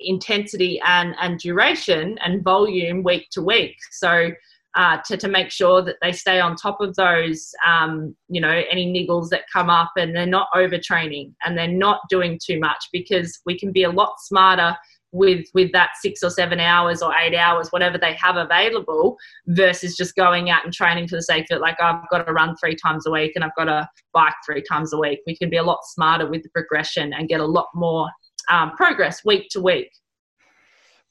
intensity 0.00 0.80
and 0.86 1.14
and 1.20 1.38
duration 1.38 2.18
and 2.24 2.42
volume 2.42 3.02
week 3.02 3.28
to 3.32 3.42
week. 3.42 3.76
So. 3.90 4.30
Uh, 4.74 4.96
to, 5.04 5.18
to 5.18 5.28
make 5.28 5.50
sure 5.50 5.82
that 5.82 5.96
they 6.00 6.10
stay 6.10 6.40
on 6.40 6.56
top 6.56 6.80
of 6.80 6.96
those, 6.96 7.50
um, 7.66 8.16
you 8.30 8.40
know, 8.40 8.62
any 8.70 8.86
niggles 8.90 9.28
that 9.28 9.42
come 9.52 9.68
up 9.68 9.92
and 9.98 10.16
they're 10.16 10.24
not 10.24 10.48
overtraining 10.54 11.30
and 11.44 11.58
they're 11.58 11.68
not 11.68 12.00
doing 12.08 12.40
too 12.42 12.58
much 12.58 12.86
because 12.90 13.38
we 13.44 13.58
can 13.58 13.70
be 13.70 13.82
a 13.82 13.90
lot 13.90 14.14
smarter 14.18 14.74
with 15.12 15.46
with 15.54 15.70
that 15.72 15.90
six 16.00 16.22
or 16.22 16.30
seven 16.30 16.58
hours 16.58 17.02
or 17.02 17.14
eight 17.20 17.34
hours 17.34 17.68
whatever 17.70 17.98
they 17.98 18.14
have 18.14 18.36
available 18.36 19.16
versus 19.48 19.94
just 19.96 20.16
going 20.16 20.50
out 20.50 20.64
and 20.64 20.72
training 20.72 21.06
for 21.06 21.16
the 21.16 21.22
sake 21.22 21.46
of 21.50 21.56
it. 21.56 21.60
Like 21.60 21.80
i've 21.80 22.08
got 22.10 22.26
to 22.26 22.32
run 22.32 22.56
three 22.56 22.74
times 22.74 23.06
a 23.06 23.10
week 23.10 23.32
and 23.34 23.44
i've 23.44 23.54
got 23.56 23.64
to 23.64 23.88
bike 24.12 24.34
three 24.44 24.62
times 24.62 24.92
a 24.92 24.98
week. 24.98 25.20
We 25.26 25.36
can 25.36 25.50
be 25.50 25.58
a 25.58 25.62
lot 25.62 25.80
smarter 25.84 26.28
with 26.28 26.42
the 26.42 26.50
progression 26.50 27.12
and 27.12 27.28
get 27.28 27.40
a 27.40 27.46
lot 27.46 27.68
more 27.74 28.10
um, 28.50 28.72
progress 28.72 29.24
week 29.24 29.48
to 29.50 29.60
week. 29.60 29.90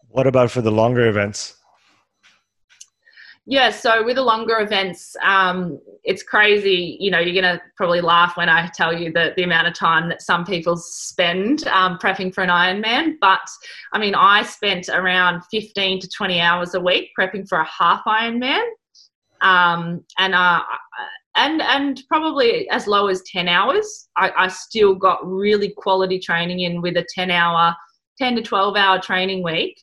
What 0.09 0.27
about 0.27 0.51
for 0.51 0.61
the 0.61 0.71
longer 0.71 1.07
events 1.07 1.55
yeah, 3.51 3.69
so 3.69 4.01
with 4.01 4.15
the 4.15 4.21
longer 4.21 4.59
events, 4.59 5.13
um, 5.21 5.77
it's 6.05 6.23
crazy. 6.23 6.95
You 7.01 7.11
know, 7.11 7.19
you're 7.19 7.39
going 7.39 7.57
to 7.57 7.61
probably 7.75 7.99
laugh 7.99 8.37
when 8.37 8.47
I 8.47 8.67
tell 8.73 8.97
you 8.97 9.11
that 9.11 9.35
the 9.35 9.43
amount 9.43 9.67
of 9.67 9.73
time 9.73 10.07
that 10.07 10.21
some 10.21 10.45
people 10.45 10.77
spend 10.77 11.67
um, 11.67 11.97
prepping 11.97 12.33
for 12.33 12.45
an 12.45 12.49
Ironman. 12.49 13.15
But 13.19 13.41
I 13.91 13.99
mean, 13.99 14.15
I 14.15 14.43
spent 14.43 14.87
around 14.87 15.41
15 15.51 15.99
to 15.99 16.07
20 16.07 16.39
hours 16.39 16.75
a 16.75 16.79
week 16.79 17.09
prepping 17.19 17.45
for 17.45 17.57
a 17.57 17.65
half 17.65 18.01
Ironman. 18.07 18.63
Um, 19.41 20.05
and 20.17 20.33
uh, 20.33 20.61
and 21.35 21.61
and 21.61 22.01
probably 22.07 22.69
as 22.69 22.87
low 22.87 23.07
as 23.07 23.21
10 23.23 23.49
hours. 23.49 24.07
I, 24.15 24.31
I 24.37 24.47
still 24.47 24.95
got 24.95 25.29
really 25.29 25.73
quality 25.75 26.19
training 26.19 26.61
in 26.61 26.81
with 26.81 26.95
a 26.95 27.05
10 27.13 27.29
hour, 27.29 27.75
10 28.17 28.37
to 28.37 28.41
12 28.43 28.77
hour 28.77 29.01
training 29.01 29.43
week 29.43 29.75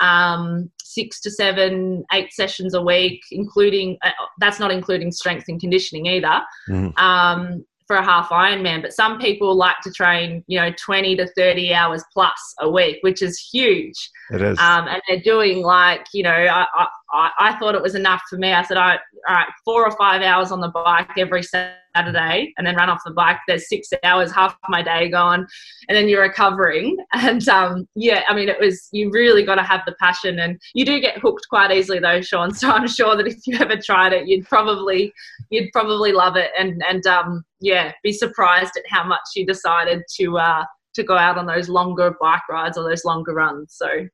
um, 0.00 0.70
six 0.82 1.20
to 1.20 1.30
seven, 1.30 2.04
eight 2.12 2.32
sessions 2.32 2.74
a 2.74 2.82
week, 2.82 3.20
including 3.30 3.98
uh, 4.02 4.10
that's 4.38 4.58
not 4.58 4.70
including 4.70 5.12
strength 5.12 5.44
and 5.48 5.60
conditioning 5.60 6.06
either. 6.06 6.40
Mm. 6.68 6.98
Um, 6.98 7.64
for 7.88 7.96
a 7.96 8.04
half 8.04 8.28
Ironman, 8.28 8.82
but 8.82 8.92
some 8.92 9.18
people 9.18 9.56
like 9.56 9.80
to 9.82 9.90
train, 9.90 10.44
you 10.46 10.60
know, 10.60 10.70
20 10.84 11.16
to 11.16 11.26
30 11.26 11.72
hours 11.72 12.04
plus 12.12 12.54
a 12.60 12.70
week, 12.70 12.98
which 13.00 13.22
is 13.22 13.38
huge. 13.40 14.10
It 14.30 14.42
is. 14.42 14.58
Um, 14.58 14.86
and 14.88 15.00
they're 15.08 15.22
doing 15.22 15.62
like, 15.62 16.04
you 16.12 16.22
know, 16.22 16.30
I, 16.30 16.66
I, 16.74 16.86
I 17.10 17.56
thought 17.58 17.74
it 17.74 17.82
was 17.82 17.94
enough 17.94 18.22
for 18.28 18.36
me. 18.36 18.52
I 18.52 18.62
said, 18.62 18.76
all 18.76 18.86
right, 18.86 19.00
all 19.28 19.34
right, 19.34 19.48
four 19.64 19.86
or 19.86 19.96
five 19.96 20.20
hours 20.20 20.52
on 20.52 20.60
the 20.60 20.68
bike 20.68 21.10
every 21.16 21.42
Saturday 21.42 22.52
and 22.56 22.66
then 22.66 22.76
run 22.76 22.90
off 22.90 23.00
the 23.04 23.12
bike. 23.12 23.38
There's 23.46 23.68
six 23.68 23.88
hours, 24.04 24.30
half 24.30 24.56
my 24.68 24.82
day 24.82 25.08
gone, 25.08 25.46
and 25.88 25.96
then 25.96 26.08
you're 26.08 26.22
recovering. 26.22 26.96
And 27.14 27.46
um, 27.48 27.88
yeah, 27.94 28.22
I 28.28 28.34
mean, 28.34 28.48
it 28.48 28.60
was, 28.60 28.88
you 28.92 29.10
really 29.10 29.44
got 29.44 29.56
to 29.56 29.62
have 29.62 29.80
the 29.86 29.94
passion. 30.00 30.38
And 30.38 30.58
you 30.74 30.84
do 30.84 31.00
get 31.00 31.18
hooked 31.18 31.46
quite 31.48 31.70
easily 31.70 31.98
though, 31.98 32.20
Sean. 32.20 32.54
So 32.54 32.70
I'm 32.70 32.88
sure 32.88 33.16
that 33.16 33.26
if 33.26 33.38
you 33.46 33.58
ever 33.58 33.76
tried 33.76 34.12
it, 34.12 34.28
you'd 34.28 34.46
probably, 34.46 35.12
you'd 35.50 35.72
probably 35.72 36.12
love 36.12 36.36
it. 36.36 36.50
And, 36.58 36.82
and 36.88 37.06
um, 37.06 37.44
yeah, 37.60 37.92
be 38.02 38.12
surprised 38.12 38.76
at 38.76 38.84
how 38.88 39.04
much 39.04 39.20
you 39.34 39.46
decided 39.46 40.02
to, 40.18 40.38
uh, 40.38 40.64
to 40.94 41.02
go 41.02 41.16
out 41.16 41.38
on 41.38 41.46
those 41.46 41.68
longer 41.68 42.14
bike 42.20 42.48
rides 42.48 42.76
or 42.78 42.88
those 42.88 43.04
longer 43.04 43.34
runs. 43.34 43.74
So 43.76 44.06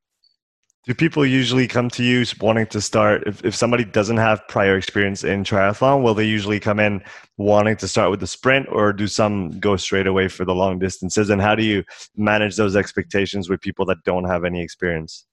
Do 0.87 0.95
people 0.95 1.24
usually 1.24 1.66
come 1.66 1.89
to 1.91 2.05
you 2.05 2.26
wanting 2.41 2.66
to 2.66 2.80
start? 2.80 3.22
If, 3.26 3.43
if 3.43 3.55
somebody 3.55 3.85
doesn't 3.85 4.18
have 4.18 4.47
prior 4.49 4.76
experience 4.76 5.24
in 5.24 5.43
triathlon, 5.43 6.03
will 6.03 6.12
they 6.12 6.26
usually 6.26 6.61
come 6.61 6.78
in 6.78 7.03
wanting 7.39 7.76
to 7.76 7.89
start 7.89 8.11
with 8.11 8.20
the 8.20 8.26
sprint 8.26 8.66
or 8.70 8.93
do 8.93 9.07
some 9.07 9.59
go 9.61 9.76
straight 9.76 10.07
away 10.07 10.28
for 10.28 10.45
the 10.45 10.55
long 10.55 10.78
distances? 10.78 11.30
And 11.30 11.41
how 11.41 11.55
do 11.55 11.64
you 11.64 11.85
manage 12.16 12.57
those 12.57 12.76
expectations 12.76 13.49
with 13.49 13.62
people 13.62 13.87
that 13.87 14.05
don't 14.05 14.24
have 14.24 14.45
any 14.45 14.62
experience? 14.62 15.26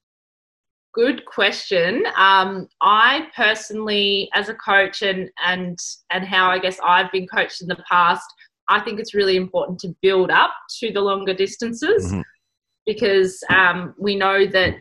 Good 0.94 1.26
question. 1.26 2.06
Um, 2.16 2.68
I 2.82 3.28
personally, 3.36 4.30
as 4.34 4.48
a 4.48 4.54
coach, 4.54 5.02
and 5.02 5.30
and 5.46 5.78
and 6.10 6.26
how 6.26 6.50
I 6.50 6.60
guess 6.60 6.78
I've 6.84 7.12
been 7.12 7.28
coached 7.28 7.62
in 7.62 7.70
the 7.70 7.82
past, 7.90 8.26
I 8.68 8.82
think 8.82 9.00
it's 9.00 9.14
really 9.14 9.38
important 9.38 9.80
to 9.80 9.96
build 10.02 10.32
up 10.32 10.52
to 10.80 10.92
the 10.92 11.02
longer 11.02 11.34
distances 11.34 12.08
mm-hmm. 12.08 12.22
because 12.86 13.42
um, 13.50 13.94
we 13.98 14.16
know 14.16 14.46
that 14.48 14.76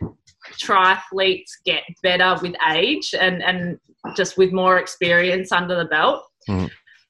triathletes 0.61 1.51
get 1.65 1.83
better 2.03 2.35
with 2.41 2.55
age 2.71 3.13
and, 3.19 3.43
and 3.43 3.79
just 4.15 4.37
with 4.37 4.51
more 4.51 4.79
experience 4.79 5.51
under 5.51 5.75
the 5.75 5.85
belt. 5.85 6.23
Mm. 6.49 6.69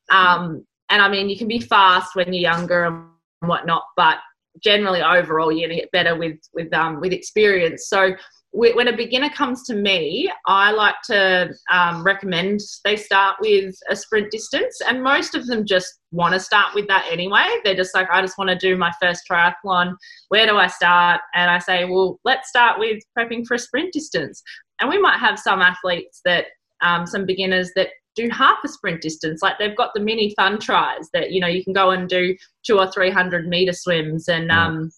Um, 0.10 0.66
and 0.90 1.02
I 1.02 1.08
mean, 1.08 1.30
you 1.30 1.38
can 1.38 1.48
be 1.48 1.60
fast 1.60 2.16
when 2.16 2.34
you're 2.34 2.52
younger 2.52 2.86
and 2.86 3.50
whatnot, 3.50 3.84
but 3.96 4.18
generally 4.62 5.02
overall, 5.02 5.52
you're 5.52 5.70
gonna 5.70 5.80
get 5.80 5.92
better 5.92 6.16
with 6.16 6.38
with 6.54 6.74
um, 6.74 7.00
with 7.00 7.14
experience. 7.14 7.88
So 7.88 8.14
when 8.54 8.90
a 8.90 8.96
beginner 8.96 9.30
comes 9.30 9.64
to 9.64 9.76
me, 9.76 10.30
I 10.46 10.72
like 10.72 10.96
to 11.06 11.54
um, 11.72 12.04
recommend 12.04 12.60
they 12.84 12.98
start 12.98 13.38
with 13.40 13.76
a 13.90 13.96
sprint 13.96 14.30
distance, 14.30 14.82
and 14.86 15.02
most 15.02 15.36
of 15.36 15.48
them 15.48 15.66
just 15.66 16.00
want 16.12 16.34
to 16.34 16.40
start 16.40 16.76
with 16.76 16.88
that 16.88 17.08
anyway. 17.10 17.48
They're 17.64 17.76
just 17.76 17.96
like, 17.96 18.10
I 18.12 18.22
just 18.22 18.38
want 18.38 18.50
to 18.50 18.58
do 18.58 18.76
my 18.76 18.92
first 19.02 19.24
triathlon. 19.30 19.96
Where 20.28 20.46
do 20.46 20.58
I 20.58 20.68
start? 20.68 21.22
And 21.34 21.50
I 21.50 21.60
say, 21.60 21.86
well, 21.86 22.20
let's 22.26 22.50
start 22.50 22.78
with 22.78 23.02
prepping 23.18 23.48
for 23.48 23.54
a 23.56 23.60
sprint 23.60 23.94
distance. 23.94 24.44
And 24.80 24.90
we 24.90 25.00
might 25.00 25.20
have 25.20 25.40
some 25.40 25.62
athletes 25.62 26.20
that, 26.26 26.48
um, 26.82 27.06
some 27.06 27.26
beginners 27.26 27.72
that 27.76 27.90
do 28.16 28.30
half 28.30 28.58
a 28.66 28.68
sprint 28.68 29.02
distance. 29.02 29.42
Like 29.42 29.60
they've 29.60 29.78
got 29.78 29.92
the 29.94 30.02
mini 30.02 30.34
fun 30.36 30.60
tries 30.60 31.10
that 31.14 31.32
you 31.32 31.40
know 31.40 31.48
you 31.48 31.64
can 31.64 31.72
go 31.72 31.92
and 31.92 32.10
do 32.10 32.36
two 32.66 32.78
or 32.78 32.92
three 32.92 33.10
hundred 33.10 33.48
meter 33.48 33.72
swims 33.72 34.28
and 34.28 34.52
um, 34.52 34.92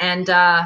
and 0.00 0.28
uh, 0.28 0.64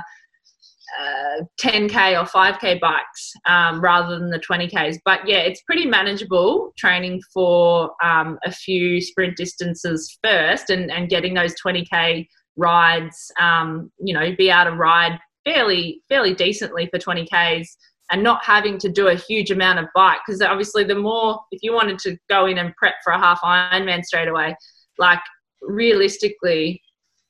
10k 1.61 2.21
or 2.21 2.25
5k 2.25 2.81
bikes 2.81 3.33
um, 3.47 3.81
rather 3.81 4.19
than 4.19 4.31
the 4.31 4.39
20ks 4.39 4.99
but 5.05 5.27
yeah 5.27 5.39
it's 5.39 5.61
pretty 5.63 5.87
manageable 5.87 6.73
training 6.79 7.21
for 7.35 7.91
um, 8.03 8.39
a 8.45 8.53
few 8.53 9.01
sprint 9.01 9.37
distances 9.37 10.19
first 10.23 10.71
and, 10.71 10.91
and 10.91 11.09
getting 11.09 11.35
those 11.35 11.55
20k 11.65 12.27
rides 12.57 13.31
um, 13.41 13.91
you 13.99 14.15
know 14.15 14.35
be 14.37 14.49
able 14.49 14.71
to 14.71 14.77
ride 14.77 15.19
fairly 15.45 16.03
fairly 16.09 16.35
decently 16.35 16.89
for 16.93 16.99
20ks 16.99 17.69
and 18.11 18.23
not 18.23 18.45
having 18.45 18.79
to 18.79 18.89
do 18.89 19.09
a 19.09 19.17
huge 19.17 19.51
amount 19.51 19.81
of 19.81 19.87
bike. 19.95 20.19
Because 20.25 20.41
obviously 20.41 20.85
the 20.85 20.95
more 20.95 21.41
if 21.51 21.61
you 21.63 21.73
wanted 21.73 21.99
to 22.01 22.17
go 22.29 22.47
in 22.47 22.59
and 22.59 22.75
prep 22.77 22.95
for 23.03 23.13
a 23.13 23.19
half 23.19 23.41
ironman 23.41 24.05
straight 24.05 24.29
away 24.29 24.55
like 24.99 25.21
realistically 25.61 26.81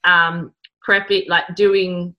um, 0.04 0.52
prep 0.82 1.10
it 1.10 1.28
like 1.28 1.44
doing 1.56 2.14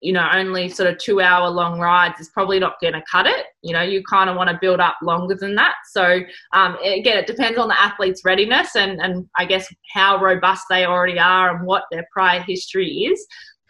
you 0.00 0.12
know 0.12 0.26
only 0.32 0.68
sort 0.68 0.88
of 0.88 0.98
two 0.98 1.20
hour 1.20 1.48
long 1.48 1.78
rides 1.78 2.20
is 2.20 2.30
probably 2.30 2.58
not 2.58 2.80
going 2.80 2.94
to 2.94 3.02
cut 3.10 3.26
it. 3.26 3.46
You 3.62 3.72
know 3.72 3.82
you 3.82 4.02
kind 4.02 4.30
of 4.30 4.36
want 4.36 4.50
to 4.50 4.58
build 4.60 4.80
up 4.80 4.96
longer 5.02 5.34
than 5.34 5.54
that. 5.56 5.74
So 5.90 6.20
um, 6.52 6.76
again 6.84 7.18
it 7.18 7.26
depends 7.26 7.58
on 7.58 7.68
the 7.68 7.80
athlete's 7.80 8.22
readiness 8.24 8.76
and 8.76 9.00
and 9.00 9.26
i 9.36 9.44
guess 9.44 9.72
how 9.92 10.20
robust 10.20 10.64
they 10.70 10.84
already 10.84 11.18
are 11.18 11.56
and 11.56 11.66
what 11.66 11.84
their 11.90 12.06
prior 12.12 12.40
history 12.40 12.88
is. 12.88 13.26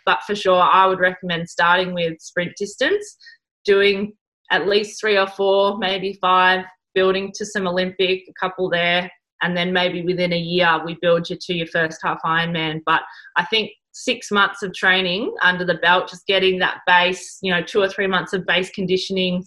But 0.06 0.22
for 0.26 0.34
sure 0.34 0.60
i 0.60 0.86
would 0.86 1.00
recommend 1.00 1.48
starting 1.48 1.94
with 1.94 2.20
sprint 2.20 2.52
distance 2.56 3.16
doing 3.64 4.12
at 4.50 4.66
least 4.66 5.00
three 5.00 5.18
or 5.18 5.28
four 5.28 5.78
maybe 5.78 6.18
five 6.20 6.64
building 6.94 7.30
to 7.34 7.46
some 7.46 7.68
olympic 7.68 8.22
a 8.28 8.32
couple 8.40 8.68
there 8.68 9.08
and 9.42 9.56
then 9.56 9.72
maybe 9.72 10.02
within 10.02 10.32
a 10.32 10.38
year 10.38 10.80
we 10.84 10.96
build 11.00 11.28
you 11.30 11.36
to 11.40 11.54
your 11.54 11.66
first 11.66 12.00
half 12.02 12.18
ironman. 12.24 12.80
But 12.86 13.02
i 13.36 13.44
think 13.44 13.70
six 13.92 14.30
months 14.30 14.62
of 14.62 14.72
training 14.74 15.34
under 15.42 15.64
the 15.64 15.74
belt, 15.74 16.08
just 16.08 16.26
getting 16.26 16.58
that 16.58 16.78
base, 16.86 17.38
you 17.42 17.52
know, 17.52 17.62
two 17.62 17.80
or 17.80 17.88
three 17.88 18.06
months 18.06 18.32
of 18.32 18.46
base 18.46 18.70
conditioning, 18.70 19.44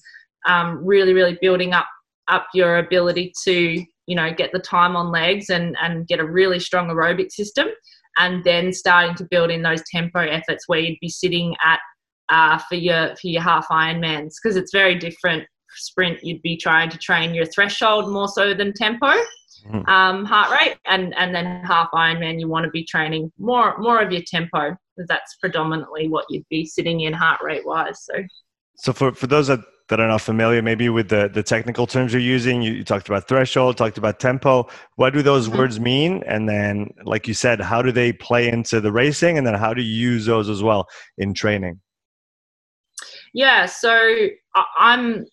um, 0.48 0.84
really, 0.86 1.14
really 1.14 1.38
building 1.42 1.74
up 1.74 1.88
up 2.30 2.48
your 2.54 2.78
ability 2.78 3.34
to, 3.44 3.84
you 4.08 4.16
know, 4.16 4.34
get 4.34 4.52
the 4.54 4.60
time 4.60 4.96
on 4.96 5.12
legs 5.12 5.50
and 5.50 5.76
and 5.82 6.08
get 6.08 6.20
a 6.20 6.26
really 6.26 6.60
strong 6.60 6.90
aerobic 6.90 7.32
system, 7.32 7.68
and 8.18 8.44
then 8.44 8.74
starting 8.74 9.16
to 9.16 9.28
build 9.30 9.50
in 9.50 9.62
those 9.62 9.82
tempo 9.92 10.20
efforts 10.20 10.68
where 10.68 10.80
you'd 10.80 11.00
be 11.02 11.10
sitting 11.10 11.56
at 11.64 11.80
uh, 12.30 12.58
for 12.70 12.76
your 12.76 13.16
for 13.16 13.28
your 13.28 13.42
half 13.42 13.68
Ironmans 13.70 14.34
because 14.42 14.56
it's 14.58 14.72
very 14.72 14.96
different. 14.96 15.44
Sprint, 15.76 16.24
you'd 16.24 16.42
be 16.44 16.56
trying 16.56 16.90
to 16.90 17.00
train 17.00 17.34
your 17.34 17.46
threshold 17.48 18.12
more 18.12 18.28
so 18.28 18.54
than 18.54 18.74
tempo. 18.74 19.12
Um, 19.88 20.26
heart 20.26 20.52
rate, 20.52 20.78
and 20.86 21.14
and 21.16 21.34
then 21.34 21.64
half 21.64 21.90
Ironman 21.92 22.40
you 22.40 22.48
want 22.48 22.66
to 22.66 22.72
be 22.72 22.84
training 22.84 23.32
more 23.38 23.78
more 23.78 24.02
of 24.02 24.12
your 24.12 24.22
tempo. 24.26 24.76
Because 24.96 25.08
that's 25.08 25.36
predominantly 25.38 26.08
what 26.08 26.26
you'd 26.30 26.48
be 26.50 26.66
sitting 26.66 27.02
in 27.02 27.14
heart 27.14 27.42
rate 27.42 27.66
wise. 27.66 28.06
So, 28.06 28.24
so 28.76 28.94
for 28.94 29.12
for 29.14 29.28
those 29.28 29.48
that 29.48 29.62
that 29.90 30.00
are 30.00 30.08
not 30.08 30.22
familiar 30.22 30.62
maybe 30.62 30.90
with 30.90 31.10
the, 31.10 31.30
the 31.34 31.44
technical 31.44 31.86
terms 31.86 32.14
you're 32.14 32.22
using 32.22 32.62
you, 32.62 32.74
you 32.74 32.84
talked 32.84 33.10
about 33.10 33.28
threshold 33.28 33.78
talked 33.78 33.98
about 33.98 34.20
tempo. 34.20 34.68
What 34.96 35.14
do 35.14 35.22
those 35.22 35.48
mm-hmm. 35.48 35.58
words 35.58 35.80
mean? 35.80 36.24
And 36.26 36.48
then 36.48 36.90
like 37.04 37.28
you 37.28 37.34
said 37.34 37.60
how 37.60 37.82
do 37.82 37.92
they 37.92 38.14
play 38.14 38.50
into 38.50 38.80
the 38.82 38.92
racing? 38.92 39.38
And 39.38 39.46
then 39.46 39.56
how 39.56 39.74
do 39.74 39.82
you 39.82 39.96
use 39.96 40.26
those 40.26 40.50
as 40.50 40.64
well 40.64 40.88
in 41.18 41.34
training? 41.34 41.80
Yeah 43.34 43.66
so 43.66 44.28
i'm 44.78 45.26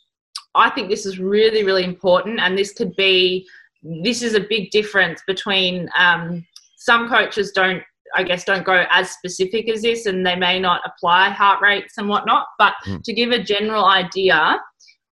i 0.54 0.70
think 0.70 0.88
this 0.88 1.06
is 1.06 1.18
really 1.18 1.64
really 1.64 1.84
important. 1.84 2.40
And 2.40 2.56
this 2.56 2.72
could 2.72 2.94
be 2.96 3.46
this 3.82 4.22
is 4.22 4.34
a 4.34 4.40
big 4.40 4.70
difference 4.70 5.22
between 5.26 5.88
um, 5.96 6.46
some 6.76 7.08
coaches 7.08 7.52
don't 7.52 7.82
I 8.14 8.22
guess 8.22 8.44
don't 8.44 8.64
go 8.64 8.84
as 8.90 9.10
specific 9.10 9.68
as 9.68 9.82
this 9.82 10.06
and 10.06 10.26
they 10.26 10.36
may 10.36 10.58
not 10.58 10.80
apply 10.84 11.30
heart 11.30 11.62
rates 11.62 11.94
and 11.98 12.08
whatnot. 12.08 12.46
But 12.58 12.74
mm. 12.86 13.02
to 13.02 13.12
give 13.12 13.30
a 13.30 13.42
general 13.42 13.84
idea 13.84 14.60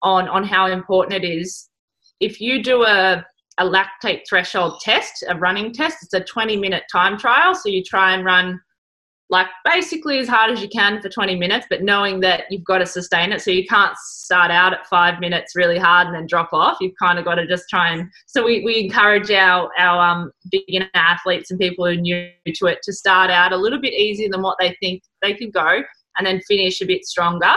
on, 0.02 0.28
on 0.28 0.44
how 0.44 0.68
important 0.68 1.24
it 1.24 1.28
is, 1.28 1.70
if 2.20 2.42
you 2.42 2.64
do 2.64 2.84
a, 2.84 3.26
a 3.60 3.64
lactate 3.64 4.22
threshold 4.28 4.80
test, 4.82 5.24
a 5.28 5.38
running 5.38 5.72
test, 5.74 5.98
it's 6.02 6.14
a 6.14 6.22
20 6.22 6.58
minute 6.58 6.84
time 6.92 7.18
trial. 7.18 7.54
So 7.54 7.70
you 7.70 7.84
try 7.84 8.14
and 8.14 8.26
run 8.26 8.60
like 9.30 9.48
basically 9.66 10.20
as 10.20 10.28
hard 10.28 10.52
as 10.52 10.62
you 10.62 10.70
can 10.70 11.02
for 11.02 11.10
20 11.10 11.36
minutes, 11.36 11.68
but 11.70 11.84
knowing 11.84 12.22
that 12.22 12.46
you've 12.50 12.64
got 12.64 12.78
to 12.78 12.86
sustain 12.86 13.34
it. 13.34 13.42
So 13.42 13.52
you 13.52 13.66
can't 13.66 13.96
start 13.98 14.52
out 14.52 14.74
at 14.74 14.88
five 14.88 15.20
minutes 15.20 15.54
really 15.54 15.78
hard 15.78 16.08
and 16.08 16.16
then 16.16 16.28
drop 16.28 16.50
off. 16.54 16.78
You've 16.80 16.96
kind 17.02 17.20
of 17.20 17.26
got 17.26 17.36
to 17.36 17.46
just 17.46 17.66
try 17.70 17.90
and. 17.90 18.10
So 18.26 18.46
we, 18.46 18.64
we 18.64 18.80
encourage 18.80 19.30
our 19.32 19.70
our 19.78 20.00
um, 20.00 20.32
beginner 20.50 20.90
athletes 20.94 21.52
and 21.52 21.60
people 21.60 21.86
who 21.86 21.92
are 21.92 21.96
new 21.96 22.30
to 22.56 22.68
it 22.68 22.80
to 22.84 22.94
start 22.94 23.30
out 23.30 23.52
a 23.52 23.58
little 23.58 23.82
bit 23.82 23.94
easier 23.94 24.30
than 24.32 24.42
what 24.42 24.58
they 24.60 24.76
think 24.80 25.04
they 25.22 25.34
could 25.34 25.52
go, 25.52 25.82
and 26.18 26.26
then 26.26 26.40
finish 26.48 26.82
a 26.82 26.86
bit 26.86 27.06
stronger, 27.06 27.56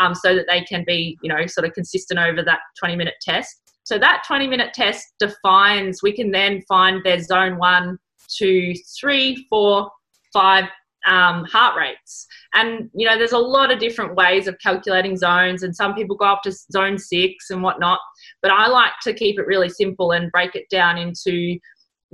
um, 0.00 0.16
so 0.16 0.34
that 0.34 0.46
they 0.48 0.62
can 0.62 0.82
be 0.84 1.16
you 1.22 1.32
know 1.32 1.46
sort 1.46 1.64
of 1.64 1.72
consistent 1.74 2.18
over 2.18 2.42
that 2.42 2.58
20 2.80 2.96
minute 2.96 3.14
test. 3.22 3.60
So 3.84 3.98
that 3.98 4.24
20 4.26 4.48
minute 4.48 4.74
test 4.74 5.06
defines. 5.20 6.02
We 6.02 6.12
can 6.12 6.32
then 6.32 6.62
find 6.66 7.04
their 7.04 7.22
zone 7.22 7.58
one, 7.58 7.98
two, 8.28 8.72
three, 8.98 9.46
four, 9.50 9.90
five 10.32 10.64
um, 11.06 11.44
heart 11.44 11.76
rates. 11.76 12.26
And, 12.54 12.90
you 12.94 13.06
know, 13.06 13.18
there's 13.18 13.32
a 13.32 13.38
lot 13.38 13.72
of 13.72 13.78
different 13.78 14.14
ways 14.14 14.46
of 14.46 14.58
calculating 14.58 15.16
zones, 15.16 15.62
and 15.62 15.74
some 15.74 15.94
people 15.94 16.16
go 16.16 16.26
up 16.26 16.42
to 16.42 16.52
zone 16.72 16.98
six 16.98 17.50
and 17.50 17.62
whatnot. 17.62 18.00
But 18.42 18.52
I 18.52 18.68
like 18.68 18.92
to 19.02 19.12
keep 19.12 19.38
it 19.38 19.46
really 19.46 19.68
simple 19.68 20.12
and 20.12 20.32
break 20.32 20.54
it 20.54 20.68
down 20.70 20.98
into 20.98 21.58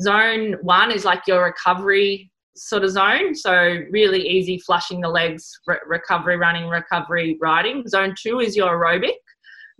zone 0.00 0.56
one 0.62 0.90
is 0.90 1.04
like 1.04 1.22
your 1.26 1.44
recovery 1.44 2.30
sort 2.56 2.84
of 2.84 2.90
zone. 2.90 3.34
So, 3.34 3.78
really 3.90 4.26
easy 4.26 4.58
flushing 4.58 5.00
the 5.00 5.08
legs, 5.08 5.50
re- 5.66 5.78
recovery 5.86 6.36
running, 6.36 6.68
recovery 6.68 7.38
riding. 7.40 7.86
Zone 7.86 8.14
two 8.20 8.40
is 8.40 8.56
your 8.56 8.78
aerobic 8.78 9.14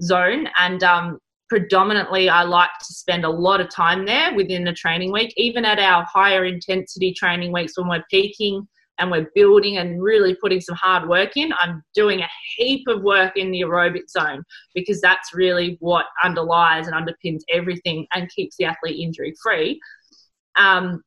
zone. 0.02 0.48
And, 0.58 0.82
um, 0.82 1.18
predominantly 1.50 2.28
I 2.28 2.44
like 2.44 2.70
to 2.78 2.94
spend 2.94 3.24
a 3.24 3.28
lot 3.28 3.60
of 3.60 3.68
time 3.68 4.06
there 4.06 4.32
within 4.34 4.62
the 4.62 4.72
training 4.72 5.12
week, 5.12 5.34
even 5.36 5.64
at 5.64 5.80
our 5.80 6.04
higher 6.04 6.44
intensity 6.44 7.12
training 7.12 7.52
weeks 7.52 7.76
when 7.76 7.88
we're 7.88 8.04
peaking 8.08 8.66
and 9.00 9.10
we're 9.10 9.30
building 9.34 9.78
and 9.78 10.02
really 10.02 10.36
putting 10.36 10.60
some 10.60 10.76
hard 10.76 11.08
work 11.08 11.36
in, 11.36 11.52
I'm 11.58 11.82
doing 11.94 12.20
a 12.20 12.28
heap 12.56 12.86
of 12.86 13.02
work 13.02 13.36
in 13.36 13.50
the 13.50 13.62
aerobic 13.62 14.08
zone 14.08 14.44
because 14.74 15.00
that's 15.00 15.34
really 15.34 15.76
what 15.80 16.06
underlies 16.22 16.86
and 16.86 16.94
underpins 16.94 17.40
everything 17.50 18.06
and 18.14 18.30
keeps 18.30 18.56
the 18.56 18.66
athlete 18.66 19.00
injury 19.00 19.34
free. 19.42 19.80
Um, 20.56 21.02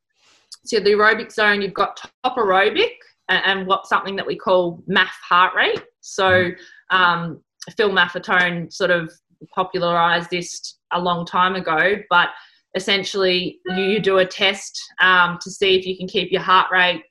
so 0.65 0.79
the 0.79 0.91
aerobic 0.91 1.31
zone, 1.31 1.61
you've 1.61 1.73
got 1.73 1.97
top 2.23 2.35
aerobic 2.35 2.95
and, 3.29 3.41
and 3.45 3.67
what 3.67 3.85
something 3.85 4.15
that 4.15 4.25
we 4.25 4.35
call 4.35 4.83
MAF 4.89 5.11
heart 5.27 5.53
rate. 5.55 5.83
So 6.01 6.23
mm-hmm. 6.23 6.95
um, 6.95 7.41
Phil 7.77 7.91
Maffetone 7.91 8.73
sort 8.73 8.91
of 8.91 9.13
popularized 9.53 10.29
this 10.31 10.77
a 10.91 10.99
long 10.99 11.25
time 11.25 11.55
ago, 11.55 11.95
but 12.09 12.29
essentially 12.75 13.59
you, 13.67 13.83
you 13.83 13.99
do 13.99 14.17
a 14.17 14.25
test 14.25 14.81
um, 14.99 15.37
to 15.41 15.51
see 15.51 15.77
if 15.77 15.85
you 15.85 15.95
can 15.95 16.07
keep 16.07 16.31
your 16.31 16.41
heart 16.41 16.71
rate 16.71 17.03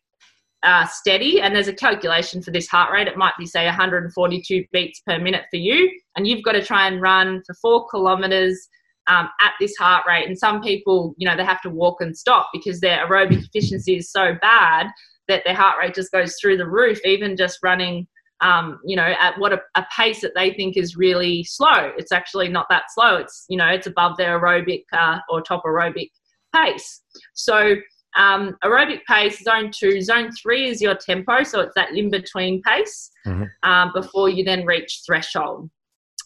uh, 0.62 0.86
steady, 0.86 1.40
and 1.40 1.54
there's 1.54 1.68
a 1.68 1.72
calculation 1.72 2.42
for 2.42 2.50
this 2.50 2.68
heart 2.68 2.92
rate. 2.92 3.08
It 3.08 3.16
might 3.16 3.34
be, 3.38 3.46
say, 3.46 3.64
142 3.64 4.64
beats 4.72 5.00
per 5.06 5.18
minute 5.18 5.44
for 5.50 5.56
you, 5.56 5.90
and 6.16 6.26
you've 6.26 6.44
got 6.44 6.52
to 6.52 6.64
try 6.64 6.86
and 6.86 7.00
run 7.00 7.42
for 7.46 7.54
four 7.54 7.86
kilometers 7.88 8.68
um, 9.08 9.28
at 9.40 9.52
this 9.60 9.74
heart 9.76 10.04
rate. 10.06 10.26
And 10.26 10.38
some 10.38 10.62
people, 10.62 11.14
you 11.16 11.28
know, 11.28 11.36
they 11.36 11.44
have 11.44 11.62
to 11.62 11.70
walk 11.70 12.00
and 12.00 12.16
stop 12.16 12.48
because 12.52 12.80
their 12.80 13.06
aerobic 13.06 13.44
efficiency 13.44 13.96
is 13.96 14.10
so 14.10 14.34
bad 14.40 14.88
that 15.28 15.42
their 15.44 15.54
heart 15.54 15.76
rate 15.80 15.94
just 15.94 16.12
goes 16.12 16.36
through 16.40 16.56
the 16.56 16.68
roof, 16.68 17.00
even 17.04 17.36
just 17.36 17.58
running. 17.62 18.06
Um, 18.40 18.80
you 18.84 18.96
know, 18.96 19.14
at 19.20 19.38
what 19.38 19.52
a, 19.52 19.60
a, 19.76 19.86
pace 19.96 20.20
that 20.22 20.32
they 20.34 20.52
think 20.52 20.76
is 20.76 20.96
really 20.96 21.44
slow. 21.44 21.92
It's 21.96 22.10
actually 22.10 22.48
not 22.48 22.66
that 22.70 22.86
slow. 22.92 23.18
It's 23.18 23.44
you 23.48 23.56
know, 23.56 23.68
it's 23.68 23.86
above 23.86 24.16
their 24.16 24.40
aerobic 24.40 24.82
uh, 24.92 25.20
or 25.28 25.42
top 25.42 25.62
aerobic 25.64 26.10
pace. 26.52 27.02
So 27.34 27.76
um, 28.16 28.56
aerobic 28.64 29.00
pace, 29.08 29.42
zone 29.42 29.70
two, 29.72 30.00
zone 30.00 30.30
three 30.32 30.68
is 30.68 30.80
your 30.80 30.94
tempo, 30.94 31.42
so 31.42 31.60
it's 31.60 31.74
that 31.76 31.96
in 31.96 32.10
between 32.10 32.62
pace 32.62 33.10
mm-hmm. 33.26 33.44
um, 33.68 33.92
before 33.94 34.28
you 34.28 34.44
then 34.44 34.66
reach 34.66 35.02
threshold. 35.06 35.70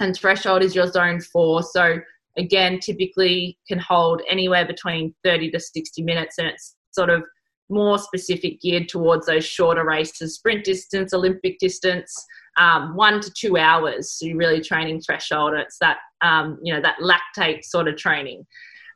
And 0.01 0.15
threshold 0.15 0.63
is 0.63 0.75
your 0.75 0.89
zone 0.89 1.21
four. 1.21 1.63
So 1.63 1.99
again, 2.37 2.81
typically 2.81 3.59
can 3.69 3.79
hold 3.79 4.23
anywhere 4.29 4.67
between 4.67 5.15
30 5.25 5.51
to 5.53 5.61
60 5.61 6.03
minutes, 6.03 6.39
and 6.39 6.49
it's 6.49 6.77
sort 6.91 7.11
of 7.11 7.23
more 7.69 7.99
specific 7.99 8.61
geared 8.61 8.89
towards 8.89 9.27
those 9.27 9.45
shorter 9.45 9.85
races, 9.85 10.35
sprint 10.37 10.65
distance, 10.65 11.13
Olympic 11.13 11.59
distance, 11.59 12.15
um, 12.59 12.95
one 12.97 13.21
to 13.21 13.31
two 13.33 13.57
hours. 13.57 14.13
So 14.13 14.27
you're 14.27 14.37
really 14.37 14.61
training 14.61 15.01
threshold. 15.01 15.55
It's 15.55 15.79
that 15.81 15.99
um, 16.23 16.59
you 16.63 16.75
know 16.75 16.81
that 16.81 16.99
lactate 17.01 17.65
sort 17.65 17.89
of 17.89 17.97
training. 17.97 18.47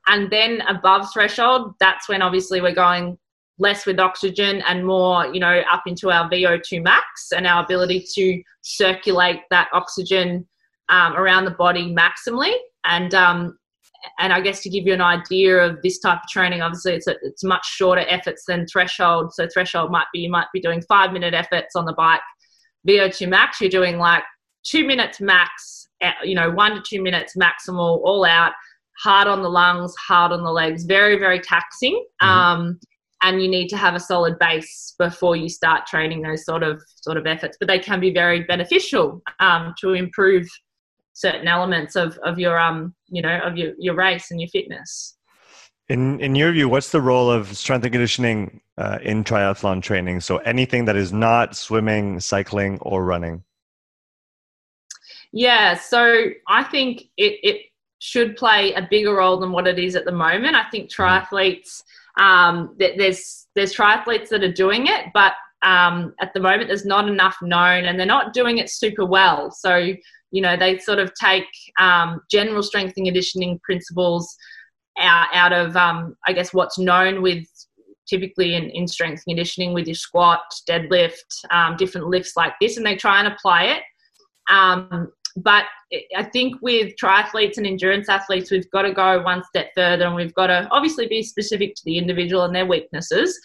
And 0.06 0.30
then 0.30 0.62
above 0.62 1.12
threshold, 1.12 1.74
that's 1.80 2.08
when 2.08 2.22
obviously 2.22 2.60
we're 2.60 2.74
going 2.74 3.18
less 3.58 3.84
with 3.84 4.00
oxygen 4.00 4.62
and 4.66 4.86
more, 4.86 5.26
you 5.26 5.38
know, 5.38 5.62
up 5.70 5.82
into 5.86 6.10
our 6.10 6.28
VO2 6.30 6.82
max 6.82 7.30
and 7.36 7.46
our 7.46 7.62
ability 7.62 8.04
to 8.14 8.42
circulate 8.62 9.40
that 9.50 9.68
oxygen 9.72 10.48
um, 10.88 11.14
around 11.14 11.44
the 11.44 11.52
body 11.52 11.94
maximally. 11.94 12.54
And 12.84 13.14
um, 13.14 13.58
and 14.18 14.32
I 14.32 14.40
guess 14.40 14.62
to 14.62 14.70
give 14.70 14.86
you 14.86 14.94
an 14.94 15.02
idea 15.02 15.58
of 15.58 15.82
this 15.82 15.98
type 15.98 16.20
of 16.24 16.28
training, 16.30 16.62
obviously 16.62 16.94
it's 16.94 17.06
a, 17.06 17.16
it's 17.22 17.44
much 17.44 17.66
shorter 17.66 18.04
efforts 18.08 18.44
than 18.46 18.66
threshold. 18.66 19.34
So 19.34 19.46
threshold 19.52 19.90
might 19.90 20.06
be 20.12 20.20
you 20.20 20.30
might 20.30 20.46
be 20.54 20.60
doing 20.60 20.80
five 20.88 21.12
minute 21.12 21.34
efforts 21.34 21.76
on 21.76 21.84
the 21.84 21.92
bike. 21.92 22.22
VO2 22.88 23.28
max, 23.28 23.60
you're 23.60 23.68
doing 23.68 23.98
like 23.98 24.22
two 24.62 24.86
minutes 24.86 25.20
max, 25.20 25.88
you 26.24 26.34
know, 26.34 26.50
one 26.50 26.74
to 26.76 26.82
two 26.88 27.02
minutes 27.02 27.36
maximal, 27.36 28.00
all 28.02 28.24
out 28.24 28.52
hard 28.98 29.28
on 29.28 29.42
the 29.42 29.48
lungs, 29.48 29.94
hard 29.96 30.32
on 30.32 30.42
the 30.42 30.50
legs, 30.50 30.84
very, 30.84 31.16
very 31.18 31.40
taxing. 31.40 32.04
Mm-hmm. 32.22 32.28
Um, 32.28 32.80
and 33.22 33.42
you 33.42 33.48
need 33.48 33.68
to 33.68 33.76
have 33.76 33.94
a 33.94 34.00
solid 34.00 34.38
base 34.38 34.94
before 34.98 35.36
you 35.36 35.48
start 35.48 35.86
training 35.86 36.22
those 36.22 36.44
sort 36.44 36.62
of 36.62 36.82
sort 36.96 37.16
of 37.16 37.26
efforts. 37.26 37.56
But 37.58 37.68
they 37.68 37.78
can 37.78 38.00
be 38.00 38.12
very 38.12 38.44
beneficial 38.44 39.22
um, 39.40 39.74
to 39.80 39.92
improve 39.92 40.48
certain 41.12 41.48
elements 41.48 41.96
of, 41.96 42.18
of 42.24 42.38
your 42.38 42.58
um 42.58 42.94
you 43.08 43.20
know 43.20 43.38
of 43.40 43.56
your, 43.56 43.72
your 43.78 43.94
race 43.94 44.30
and 44.30 44.40
your 44.40 44.48
fitness. 44.48 45.16
In 45.88 46.20
in 46.20 46.34
your 46.34 46.52
view, 46.52 46.68
what's 46.68 46.92
the 46.92 47.00
role 47.00 47.30
of 47.30 47.56
strength 47.56 47.84
and 47.84 47.92
conditioning 47.92 48.60
uh, 48.78 48.98
in 49.02 49.24
triathlon 49.24 49.82
training? 49.82 50.20
So 50.20 50.38
anything 50.38 50.84
that 50.84 50.96
is 50.96 51.12
not 51.12 51.56
swimming, 51.56 52.20
cycling, 52.20 52.78
or 52.80 53.04
running. 53.04 53.42
Yeah, 55.32 55.74
so 55.74 56.26
I 56.48 56.64
think 56.64 57.02
it, 57.16 57.38
it 57.42 57.56
should 58.00 58.34
play 58.36 58.72
a 58.72 58.86
bigger 58.90 59.14
role 59.14 59.38
than 59.38 59.52
what 59.52 59.68
it 59.68 59.78
is 59.78 59.94
at 59.94 60.06
the 60.06 60.12
moment. 60.12 60.56
I 60.56 60.68
think 60.70 60.90
triathletes, 60.90 61.84
um, 62.18 62.74
there's 62.78 63.46
there's 63.54 63.74
triathletes 63.74 64.28
that 64.30 64.42
are 64.42 64.52
doing 64.52 64.86
it, 64.88 65.06
but 65.14 65.34
um, 65.62 66.14
at 66.20 66.32
the 66.32 66.40
moment 66.40 66.68
there's 66.68 66.86
not 66.86 67.08
enough 67.08 67.36
known, 67.42 67.84
and 67.84 67.98
they're 67.98 68.06
not 68.06 68.32
doing 68.32 68.58
it 68.58 68.70
super 68.70 69.04
well. 69.04 69.50
So 69.50 69.76
you 70.32 70.42
know 70.42 70.56
they 70.56 70.78
sort 70.78 70.98
of 70.98 71.12
take 71.14 71.46
um, 71.78 72.20
general 72.30 72.62
strength 72.62 72.94
and 72.96 73.06
conditioning 73.06 73.60
principles 73.62 74.34
out, 74.98 75.28
out 75.34 75.52
of 75.52 75.76
um, 75.76 76.16
I 76.26 76.32
guess 76.32 76.54
what's 76.54 76.78
known 76.78 77.20
with 77.20 77.46
typically 78.08 78.54
in, 78.54 78.70
in 78.70 78.88
strength 78.88 79.22
conditioning 79.28 79.72
with 79.72 79.86
your 79.86 79.94
squat, 79.94 80.40
deadlift, 80.68 81.44
um, 81.50 81.76
different 81.76 82.08
lifts 82.08 82.32
like 82.34 82.54
this, 82.60 82.78
and 82.78 82.86
they 82.86 82.96
try 82.96 83.18
and 83.18 83.28
apply 83.28 83.64
it. 83.64 83.82
Um, 84.48 85.12
but 85.36 85.64
I 86.16 86.24
think 86.24 86.56
with 86.62 86.94
triathletes 87.02 87.56
and 87.56 87.66
endurance 87.66 88.08
athletes, 88.08 88.50
we've 88.50 88.70
got 88.70 88.82
to 88.82 88.92
go 88.92 89.22
one 89.22 89.42
step 89.44 89.70
further 89.74 90.04
and 90.06 90.14
we've 90.14 90.34
got 90.34 90.48
to 90.48 90.68
obviously 90.70 91.06
be 91.06 91.22
specific 91.22 91.74
to 91.74 91.82
the 91.84 91.98
individual 91.98 92.42
and 92.42 92.54
their 92.54 92.66
weaknesses. 92.66 93.38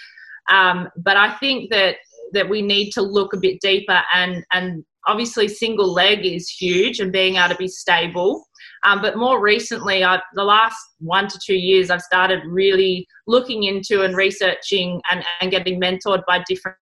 Um, 0.49 0.89
but 0.97 1.17
I 1.17 1.33
think 1.37 1.71
that 1.71 1.97
that 2.33 2.49
we 2.49 2.61
need 2.61 2.91
to 2.91 3.01
look 3.01 3.33
a 3.33 3.39
bit 3.39 3.61
deeper 3.61 4.01
and 4.13 4.43
and 4.51 4.83
obviously 5.07 5.47
single 5.47 5.91
leg 5.91 6.25
is 6.25 6.49
huge 6.49 6.99
and 6.99 7.11
being 7.11 7.35
able 7.35 7.49
to 7.49 7.55
be 7.55 7.67
stable. 7.67 8.45
Um, 8.83 9.01
but 9.01 9.17
more 9.17 9.41
recently, 9.41 10.03
I, 10.03 10.19
the 10.33 10.43
last 10.43 10.77
one 10.99 11.27
to 11.27 11.39
two 11.43 11.55
years, 11.55 11.89
I've 11.89 12.01
started 12.01 12.41
really 12.47 13.07
looking 13.27 13.63
into 13.63 14.03
and 14.03 14.15
researching 14.15 15.01
and, 15.11 15.23
and 15.41 15.51
getting 15.51 15.79
mentored 15.79 16.23
by 16.27 16.43
different 16.47 16.77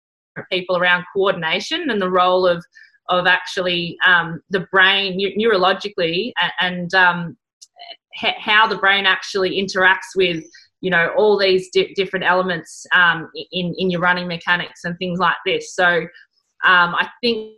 people 0.52 0.78
around 0.78 1.04
coordination 1.14 1.90
and 1.90 2.02
the 2.02 2.10
role 2.10 2.48
of 2.48 2.64
of 3.12 3.28
actually 3.28 3.98
um, 4.06 4.42
the 4.50 4.62
brain 4.72 5.20
neurologically 5.38 6.32
and 6.60 6.94
um, 6.96 7.38
how 8.16 8.66
the 8.66 8.78
brain 8.78 9.06
actually 9.06 9.62
interacts 9.62 10.16
with 10.16 10.44
you 10.80 10.90
know 10.90 11.10
all 11.18 11.38
these 11.38 11.70
di- 11.72 11.94
different 11.94 12.26
elements 12.26 12.86
um, 12.96 13.30
in 13.52 13.76
in 13.78 13.92
your 13.92 14.02
running 14.02 14.28
mechanics 14.28 14.84
and 14.84 14.98
things 14.98 15.20
like 15.20 15.36
this. 15.46 15.76
So 15.76 16.08
um, 16.64 16.96
I 16.96 17.10
think 17.22 17.56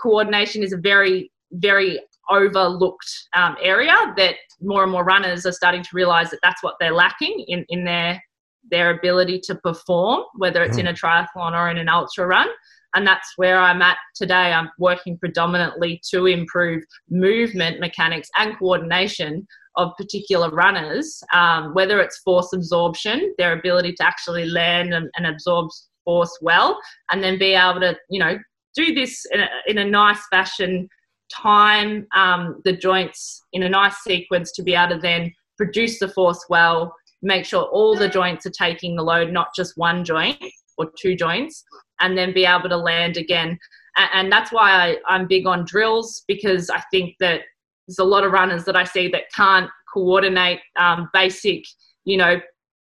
coordination 0.00 0.62
is 0.62 0.72
a 0.72 0.78
very 0.78 1.30
very 1.52 2.00
overlooked 2.30 3.28
um, 3.36 3.56
area 3.60 3.94
that 4.16 4.36
more 4.60 4.82
and 4.82 4.92
more 4.92 5.04
runners 5.04 5.44
are 5.44 5.52
starting 5.52 5.82
to 5.82 5.90
realize 5.92 6.30
that 6.30 6.40
that's 6.42 6.62
what 6.62 6.76
they're 6.80 6.94
lacking 6.94 7.44
in 7.46 7.64
in 7.68 7.84
their 7.84 8.22
their 8.70 8.96
ability 8.96 9.40
to 9.40 9.54
perform, 9.56 10.24
whether 10.36 10.62
it's 10.62 10.78
in 10.78 10.86
a 10.86 10.92
triathlon 10.92 11.52
or 11.52 11.68
in 11.68 11.76
an 11.76 11.88
ultra 11.88 12.26
run 12.26 12.48
and 12.94 13.06
that's 13.06 13.32
where 13.36 13.58
I'm 13.58 13.82
at 13.82 13.98
today. 14.14 14.52
I'm 14.52 14.70
working 14.78 15.18
predominantly 15.18 16.00
to 16.10 16.26
improve 16.26 16.82
movement 17.08 17.80
mechanics 17.80 18.28
and 18.36 18.58
coordination 18.58 19.46
of 19.76 19.92
particular 19.96 20.50
runners, 20.50 21.22
um, 21.32 21.72
whether 21.74 22.00
it's 22.00 22.18
force 22.18 22.52
absorption, 22.52 23.34
their 23.38 23.58
ability 23.58 23.94
to 23.94 24.04
actually 24.04 24.44
land 24.44 24.92
and, 24.92 25.08
and, 25.16 25.26
absorb 25.26 25.70
force 26.04 26.36
well, 26.42 26.78
and 27.10 27.24
then 27.24 27.38
be 27.38 27.54
able 27.54 27.80
to, 27.80 27.96
you 28.10 28.20
know, 28.20 28.38
do 28.76 28.94
this 28.94 29.24
in 29.32 29.40
a, 29.40 29.48
in 29.66 29.78
a 29.78 29.84
nice 29.84 30.20
fashion, 30.30 30.88
time 31.32 32.06
um, 32.14 32.60
the 32.66 32.76
joints 32.76 33.42
in 33.54 33.62
a 33.62 33.68
nice 33.68 33.96
sequence 34.02 34.52
to 34.52 34.62
be 34.62 34.74
able 34.74 34.96
to 34.96 35.00
then 35.00 35.32
produce 35.56 35.98
the 35.98 36.08
force 36.08 36.44
well, 36.50 36.94
make 37.22 37.46
sure 37.46 37.62
all 37.62 37.96
the 37.96 38.08
joints 38.08 38.44
are 38.44 38.50
taking 38.50 38.94
the 38.96 39.02
load, 39.02 39.32
not 39.32 39.48
just 39.56 39.78
one 39.78 40.04
joint 40.04 40.36
or 40.78 40.90
two 40.98 41.14
joints, 41.14 41.64
and 42.00 42.16
then 42.16 42.32
be 42.32 42.44
able 42.44 42.68
to 42.68 42.76
land 42.76 43.16
again. 43.16 43.58
And, 43.96 44.32
that's 44.32 44.50
why 44.52 44.70
I, 44.70 44.96
I'm 45.06 45.26
big 45.26 45.46
on 45.46 45.66
drills 45.66 46.24
because 46.26 46.70
I 46.70 46.82
think 46.90 47.14
that 47.20 47.42
there's 47.86 47.98
a 47.98 48.04
lot 48.04 48.24
of 48.24 48.32
runners 48.32 48.64
that 48.64 48.76
I 48.76 48.84
see 48.84 49.08
that 49.08 49.30
can't 49.34 49.68
coordinate 49.92 50.60
um, 50.76 51.10
basic, 51.12 51.64
you 52.04 52.16
know, 52.16 52.40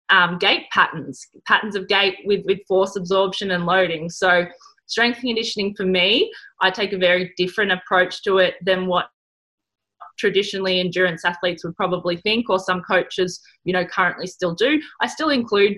um, 0.09 0.37
gait 0.39 0.69
patterns, 0.71 1.25
patterns 1.47 1.75
of 1.75 1.87
gait 1.87 2.17
with, 2.25 2.43
with 2.45 2.59
force 2.67 2.95
absorption 2.95 3.51
and 3.51 3.65
loading. 3.65 4.09
So, 4.09 4.45
strength 4.87 5.19
conditioning 5.19 5.75
for 5.75 5.85
me, 5.85 6.31
I 6.61 6.71
take 6.71 6.93
a 6.93 6.97
very 6.97 7.31
different 7.37 7.71
approach 7.71 8.23
to 8.23 8.39
it 8.39 8.55
than 8.65 8.87
what 8.87 9.09
traditionally 10.17 10.79
endurance 10.79 11.23
athletes 11.23 11.63
would 11.63 11.75
probably 11.75 12.17
think, 12.17 12.49
or 12.49 12.59
some 12.59 12.81
coaches, 12.81 13.39
you 13.63 13.73
know, 13.73 13.85
currently 13.85 14.27
still 14.27 14.53
do. 14.53 14.81
I 15.01 15.07
still 15.07 15.29
include 15.29 15.77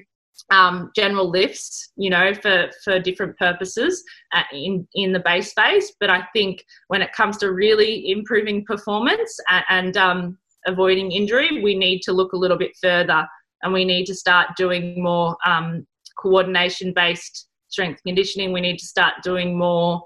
um, 0.49 0.91
general 0.95 1.29
lifts, 1.29 1.91
you 1.95 2.09
know, 2.09 2.33
for, 2.33 2.69
for 2.83 2.99
different 2.99 3.37
purposes 3.37 4.03
uh, 4.33 4.43
in, 4.51 4.87
in 4.95 5.13
the 5.13 5.19
base 5.19 5.53
phase. 5.53 5.93
But 5.99 6.09
I 6.09 6.25
think 6.33 6.63
when 6.87 7.01
it 7.01 7.13
comes 7.13 7.37
to 7.37 7.51
really 7.51 8.11
improving 8.11 8.65
performance 8.65 9.37
and, 9.49 9.63
and 9.69 9.97
um, 9.97 10.37
avoiding 10.65 11.11
injury, 11.11 11.61
we 11.61 11.75
need 11.75 12.01
to 12.03 12.13
look 12.13 12.33
a 12.33 12.37
little 12.37 12.57
bit 12.57 12.71
further 12.81 13.27
and 13.63 13.73
we 13.73 13.85
need 13.85 14.05
to 14.05 14.15
start 14.15 14.49
doing 14.57 15.01
more 15.01 15.37
um, 15.45 15.85
coordination 16.17 16.93
based 16.93 17.47
strength 17.67 18.01
conditioning. 18.05 18.51
We 18.51 18.61
need 18.61 18.77
to 18.79 18.85
start 18.85 19.15
doing 19.23 19.57
more 19.57 20.03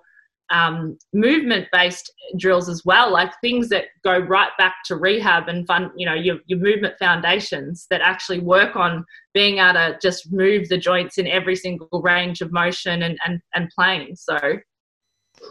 um, 0.52 0.98
movement 1.14 1.68
based 1.72 2.12
drills 2.38 2.70
as 2.70 2.84
well, 2.86 3.12
like 3.12 3.32
things 3.42 3.70
that 3.70 3.86
go 4.04 4.18
right 4.18 4.52
back 4.58 4.76
to 4.86 4.96
rehab 4.96 5.48
and 5.48 5.66
fun, 5.66 5.92
you 5.96 6.06
know, 6.06 6.14
your, 6.14 6.38
your 6.46 6.60
movement 6.60 6.96
foundations 7.00 7.88
that 7.90 8.02
actually 8.02 8.40
work 8.40 8.76
on 8.76 9.06
being 9.34 9.58
able 9.58 9.74
to 9.74 9.98
just 10.02 10.32
move 10.32 10.70
the 10.70 10.78
joints 10.78 11.18
in 11.18 11.28
every 11.28 11.56
single 11.56 12.02
range 12.02 12.42
of 12.42 12.52
motion 12.52 13.04
and, 13.04 13.18
and, 13.26 13.40
and 13.56 13.70
playing. 13.76 14.16
So, 14.16 14.38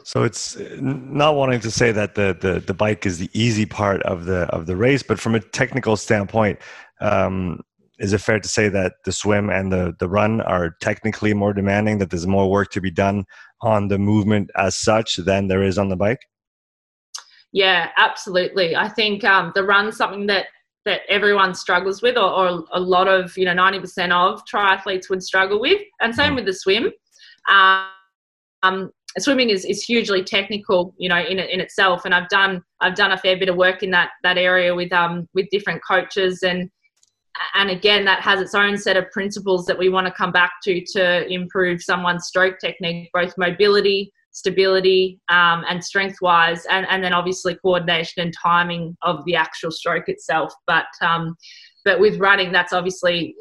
so 0.03 0.23
it's 0.23 0.57
not 0.81 1.35
wanting 1.35 1.61
to 1.61 1.71
say 1.71 1.93
that 1.93 2.15
the, 2.15 2.37
the, 2.41 2.61
the 2.61 2.75
bike 2.75 3.05
is 3.05 3.19
the 3.19 3.31
easy 3.33 3.67
part 3.67 4.03
of 4.03 4.25
the 4.25 4.43
of 4.47 4.67
the 4.67 4.77
race, 4.77 5.03
but 5.03 5.21
from 5.21 5.35
a 5.35 5.41
technical 5.41 5.97
standpoint, 5.97 6.59
um, 7.01 7.61
is 7.99 8.13
it 8.13 8.19
fair 8.19 8.41
to 8.41 8.49
say 8.49 8.69
that 8.69 8.95
the 9.05 9.13
swim 9.13 9.51
and 9.51 9.73
the, 9.73 9.95
the 9.99 10.09
run 10.09 10.41
are 10.41 10.77
technically 10.81 11.33
more 11.35 11.53
demanding, 11.53 11.99
that 11.99 12.11
there's 12.11 12.27
more 12.27 12.51
work 12.51 12.71
to 12.71 12.81
be 12.81 12.91
done 12.91 13.25
on 13.63 13.89
the 13.89 13.99
movement 13.99 14.51
as 14.57 14.77
such 14.77 15.17
than 15.17 15.49
there 15.49 15.63
is 15.63 15.79
on 15.79 15.89
the 15.89 15.97
bike? 15.97 16.21
Yeah, 17.53 17.91
absolutely. 17.97 18.75
I 18.75 18.89
think 18.89 19.23
um, 19.23 19.53
the 19.55 19.65
run's 19.65 19.97
something 19.97 20.27
that 20.27 20.47
that 20.85 21.01
everyone 21.09 21.55
struggles 21.55 22.03
with, 22.03 22.19
or, 22.19 22.31
or, 22.31 22.65
a 22.73 22.81
lot 22.81 23.09
of 23.09 23.35
you 23.39 23.45
know 23.45 23.55
ninety 23.55 23.81
percent 23.81 24.13
of 24.13 24.43
triathletes 24.53 25.09
would 25.09 25.23
struggle 25.23 25.61
with, 25.61 25.81
and 26.01 26.15
same 26.15 26.33
mm. 26.33 26.37
with 26.37 26.47
the 26.47 26.53
swim. 26.53 26.91
Um, 27.49 28.91
swimming 29.19 29.51
is, 29.51 29.65
is 29.65 29.83
hugely 29.83 30.23
technical, 30.25 30.95
you 30.99 31.09
know, 31.09 31.21
in 31.21 31.39
in 31.39 31.61
itself, 31.61 32.05
and 32.05 32.15
I've 32.15 32.29
done 32.29 32.63
I've 32.81 32.97
done 32.97 33.13
a 33.13 33.19
fair 33.19 33.39
bit 33.39 33.49
of 33.49 33.57
work 33.57 33.83
in 33.83 33.91
that 33.93 34.11
that 34.23 34.37
area 34.37 34.75
with 34.75 34.93
um 34.93 35.29
with 35.35 35.47
different 35.51 35.81
coaches 35.89 36.43
and 36.43 36.71
and 37.55 37.71
again 37.71 38.05
that 38.05 38.21
has 38.21 38.41
its 38.41 38.55
own 38.55 38.77
set 38.77 38.97
of 38.97 39.11
principles 39.11 39.67
that 39.67 39.79
we 39.79 39.89
want 39.89 40.07
to 40.07 40.13
come 40.13 40.33
back 40.33 40.53
to 40.63 40.85
to 40.87 41.27
improve 41.33 41.83
someone's 41.83 42.27
stroke 42.27 42.59
technique 42.61 43.11
both 43.13 43.35
mobility 43.37 44.13
stability 44.35 45.21
um, 45.29 45.65
and 45.69 45.83
strength 45.83 46.19
wise 46.21 46.67
and, 46.67 46.87
and 46.91 47.03
then 47.03 47.13
obviously 47.13 47.55
coordination 47.63 48.21
and 48.21 48.35
timing 48.43 48.97
of 49.03 49.25
the 49.25 49.37
actual 49.37 49.71
stroke 49.71 50.09
itself. 50.09 50.53
But 50.67 50.87
um, 51.01 51.37
but 51.85 52.01
with 52.01 52.19
running 52.19 52.53
that's 52.53 52.73
obviously 52.73 53.35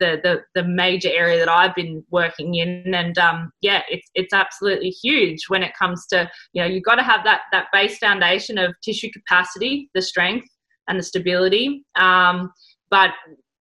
the, 0.00 0.20
the 0.22 0.42
the 0.54 0.66
major 0.66 1.10
area 1.12 1.38
that 1.38 1.50
I've 1.50 1.74
been 1.74 2.02
working 2.10 2.54
in. 2.54 2.94
And 2.94 3.16
um, 3.18 3.52
yeah 3.60 3.82
it's 3.90 4.08
it's 4.14 4.32
absolutely 4.32 4.90
huge 4.90 5.44
when 5.48 5.62
it 5.62 5.72
comes 5.78 6.06
to 6.08 6.28
you 6.54 6.62
know 6.62 6.68
you've 6.68 6.84
got 6.84 6.96
to 6.96 7.02
have 7.02 7.24
that 7.24 7.42
that 7.52 7.66
base 7.72 7.98
foundation 7.98 8.56
of 8.56 8.74
tissue 8.82 9.10
capacity 9.12 9.90
the 9.94 10.02
strength 10.02 10.48
and 10.88 10.98
the 10.98 11.04
stability. 11.04 11.84
Um, 11.96 12.50
but 12.90 13.10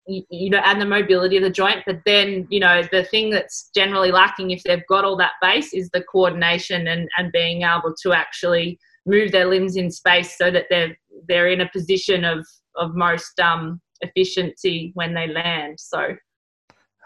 you 0.07 0.49
know, 0.49 0.61
and 0.63 0.81
the 0.81 0.85
mobility 0.85 1.35
of 1.35 1.43
the 1.43 1.49
joint. 1.49 1.83
But 1.85 1.99
then, 2.05 2.47
you 2.49 2.61
know, 2.61 2.81
the 2.91 3.03
thing 3.03 3.29
that's 3.29 3.69
generally 3.75 4.11
lacking 4.11 4.51
if 4.51 4.63
they've 4.63 4.85
got 4.87 5.03
all 5.03 5.17
that 5.17 5.33
base 5.41 5.73
is 5.73 5.89
the 5.89 6.01
coordination 6.01 6.87
and, 6.87 7.09
and 7.17 7.31
being 7.31 7.63
able 7.63 7.93
to 8.03 8.13
actually 8.13 8.79
move 9.05 9.31
their 9.31 9.45
limbs 9.45 9.75
in 9.75 9.91
space 9.91 10.37
so 10.37 10.49
that 10.51 10.65
they're 10.69 10.97
they're 11.27 11.49
in 11.49 11.61
a 11.61 11.69
position 11.69 12.23
of 12.23 12.45
of 12.75 12.95
most 12.95 13.39
um, 13.39 13.81
efficiency 14.01 14.91
when 14.93 15.13
they 15.13 15.27
land. 15.27 15.79
So. 15.79 16.15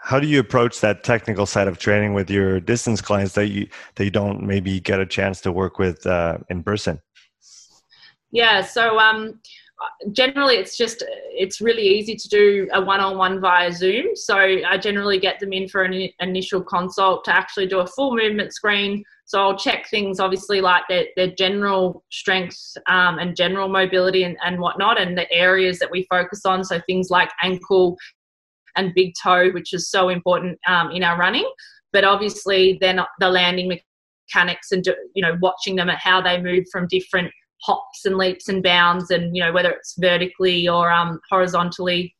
How 0.04 0.18
do 0.18 0.26
you 0.26 0.40
approach 0.40 0.80
that 0.80 1.04
technical 1.04 1.46
side 1.46 1.68
of 1.68 1.78
training 1.78 2.12
with 2.12 2.28
your 2.28 2.58
distance 2.58 3.00
clients 3.00 3.34
that 3.34 3.48
you 3.48 3.68
that 3.94 4.04
you 4.04 4.10
don't 4.10 4.42
maybe 4.42 4.80
get 4.80 4.98
a 5.00 5.06
chance 5.06 5.40
to 5.42 5.52
work 5.52 5.78
with 5.78 6.04
uh, 6.06 6.38
in 6.50 6.64
person? 6.64 7.00
Yeah, 8.32 8.62
so 8.62 8.98
um, 8.98 9.40
generally 10.12 10.56
it's 10.56 10.76
just 10.76 11.04
it's 11.08 11.60
really 11.60 11.82
easy 11.82 12.14
to 12.16 12.28
do 12.28 12.68
a 12.72 12.80
one-on-one 12.80 13.40
via 13.40 13.72
zoom. 13.72 14.14
So 14.14 14.36
i 14.36 14.76
generally 14.78 15.18
get 15.18 15.38
them 15.40 15.52
in 15.52 15.68
for 15.68 15.82
an 15.82 16.08
initial 16.20 16.62
consult 16.62 17.24
to 17.24 17.34
actually 17.34 17.66
do 17.66 17.80
a 17.80 17.86
full 17.86 18.16
movement 18.16 18.52
screen. 18.52 19.04
So 19.24 19.40
i'll 19.40 19.58
check 19.58 19.88
things 19.88 20.20
obviously 20.20 20.60
like 20.60 20.84
their, 20.88 21.06
their 21.16 21.32
general 21.32 22.04
strength 22.10 22.58
um, 22.88 23.18
and 23.18 23.36
general 23.36 23.68
mobility 23.68 24.24
and, 24.24 24.36
and 24.44 24.60
whatnot 24.60 25.00
and 25.00 25.16
the 25.16 25.30
areas 25.32 25.78
that 25.78 25.90
we 25.90 26.06
focus 26.10 26.44
on. 26.44 26.64
So 26.64 26.80
things 26.86 27.10
like 27.10 27.30
ankle 27.42 27.96
and 28.76 28.94
big 28.94 29.12
toe 29.22 29.50
which 29.50 29.72
is 29.72 29.90
so 29.90 30.08
important 30.08 30.58
um, 30.68 30.90
in 30.90 31.02
our 31.02 31.18
running. 31.18 31.50
But 31.92 32.04
obviously 32.04 32.78
then 32.80 33.00
the 33.20 33.28
landing 33.28 33.68
mechanics 33.68 34.72
and 34.72 34.86
you 35.14 35.22
know 35.22 35.36
watching 35.40 35.76
them 35.76 35.90
at 35.90 35.98
how 35.98 36.20
they 36.20 36.40
move 36.40 36.64
from 36.70 36.86
different 36.88 37.30
hops 37.62 38.04
and 38.04 38.16
leaps 38.16 38.48
and 38.48 38.62
bounds 38.62 39.10
and 39.10 39.36
you 39.36 39.42
know 39.42 39.52
whether 39.52 39.70
it's 39.70 39.94
vertically 39.98 40.68
or 40.68 40.90
um, 40.90 41.20
horizontally 41.30 42.14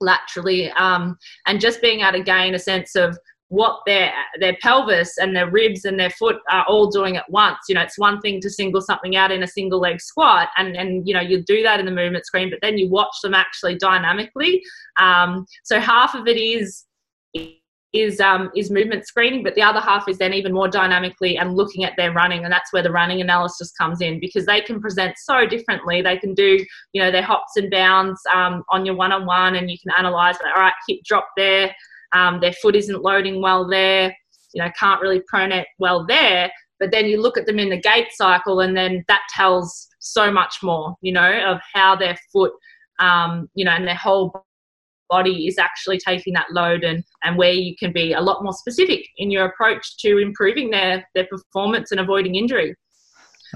laterally 0.00 0.70
um, 0.72 1.16
and 1.46 1.60
just 1.60 1.80
being 1.80 2.00
able 2.00 2.18
to 2.18 2.24
gain 2.24 2.54
a 2.54 2.58
sense 2.58 2.94
of 2.94 3.16
what 3.52 3.80
their 3.84 4.10
their 4.40 4.56
pelvis 4.62 5.18
and 5.18 5.36
their 5.36 5.50
ribs 5.50 5.84
and 5.84 6.00
their 6.00 6.08
foot 6.08 6.36
are 6.50 6.64
all 6.68 6.90
doing 6.90 7.18
at 7.18 7.30
once. 7.30 7.58
You 7.68 7.74
know 7.74 7.82
it's 7.82 7.98
one 7.98 8.18
thing 8.22 8.40
to 8.40 8.48
single 8.48 8.80
something 8.80 9.14
out 9.14 9.30
in 9.30 9.42
a 9.42 9.46
single 9.46 9.78
leg 9.78 10.00
squat 10.00 10.48
and 10.56 10.74
and 10.74 11.06
you 11.06 11.12
know 11.12 11.20
you 11.20 11.42
do 11.42 11.62
that 11.62 11.78
in 11.78 11.84
the 11.84 11.92
movement 11.92 12.24
screen 12.24 12.48
but 12.48 12.60
then 12.62 12.78
you 12.78 12.88
watch 12.88 13.14
them 13.22 13.34
actually 13.34 13.76
dynamically. 13.76 14.62
Um, 14.96 15.44
so 15.64 15.80
half 15.80 16.14
of 16.14 16.26
it 16.26 16.38
is 16.38 16.84
is 17.92 18.20
um, 18.20 18.50
is 18.56 18.70
movement 18.70 19.06
screening, 19.06 19.42
but 19.42 19.54
the 19.54 19.62
other 19.62 19.80
half 19.80 20.08
is 20.08 20.18
then 20.18 20.32
even 20.32 20.52
more 20.52 20.68
dynamically 20.68 21.36
and 21.36 21.54
looking 21.54 21.84
at 21.84 21.92
their 21.96 22.12
running, 22.12 22.44
and 22.44 22.52
that's 22.52 22.72
where 22.72 22.82
the 22.82 22.90
running 22.90 23.20
analysis 23.20 23.70
comes 23.72 24.00
in 24.00 24.18
because 24.18 24.46
they 24.46 24.60
can 24.60 24.80
present 24.80 25.16
so 25.18 25.46
differently. 25.46 26.00
They 26.00 26.16
can 26.16 26.34
do 26.34 26.58
you 26.92 27.02
know 27.02 27.10
their 27.10 27.22
hops 27.22 27.56
and 27.56 27.70
bounds 27.70 28.20
um, 28.34 28.64
on 28.70 28.86
your 28.86 28.96
one 28.96 29.12
on 29.12 29.26
one, 29.26 29.56
and 29.56 29.70
you 29.70 29.78
can 29.78 29.92
analyze. 29.98 30.38
That 30.38 30.54
all 30.54 30.62
right, 30.62 30.72
hip 30.88 31.00
drop 31.04 31.28
there, 31.36 31.74
um, 32.12 32.40
their 32.40 32.54
foot 32.54 32.76
isn't 32.76 33.02
loading 33.02 33.42
well 33.42 33.68
there, 33.68 34.16
you 34.54 34.62
know 34.62 34.70
can't 34.78 35.02
really 35.02 35.22
pronate 35.32 35.66
well 35.78 36.06
there. 36.06 36.50
But 36.80 36.90
then 36.90 37.06
you 37.06 37.20
look 37.20 37.38
at 37.38 37.46
them 37.46 37.58
in 37.58 37.68
the 37.68 37.80
gait 37.80 38.08
cycle, 38.12 38.60
and 38.60 38.76
then 38.76 39.04
that 39.08 39.22
tells 39.34 39.88
so 40.00 40.32
much 40.32 40.56
more, 40.62 40.96
you 41.00 41.12
know, 41.12 41.42
of 41.46 41.60
how 41.72 41.94
their 41.94 42.16
foot, 42.32 42.52
um, 42.98 43.48
you 43.54 43.64
know, 43.64 43.70
and 43.70 43.86
their 43.86 43.94
whole 43.94 44.44
body 45.12 45.46
is 45.46 45.58
actually 45.58 45.98
taking 45.98 46.32
that 46.32 46.46
load 46.50 46.82
and, 46.84 47.04
and 47.22 47.36
where 47.36 47.52
you 47.52 47.76
can 47.78 47.92
be 47.92 48.14
a 48.14 48.20
lot 48.20 48.42
more 48.42 48.54
specific 48.54 49.06
in 49.18 49.30
your 49.30 49.44
approach 49.44 49.98
to 49.98 50.18
improving 50.18 50.70
their, 50.70 51.06
their 51.14 51.26
performance 51.26 51.90
and 51.90 52.00
avoiding 52.00 52.34
injury. 52.34 52.74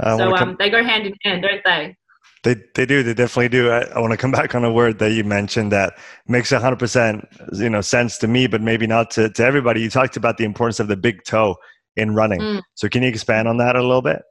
Uh, 0.01 0.19
so 0.19 0.37
um, 0.37 0.57
they 0.59 0.69
go 0.69 0.85
hand 0.85 1.07
in 1.07 1.15
hand, 1.25 1.43
don't 1.43 1.65
they? 1.65 1.97
They, 2.45 2.63
they 2.75 2.85
do. 2.85 3.03
They 3.03 3.15
definitely 3.15 3.49
do. 3.49 3.71
I, 3.71 3.81
I 3.87 3.99
want 3.99 4.13
to 4.13 4.19
come 4.19 4.31
back 4.41 4.55
on 4.55 4.65
a 4.65 4.73
word 4.73 4.99
that 4.99 5.13
you 5.13 5.25
mentioned 5.25 5.73
that 5.73 5.99
makes 6.29 6.53
100% 6.53 7.59
you 7.59 7.71
know 7.71 7.81
sense 7.81 8.19
to 8.19 8.29
me, 8.29 8.47
but 8.47 8.61
maybe 8.61 8.87
not 8.87 9.11
to, 9.13 9.31
to 9.31 9.43
everybody. 9.43 9.81
You 9.81 9.89
talked 9.89 10.19
about 10.19 10.37
the 10.37 10.45
importance 10.45 10.79
of 10.79 10.89
the 10.89 10.97
big 10.97 11.25
toe 11.25 11.57
in 11.97 12.15
running. 12.15 12.41
Mm. 12.41 12.63
So 12.75 12.89
can 12.91 13.03
you 13.03 13.09
expand 13.09 13.49
on 13.49 13.57
that 13.57 13.77
a 13.77 13.81
little 13.81 14.03
bit? 14.03 14.23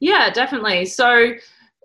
Yeah, 0.00 0.30
definitely. 0.30 0.84
So 0.84 1.32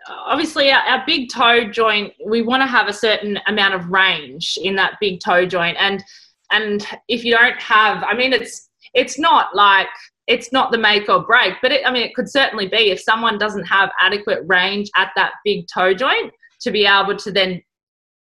obviously 0.07 0.71
our, 0.71 0.81
our, 0.81 1.03
big 1.05 1.29
toe 1.29 1.69
joint 1.69 2.13
we 2.25 2.41
want 2.41 2.61
to 2.61 2.67
have 2.67 2.87
a 2.87 2.93
certain 2.93 3.39
amount 3.47 3.73
of 3.73 3.87
range 3.89 4.57
in 4.63 4.75
that 4.75 4.97
big 4.99 5.19
toe 5.23 5.45
joint. 5.45 5.77
And 5.79 6.03
and 6.51 6.85
if 7.07 7.23
you 7.23 7.35
don't 7.35 7.59
have 7.61 8.03
i 8.03 8.13
mean 8.13 8.33
it's 8.33 8.69
it's 8.93 9.17
not 9.17 9.55
like 9.55 9.87
it's 10.27 10.51
not 10.51 10.71
the 10.71 10.77
make 10.77 11.07
or 11.07 11.25
break 11.25 11.53
but 11.61 11.71
it, 11.71 11.81
i 11.87 11.91
mean 11.91 12.03
it 12.03 12.13
could 12.13 12.29
certainly 12.29 12.67
be 12.67 12.91
if 12.91 12.99
someone 12.99 13.37
doesn't 13.37 13.63
have 13.63 13.89
adequate 14.01 14.43
range 14.47 14.89
at 14.97 15.11
that 15.15 15.31
big 15.45 15.65
toe 15.73 15.93
joint 15.93 16.33
to 16.59 16.71
be 16.71 16.85
able 16.85 17.15
to 17.15 17.31
then 17.31 17.61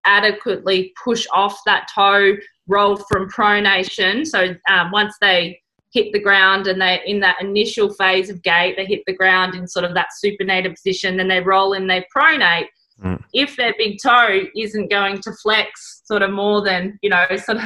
adequately 0.05 0.93
push 1.03 1.27
off 1.33 1.59
that 1.67 1.89
toe 1.95 2.37
roll 2.69 2.97
from 2.97 3.31
pronation. 3.31 4.27
So 4.27 4.55
um, 4.69 4.91
once 4.91 5.17
they 5.21 5.61
hit 5.93 6.13
the 6.13 6.19
ground 6.19 6.67
and 6.67 6.81
they 6.81 7.01
in 7.07 7.21
that 7.21 7.41
initial 7.41 7.93
phase 7.93 8.31
of 8.31 8.43
gait 8.43 8.77
they 8.77 8.87
hit 8.87 9.03
the 9.07 9.15
ground 9.15 9.55
in 9.55 9.67
sort 9.67 9.85
of 9.85 9.95
that 9.95 10.09
supinated 10.25 10.75
position 10.75 11.17
then 11.17 11.29
they 11.29 11.41
roll 11.41 11.73
in 11.73 11.87
they 11.87 12.05
pronate. 12.15 12.67
Mm. 13.03 13.21
if 13.33 13.57
their 13.57 13.75
big 13.79 13.97
toe 14.01 14.43
isn't 14.57 14.91
going 14.91 15.19
to 15.23 15.33
flex 15.43 16.03
sort 16.05 16.23
of 16.23 16.31
more 16.31 16.63
than 16.63 16.99
you 17.03 17.11
know 17.11 17.25
sort 17.37 17.59
of 17.59 17.65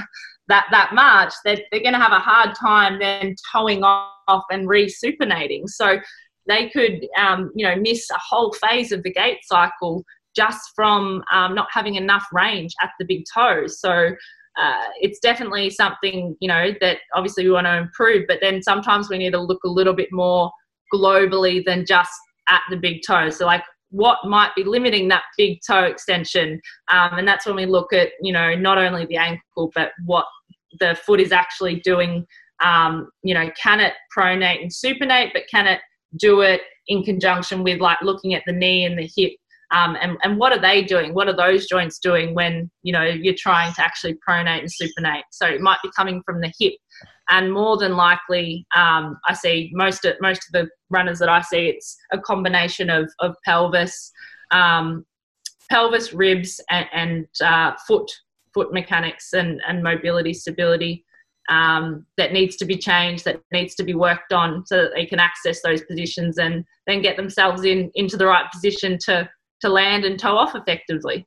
that 0.49 0.66
that 0.70 0.95
much 0.95 1.35
they're, 1.45 1.59
they're 1.70 1.83
going 1.83 1.93
to 1.93 2.01
have 2.01 2.12
a 2.12 2.20
hard 2.20 2.55
time 2.55 2.99
then 2.99 3.35
toeing 3.53 3.83
off 3.83 4.45
and 4.51 4.68
re-supinating. 4.68 5.68
So 5.68 5.99
they 6.47 6.68
could 6.70 7.07
um, 7.18 7.51
you 7.55 7.66
know 7.66 7.77
miss 7.77 8.09
a 8.11 8.18
whole 8.18 8.53
phase 8.53 8.93
of 8.93 9.03
the 9.03 9.12
gait 9.12 9.39
cycle 9.43 10.05
just 10.35 10.61
from 10.74 11.24
um, 11.33 11.55
not 11.55 11.68
having 11.72 11.95
enough 11.95 12.27
range 12.33 12.72
at 12.83 12.91
the 12.99 13.07
big 13.07 13.24
toe 13.33 13.66
so 13.66 14.11
uh, 14.59 14.84
it's 15.00 15.18
definitely 15.20 15.70
something 15.70 16.36
you 16.40 16.48
know 16.48 16.72
that 16.80 16.98
obviously 17.14 17.44
we 17.44 17.50
want 17.50 17.66
to 17.66 17.76
improve 17.76 18.24
but 18.26 18.38
then 18.40 18.62
sometimes 18.62 19.09
we 19.09 19.18
need 19.18 19.32
to 19.32 19.40
look 19.40 19.62
a 19.64 19.68
little 19.68 19.94
bit 19.94 20.09
more 20.12 20.50
globally 20.92 21.64
than 21.64 21.84
just 21.86 22.12
at 22.48 22.62
the 22.70 22.76
big 22.76 23.00
toe. 23.07 23.30
So 23.30 23.46
like 23.46 23.62
what 23.90 24.18
might 24.24 24.54
be 24.54 24.64
limiting 24.64 25.09
that 25.09 25.22
big 25.36 25.59
toe 25.66 25.84
extension? 25.84 26.61
Um, 26.88 27.18
and 27.18 27.28
that's 27.28 27.46
when 27.46 27.57
we 27.57 27.66
look 27.66 27.92
at 27.92 28.11
you 28.20 28.32
know 28.32 28.54
not 28.54 28.78
only 28.78 29.07
the 29.07 29.16
ankle 29.16 29.70
but 29.74 29.92
what 30.04 30.26
the 30.80 30.96
foot 31.07 31.20
is 31.20 31.32
actually 31.32 31.80
doing. 31.80 32.26
Um, 32.64 33.11
you 33.22 33.34
know 33.34 33.50
can 33.62 33.80
it 33.80 33.92
pronate 34.16 34.62
and 34.62 34.70
supinate 34.70 35.34
but 35.34 35.42
can 35.50 35.66
it 35.66 35.80
do 36.16 36.40
it 36.40 36.62
in 36.88 37.02
conjunction 37.02 37.62
with 37.62 37.80
like 37.80 37.98
looking 38.00 38.32
at 38.32 38.44
the 38.46 38.52
knee 38.52 38.86
and 38.86 38.98
the 38.98 39.11
hip 39.14 39.32
um, 39.72 39.96
and, 40.00 40.16
and 40.22 40.38
what 40.38 40.52
are 40.52 40.60
they 40.60 40.82
doing? 40.82 41.12
What 41.12 41.28
are 41.28 41.36
those 41.36 41.66
joints 41.66 41.98
doing 41.98 42.34
when 42.34 42.70
you 42.82 42.92
know 42.92 43.04
you're 43.04 43.34
trying 43.36 43.72
to 43.74 43.82
actually 43.82 44.16
pronate 44.28 44.60
and 44.60 44.68
supinate? 44.70 45.22
So 45.32 45.46
it 45.46 45.60
might 45.60 45.78
be 45.82 45.90
coming 45.96 46.22
from 46.24 46.40
the 46.40 46.52
hip, 46.58 46.74
and 47.30 47.52
more 47.52 47.76
than 47.76 47.96
likely, 47.96 48.66
um, 48.76 49.18
I 49.26 49.34
see 49.34 49.70
most 49.72 50.04
of 50.04 50.14
most 50.20 50.42
of 50.48 50.52
the 50.52 50.68
runners 50.90 51.18
that 51.18 51.28
I 51.28 51.40
see, 51.40 51.66
it's 51.66 51.96
a 52.12 52.18
combination 52.18 52.90
of 52.90 53.10
of 53.18 53.34
pelvis, 53.44 54.12
um, 54.52 55.04
pelvis, 55.68 56.12
ribs, 56.12 56.60
and, 56.70 56.86
and 56.92 57.26
uh, 57.42 57.72
foot 57.86 58.10
foot 58.54 58.72
mechanics 58.72 59.32
and 59.32 59.60
and 59.66 59.82
mobility 59.82 60.32
stability. 60.32 61.04
Um, 61.48 62.04
that 62.16 62.32
needs 62.32 62.56
to 62.56 62.64
be 62.64 62.76
changed, 62.76 63.24
that 63.24 63.40
needs 63.52 63.76
to 63.76 63.84
be 63.84 63.94
worked 63.94 64.32
on, 64.32 64.66
so 64.66 64.82
that 64.82 64.90
they 64.96 65.06
can 65.06 65.20
access 65.20 65.62
those 65.62 65.80
positions 65.82 66.38
and 66.38 66.64
then 66.88 67.02
get 67.02 67.16
themselves 67.16 67.62
in 67.62 67.90
into 67.94 68.16
the 68.16 68.26
right 68.26 68.50
position 68.52 68.98
to 69.04 69.28
to 69.66 69.72
land 69.72 70.04
and 70.04 70.18
toe 70.18 70.36
off 70.36 70.54
effectively. 70.54 71.26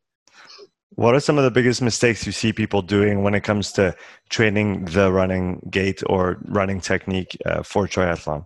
What 0.96 1.16
are 1.16 1.20
some 1.20 1.38
of 1.38 1.44
the 1.44 1.52
biggest 1.52 1.82
mistakes 1.82 2.26
you 2.26 2.32
see 2.32 2.52
people 2.52 2.82
doing 2.82 3.24
when 3.24 3.36
it 3.36 3.42
comes 3.42 3.72
to 3.74 3.96
training 4.30 4.86
the 4.86 5.12
running 5.12 5.68
gait 5.70 6.02
or 6.08 6.40
running 6.46 6.82
technique 6.82 7.38
uh, 7.46 7.64
for 7.64 7.88
triathlon? 7.88 8.46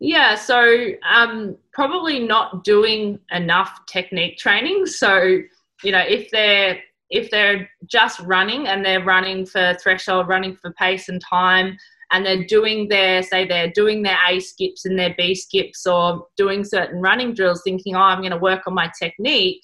Yeah, 0.00 0.36
so 0.36 0.92
um, 1.10 1.56
probably 1.72 2.20
not 2.20 2.62
doing 2.62 3.18
enough 3.32 3.80
technique 3.86 4.38
training. 4.38 4.86
So 4.86 5.40
you 5.82 5.92
know, 5.92 6.04
if 6.06 6.30
they're 6.30 6.78
if 7.10 7.30
they're 7.30 7.68
just 7.86 8.20
running 8.20 8.68
and 8.68 8.84
they're 8.84 9.04
running 9.04 9.46
for 9.46 9.76
threshold, 9.82 10.28
running 10.28 10.54
for 10.54 10.72
pace 10.74 11.08
and 11.08 11.20
time, 11.20 11.76
and 12.10 12.24
they're 12.24 12.44
doing 12.44 12.88
their 12.88 13.22
say 13.22 13.46
they're 13.46 13.70
doing 13.70 14.02
their 14.02 14.18
A 14.28 14.40
skips 14.40 14.84
and 14.84 14.98
their 14.98 15.14
B 15.16 15.34
skips 15.34 15.86
or 15.86 16.26
doing 16.36 16.64
certain 16.64 17.00
running 17.00 17.34
drills, 17.34 17.62
thinking, 17.62 17.96
oh, 17.96 18.00
I'm 18.00 18.20
going 18.20 18.32
to 18.32 18.38
work 18.38 18.62
on 18.66 18.74
my 18.74 18.90
technique, 19.00 19.62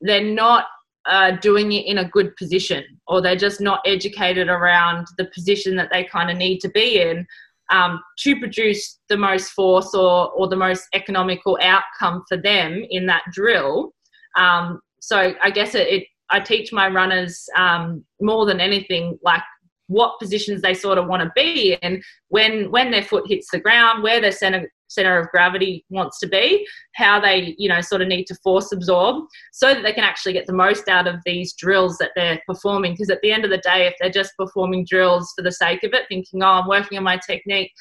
they're 0.00 0.24
not 0.24 0.66
uh, 1.06 1.32
doing 1.32 1.72
it 1.72 1.86
in 1.86 1.98
a 1.98 2.08
good 2.08 2.34
position, 2.36 2.84
or 3.06 3.20
they're 3.20 3.36
just 3.36 3.60
not 3.60 3.80
educated 3.86 4.48
around 4.48 5.06
the 5.18 5.26
position 5.34 5.76
that 5.76 5.90
they 5.92 6.04
kind 6.04 6.30
of 6.30 6.36
need 6.36 6.58
to 6.60 6.68
be 6.70 7.00
in 7.00 7.26
um, 7.70 8.00
to 8.18 8.38
produce 8.38 8.98
the 9.08 9.16
most 9.16 9.50
force 9.50 9.94
or, 9.94 10.30
or 10.32 10.48
the 10.48 10.56
most 10.56 10.86
economical 10.94 11.58
outcome 11.62 12.22
for 12.28 12.36
them 12.36 12.84
in 12.90 13.06
that 13.06 13.22
drill. 13.32 13.92
Um, 14.36 14.80
so 15.00 15.34
I 15.42 15.50
guess 15.50 15.74
it, 15.74 15.88
it 15.88 16.04
I 16.30 16.40
teach 16.40 16.72
my 16.72 16.88
runners 16.88 17.46
um, 17.56 18.04
more 18.20 18.46
than 18.46 18.60
anything 18.60 19.18
like 19.22 19.42
what 19.88 20.18
positions 20.18 20.62
they 20.62 20.74
sort 20.74 20.98
of 20.98 21.06
want 21.06 21.22
to 21.22 21.32
be 21.34 21.76
in 21.82 22.02
when 22.28 22.70
when 22.70 22.90
their 22.90 23.02
foot 23.02 23.26
hits 23.26 23.48
the 23.50 23.60
ground, 23.60 24.02
where 24.02 24.20
their 24.20 24.32
center 24.32 24.70
center 24.88 25.18
of 25.18 25.28
gravity 25.28 25.84
wants 25.88 26.18
to 26.20 26.26
be, 26.26 26.66
how 26.94 27.20
they 27.20 27.54
you 27.58 27.68
know 27.68 27.80
sort 27.80 28.02
of 28.02 28.08
need 28.08 28.24
to 28.24 28.34
force 28.36 28.72
absorb, 28.72 29.24
so 29.52 29.74
that 29.74 29.82
they 29.82 29.92
can 29.92 30.04
actually 30.04 30.32
get 30.32 30.46
the 30.46 30.52
most 30.52 30.88
out 30.88 31.06
of 31.06 31.16
these 31.26 31.52
drills 31.54 31.98
that 31.98 32.12
they're 32.16 32.40
performing. 32.46 32.92
Because 32.92 33.10
at 33.10 33.20
the 33.22 33.32
end 33.32 33.44
of 33.44 33.50
the 33.50 33.58
day, 33.58 33.86
if 33.86 33.94
they're 34.00 34.10
just 34.10 34.32
performing 34.38 34.86
drills 34.88 35.32
for 35.36 35.42
the 35.42 35.52
sake 35.52 35.82
of 35.84 35.92
it, 35.92 36.06
thinking 36.08 36.42
oh 36.42 36.46
I'm 36.46 36.68
working 36.68 36.98
on 36.98 37.04
my 37.04 37.18
technique, 37.18 37.72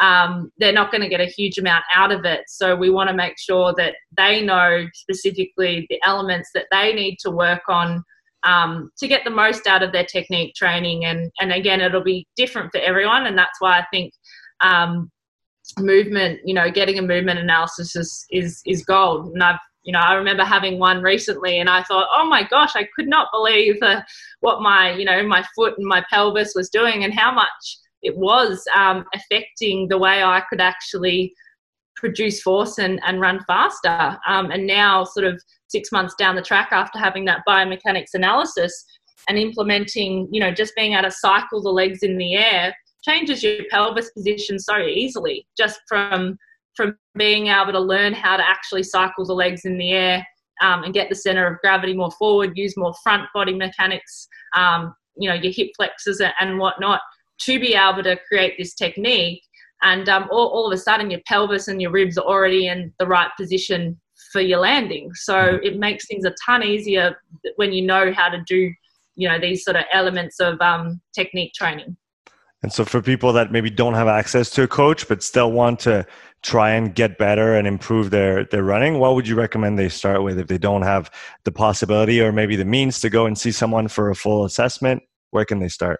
um, 0.00 0.50
they're 0.58 0.72
not 0.72 0.90
going 0.90 1.02
to 1.02 1.08
get 1.08 1.20
a 1.20 1.26
huge 1.26 1.58
amount 1.58 1.84
out 1.94 2.12
of 2.12 2.24
it. 2.24 2.42
So 2.48 2.74
we 2.74 2.90
want 2.90 3.08
to 3.10 3.16
make 3.16 3.38
sure 3.38 3.74
that 3.76 3.94
they 4.16 4.42
know 4.42 4.86
specifically 4.94 5.86
the 5.90 6.00
elements 6.04 6.50
that 6.54 6.66
they 6.70 6.92
need 6.92 7.18
to 7.20 7.30
work 7.30 7.62
on 7.68 8.02
um, 8.44 8.90
to 8.98 9.08
get 9.08 9.24
the 9.24 9.30
most 9.30 9.66
out 9.66 9.82
of 9.82 9.92
their 9.92 10.04
technique 10.04 10.54
training. 10.54 11.04
And, 11.04 11.30
and 11.40 11.52
again, 11.52 11.80
it'll 11.80 12.02
be 12.02 12.26
different 12.36 12.70
for 12.72 12.80
everyone. 12.80 13.26
And 13.26 13.36
that's 13.36 13.60
why 13.60 13.78
I 13.78 13.86
think 13.92 14.12
um, 14.60 15.10
movement, 15.78 16.40
you 16.44 16.54
know, 16.54 16.70
getting 16.70 16.98
a 16.98 17.02
movement 17.02 17.38
analysis 17.38 17.96
is, 17.96 18.26
is, 18.30 18.60
is 18.66 18.84
gold. 18.84 19.32
And 19.32 19.42
I've, 19.42 19.60
you 19.84 19.92
know, 19.92 20.00
I 20.00 20.14
remember 20.14 20.44
having 20.44 20.78
one 20.78 21.02
recently 21.02 21.58
and 21.58 21.68
I 21.68 21.82
thought, 21.82 22.08
oh 22.14 22.28
my 22.28 22.44
gosh, 22.44 22.72
I 22.76 22.88
could 22.94 23.08
not 23.08 23.28
believe 23.32 23.76
uh, 23.82 24.02
what 24.40 24.60
my, 24.60 24.92
you 24.92 25.04
know, 25.04 25.26
my 25.26 25.44
foot 25.56 25.74
and 25.76 25.86
my 25.86 26.04
pelvis 26.08 26.52
was 26.54 26.68
doing 26.68 27.04
and 27.04 27.12
how 27.12 27.32
much 27.32 27.78
it 28.02 28.16
was 28.16 28.64
um, 28.76 29.04
affecting 29.14 29.88
the 29.88 29.98
way 29.98 30.22
I 30.22 30.42
could 30.48 30.60
actually 30.60 31.32
produce 31.96 32.42
force 32.42 32.78
and, 32.78 33.00
and 33.04 33.20
run 33.20 33.40
faster. 33.46 34.18
Um, 34.26 34.50
and 34.50 34.66
now, 34.66 35.04
sort 35.04 35.24
of 35.24 35.40
six 35.72 35.90
months 35.90 36.14
down 36.14 36.36
the 36.36 36.42
track 36.42 36.68
after 36.70 36.98
having 36.98 37.24
that 37.24 37.40
biomechanics 37.48 38.14
analysis 38.14 38.84
and 39.28 39.38
implementing, 39.38 40.28
you 40.30 40.40
know, 40.40 40.52
just 40.52 40.74
being 40.76 40.92
able 40.92 41.04
to 41.04 41.10
cycle 41.10 41.62
the 41.62 41.70
legs 41.70 42.02
in 42.02 42.16
the 42.18 42.34
air 42.34 42.74
changes 43.02 43.42
your 43.42 43.64
pelvis 43.70 44.10
position 44.10 44.58
so 44.58 44.78
easily 44.78 45.46
just 45.56 45.80
from 45.88 46.38
from 46.76 46.96
being 47.16 47.48
able 47.48 47.72
to 47.72 47.80
learn 47.80 48.14
how 48.14 48.36
to 48.36 48.48
actually 48.48 48.82
cycle 48.82 49.26
the 49.26 49.34
legs 49.34 49.64
in 49.64 49.76
the 49.76 49.90
air 49.90 50.26
um, 50.62 50.84
and 50.84 50.94
get 50.94 51.08
the 51.08 51.14
center 51.14 51.46
of 51.46 51.60
gravity 51.60 51.94
more 51.94 52.10
forward, 52.12 52.56
use 52.56 52.76
more 52.76 52.94
front 53.02 53.24
body 53.34 53.54
mechanics, 53.54 54.28
um, 54.56 54.94
you 55.16 55.28
know, 55.28 55.34
your 55.34 55.52
hip 55.52 55.70
flexors 55.76 56.20
and 56.40 56.58
whatnot 56.58 57.00
to 57.40 57.60
be 57.60 57.74
able 57.74 58.02
to 58.02 58.18
create 58.28 58.54
this 58.58 58.74
technique. 58.74 59.42
And 59.82 60.08
um, 60.08 60.28
all, 60.30 60.48
all 60.48 60.66
of 60.66 60.72
a 60.72 60.80
sudden, 60.80 61.10
your 61.10 61.20
pelvis 61.26 61.68
and 61.68 61.82
your 61.82 61.90
ribs 61.90 62.16
are 62.16 62.24
already 62.24 62.68
in 62.68 62.92
the 62.98 63.06
right 63.06 63.30
position 63.36 64.00
for 64.32 64.40
your 64.40 64.60
landing. 64.60 65.12
So 65.14 65.34
mm-hmm. 65.34 65.64
it 65.64 65.78
makes 65.78 66.06
things 66.06 66.24
a 66.24 66.34
ton 66.44 66.62
easier 66.62 67.16
when 67.56 67.72
you 67.72 67.82
know 67.82 68.12
how 68.12 68.28
to 68.28 68.42
do, 68.46 68.72
you 69.14 69.28
know, 69.28 69.38
these 69.38 69.64
sort 69.64 69.76
of 69.76 69.84
elements 69.92 70.40
of 70.40 70.60
um, 70.60 71.00
technique 71.14 71.52
training. 71.54 71.96
And 72.62 72.72
so, 72.72 72.84
for 72.84 73.02
people 73.02 73.32
that 73.32 73.50
maybe 73.50 73.70
don't 73.70 73.94
have 73.94 74.06
access 74.06 74.48
to 74.50 74.62
a 74.62 74.68
coach 74.68 75.08
but 75.08 75.20
still 75.24 75.50
want 75.50 75.80
to 75.80 76.06
try 76.42 76.70
and 76.70 76.94
get 76.94 77.18
better 77.18 77.56
and 77.56 77.66
improve 77.66 78.10
their 78.10 78.44
their 78.44 78.62
running, 78.62 79.00
what 79.00 79.16
would 79.16 79.26
you 79.26 79.34
recommend 79.34 79.80
they 79.80 79.88
start 79.88 80.22
with 80.22 80.38
if 80.38 80.46
they 80.46 80.58
don't 80.58 80.82
have 80.82 81.10
the 81.42 81.50
possibility 81.50 82.20
or 82.20 82.30
maybe 82.30 82.54
the 82.54 82.64
means 82.64 83.00
to 83.00 83.10
go 83.10 83.26
and 83.26 83.36
see 83.36 83.50
someone 83.50 83.88
for 83.88 84.10
a 84.10 84.14
full 84.14 84.44
assessment? 84.44 85.02
Where 85.32 85.44
can 85.44 85.58
they 85.58 85.68
start? 85.68 85.98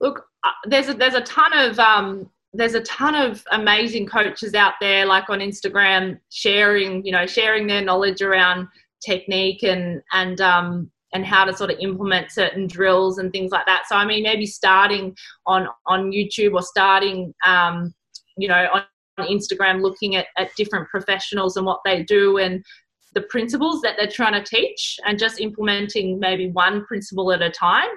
look, 0.00 0.26
uh, 0.44 0.50
there's 0.66 0.88
a, 0.88 0.94
there's 0.94 1.14
a 1.14 1.20
ton 1.22 1.52
of 1.56 1.78
um, 1.78 2.30
there's 2.52 2.74
a 2.74 2.80
ton 2.82 3.14
of 3.14 3.44
amazing 3.52 4.06
coaches 4.06 4.54
out 4.54 4.74
there, 4.80 5.04
like 5.04 5.28
on 5.28 5.40
Instagram, 5.40 6.18
sharing 6.30 7.04
you 7.04 7.12
know 7.12 7.26
sharing 7.26 7.66
their 7.66 7.82
knowledge 7.82 8.22
around 8.22 8.68
technique 9.04 9.62
and 9.62 10.02
and 10.12 10.40
um, 10.40 10.90
and 11.12 11.24
how 11.24 11.44
to 11.44 11.56
sort 11.56 11.70
of 11.70 11.78
implement 11.80 12.30
certain 12.30 12.66
drills 12.66 13.18
and 13.18 13.32
things 13.32 13.50
like 13.50 13.66
that. 13.66 13.84
So 13.88 13.96
I 13.96 14.04
mean, 14.04 14.22
maybe 14.22 14.46
starting 14.46 15.14
on 15.46 15.68
on 15.86 16.10
YouTube 16.10 16.54
or 16.54 16.62
starting 16.62 17.34
um, 17.46 17.94
you 18.36 18.48
know 18.48 18.68
on 18.72 19.26
Instagram, 19.26 19.82
looking 19.82 20.16
at 20.16 20.26
at 20.38 20.54
different 20.56 20.88
professionals 20.88 21.56
and 21.56 21.66
what 21.66 21.80
they 21.84 22.02
do 22.02 22.38
and 22.38 22.64
the 23.14 23.22
principles 23.22 23.80
that 23.80 23.96
they're 23.96 24.06
trying 24.06 24.42
to 24.42 24.42
teach, 24.42 24.98
and 25.04 25.18
just 25.18 25.40
implementing 25.40 26.18
maybe 26.18 26.50
one 26.50 26.84
principle 26.86 27.32
at 27.32 27.42
a 27.42 27.50
time. 27.50 27.88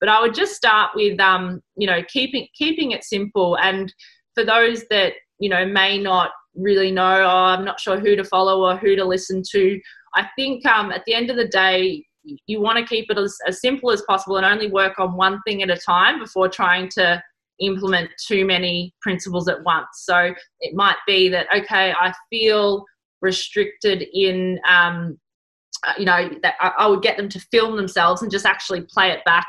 But 0.00 0.08
I 0.08 0.20
would 0.20 0.34
just 0.34 0.54
start 0.54 0.90
with, 0.94 1.18
um, 1.20 1.62
you 1.76 1.86
know, 1.86 2.02
keeping 2.08 2.46
keeping 2.54 2.92
it 2.92 3.04
simple. 3.04 3.56
And 3.58 3.92
for 4.34 4.44
those 4.44 4.84
that 4.90 5.14
you 5.38 5.48
know 5.48 5.66
may 5.66 5.98
not 5.98 6.30
really 6.54 6.90
know, 6.90 7.22
oh, 7.22 7.44
I'm 7.44 7.64
not 7.64 7.80
sure 7.80 7.98
who 7.98 8.16
to 8.16 8.24
follow 8.24 8.64
or 8.64 8.76
who 8.76 8.96
to 8.96 9.04
listen 9.04 9.42
to. 9.52 9.80
I 10.14 10.26
think 10.36 10.64
um, 10.66 10.90
at 10.92 11.04
the 11.04 11.14
end 11.14 11.30
of 11.30 11.36
the 11.36 11.48
day, 11.48 12.04
you 12.46 12.60
want 12.60 12.78
to 12.78 12.84
keep 12.84 13.10
it 13.10 13.18
as, 13.18 13.36
as 13.46 13.60
simple 13.60 13.90
as 13.90 14.02
possible 14.02 14.36
and 14.36 14.46
only 14.46 14.70
work 14.70 14.98
on 14.98 15.16
one 15.16 15.40
thing 15.46 15.62
at 15.62 15.70
a 15.70 15.76
time 15.76 16.18
before 16.18 16.48
trying 16.48 16.88
to 16.90 17.22
implement 17.60 18.10
too 18.26 18.44
many 18.44 18.94
principles 19.00 19.48
at 19.48 19.62
once. 19.64 19.88
So 19.94 20.34
it 20.60 20.74
might 20.74 20.96
be 21.06 21.28
that 21.30 21.46
okay, 21.54 21.92
I 21.92 22.12
feel 22.30 22.84
restricted 23.22 24.06
in 24.12 24.58
um, 24.68 25.18
uh, 25.86 25.94
you 25.98 26.04
know 26.04 26.30
that 26.42 26.54
I, 26.60 26.86
would 26.86 27.02
get 27.02 27.16
them 27.16 27.28
to 27.28 27.40
film 27.50 27.76
themselves 27.76 28.22
and 28.22 28.30
just 28.30 28.46
actually 28.46 28.82
play 28.82 29.10
it 29.10 29.24
back 29.24 29.46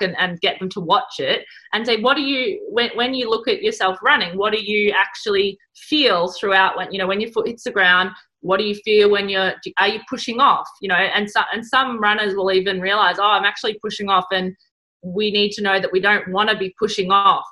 and, 0.00 0.16
and 0.18 0.40
get 0.40 0.58
them 0.58 0.68
to 0.70 0.80
watch 0.80 1.18
it 1.18 1.44
and 1.72 1.86
say 1.86 2.00
what 2.00 2.16
do 2.16 2.22
you 2.22 2.60
when, 2.70 2.90
when 2.94 3.14
you 3.14 3.28
look 3.28 3.48
at 3.48 3.62
yourself 3.62 3.98
running 4.02 4.36
what 4.36 4.52
do 4.52 4.62
you 4.62 4.92
actually 4.96 5.58
feel 5.76 6.32
throughout 6.32 6.76
when 6.76 6.92
you 6.92 6.98
know 6.98 7.06
when 7.06 7.20
your 7.20 7.30
foot 7.30 7.48
hits 7.48 7.64
the 7.64 7.70
ground? 7.70 8.10
What 8.42 8.58
do 8.58 8.64
you 8.64 8.74
feel 8.84 9.10
when 9.10 9.28
you're 9.28 9.54
are 9.78 9.88
you 9.88 10.00
pushing 10.08 10.40
off? 10.40 10.66
You 10.80 10.88
know 10.88 10.94
and 10.94 11.30
so, 11.30 11.40
and 11.52 11.64
some 11.64 12.00
runners 12.00 12.34
will 12.34 12.52
even 12.52 12.80
realize 12.80 13.18
oh 13.18 13.24
i'm 13.24 13.44
actually 13.44 13.78
pushing 13.82 14.08
off 14.08 14.24
and 14.32 14.54
we 15.02 15.30
need 15.30 15.52
to 15.52 15.62
know 15.62 15.80
that 15.80 15.92
we 15.92 16.00
don't 16.00 16.30
want 16.30 16.50
to 16.50 16.56
be 16.56 16.74
pushing 16.78 17.10
off 17.10 17.44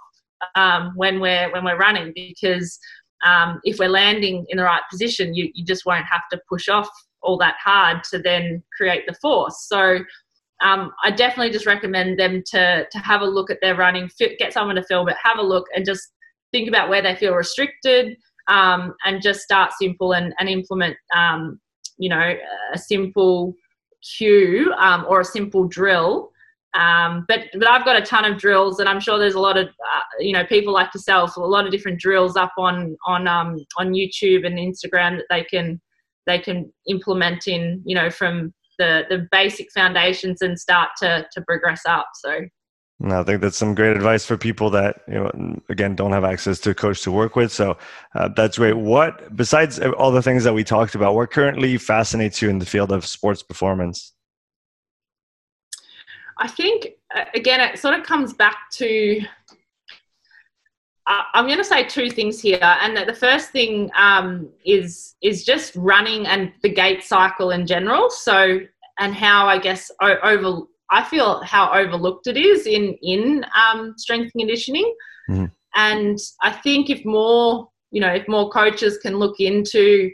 um, 0.55 0.93
when 0.97 1.21
we're 1.21 1.51
when 1.53 1.65
we're 1.65 1.79
running 1.79 2.13
because 2.15 2.79
um, 3.27 3.61
if 3.65 3.79
we're 3.79 3.89
landing 3.89 4.47
in 4.49 4.59
the 4.59 4.65
right 4.65 4.83
position 4.91 5.35
you, 5.35 5.51
you 5.55 5.65
just 5.65 5.85
won't 5.87 6.05
have 6.05 6.23
to 6.31 6.41
push 6.49 6.69
off 6.69 6.89
all 7.23 7.37
that 7.39 7.57
hard 7.63 8.05
to 8.05 8.19
then 8.19 8.63
create 8.77 9.05
the 9.07 9.15
force. 9.15 9.67
So 9.69 9.99
um, 10.61 10.93
I 11.05 11.11
definitely 11.11 11.53
just 11.53 11.67
recommend 11.67 12.19
them 12.19 12.43
to 12.47 12.87
to 12.91 12.99
have 12.99 13.21
a 13.21 13.27
look 13.27 13.51
at 13.51 13.59
their 13.61 13.77
running, 13.77 14.11
get 14.19 14.53
someone 14.53 14.77
to 14.77 14.85
film 14.85 15.09
it, 15.09 15.17
have 15.23 15.39
a 15.39 15.43
look, 15.43 15.67
and 15.75 15.85
just 15.85 16.13
think 16.53 16.69
about 16.69 16.89
where 16.89 17.03
they 17.03 17.15
feel 17.15 17.35
restricted, 17.35 18.17
um, 18.49 18.95
and 19.05 19.23
just 19.23 19.41
start 19.41 19.73
simple 19.81 20.13
and, 20.13 20.35
and 20.41 20.49
implement, 20.49 20.97
um, 21.15 21.61
you 21.99 22.09
know, 22.09 22.35
a 22.73 22.79
simple 22.79 23.55
cue 24.17 24.73
um, 24.79 25.05
or 25.09 25.21
a 25.21 25.25
simple 25.25 25.69
drill. 25.69 26.31
Um, 26.75 27.25
but 27.29 27.41
but 27.55 27.69
I've 27.69 27.85
got 27.85 27.97
a 27.97 28.05
ton 28.05 28.25
of 28.25 28.39
drills, 28.39 28.81
and 28.81 28.89
I'm 28.89 29.01
sure 29.01 29.19
there's 29.19 29.35
a 29.35 29.41
lot 29.41 29.57
of 29.57 29.69
uh, 29.69 30.03
you 30.21 30.33
know 30.33 30.45
people 30.45 30.73
like 30.73 30.93
yourself, 30.95 31.37
a 31.37 31.41
lot 31.41 31.67
of 31.67 31.73
different 31.73 32.01
drills 32.01 32.37
up 32.37 32.53
on 32.59 32.97
on 33.07 33.27
um, 33.27 33.57
on 33.79 33.93
YouTube 33.93 34.45
and 34.45 34.59
Instagram 34.59 35.17
that 35.17 35.27
they 35.31 35.45
can 35.45 35.81
they 36.27 36.39
can 36.39 36.71
implement 36.87 37.47
in 37.49 37.83
you 37.87 37.95
know 37.95 38.11
from 38.11 38.53
the 38.79 39.05
the 39.09 39.27
basic 39.31 39.71
foundations 39.73 40.43
and 40.43 40.59
start 40.59 40.91
to 40.99 41.27
to 41.33 41.43
progress 41.43 41.83
up. 41.87 42.07
So. 42.15 42.41
No, 43.01 43.21
I 43.21 43.23
think 43.23 43.41
that's 43.41 43.57
some 43.57 43.77
great 43.77 43.97
advice 43.97 44.27
for 44.27 44.37
people 44.37 44.71
that 44.71 45.03
you 45.07 45.15
know 45.15 45.61
again 45.69 45.95
don't 45.95 46.11
have 46.11 46.25
access 46.25 46.59
to 46.61 46.71
a 46.71 46.75
coach 46.75 47.03
to 47.03 47.13
work 47.13 47.37
with. 47.37 47.53
So 47.53 47.79
uh, 48.17 48.29
that's 48.35 48.59
great. 48.59 48.77
What 48.77 49.37
besides 49.37 49.79
all 49.79 50.11
the 50.11 50.23
things 50.23 50.43
that 50.43 50.53
we 50.53 50.65
talked 50.65 50.97
about, 50.97 51.15
what 51.15 51.31
currently 51.31 51.79
fascinates 51.79 52.43
you 52.43 52.51
in 52.51 52.59
the 52.59 52.67
field 52.67 52.91
of 52.91 53.07
sports 53.07 53.43
performance? 53.43 54.15
I 56.39 56.49
think 56.49 56.89
again 57.35 57.61
it 57.61 57.79
sort 57.79 57.99
of 57.99 58.05
comes 58.05 58.33
back 58.33 58.57
to 58.75 59.21
I'm 61.09 61.47
going 61.47 61.59
to 61.59 61.65
say 61.65 61.85
two 61.85 62.11
things 62.11 62.39
here, 62.39 62.59
and 62.63 62.97
the 62.97 63.15
first 63.15 63.51
thing 63.51 63.91
um, 63.97 64.51
is 64.65 65.15
is 65.23 65.45
just 65.45 65.75
running 65.75 66.27
and 66.27 66.53
the 66.63 66.69
gait 66.69 67.03
cycle 67.03 67.51
in 67.51 67.67
general. 67.67 68.11
So, 68.11 68.61
and 68.99 69.15
how 69.15 69.47
I 69.47 69.59
guess 69.59 69.91
over 70.03 70.63
I 70.91 71.03
feel 71.03 71.43
how 71.43 71.73
overlooked 71.73 72.27
it 72.27 72.37
is 72.37 72.67
in 72.67 72.95
in 73.03 73.47
um, 73.57 73.95
strength 73.97 74.33
conditioning, 74.37 74.95
mm-hmm. 75.31 75.47
and 75.75 76.19
I 76.43 76.53
think 76.53 76.91
if 76.91 77.05
more 77.07 77.71
you 77.91 78.03
know 78.03 78.13
if 78.13 78.29
more 78.29 78.51
coaches 78.51 78.99
can 78.99 79.19
look 79.19 79.41
into 79.41 80.11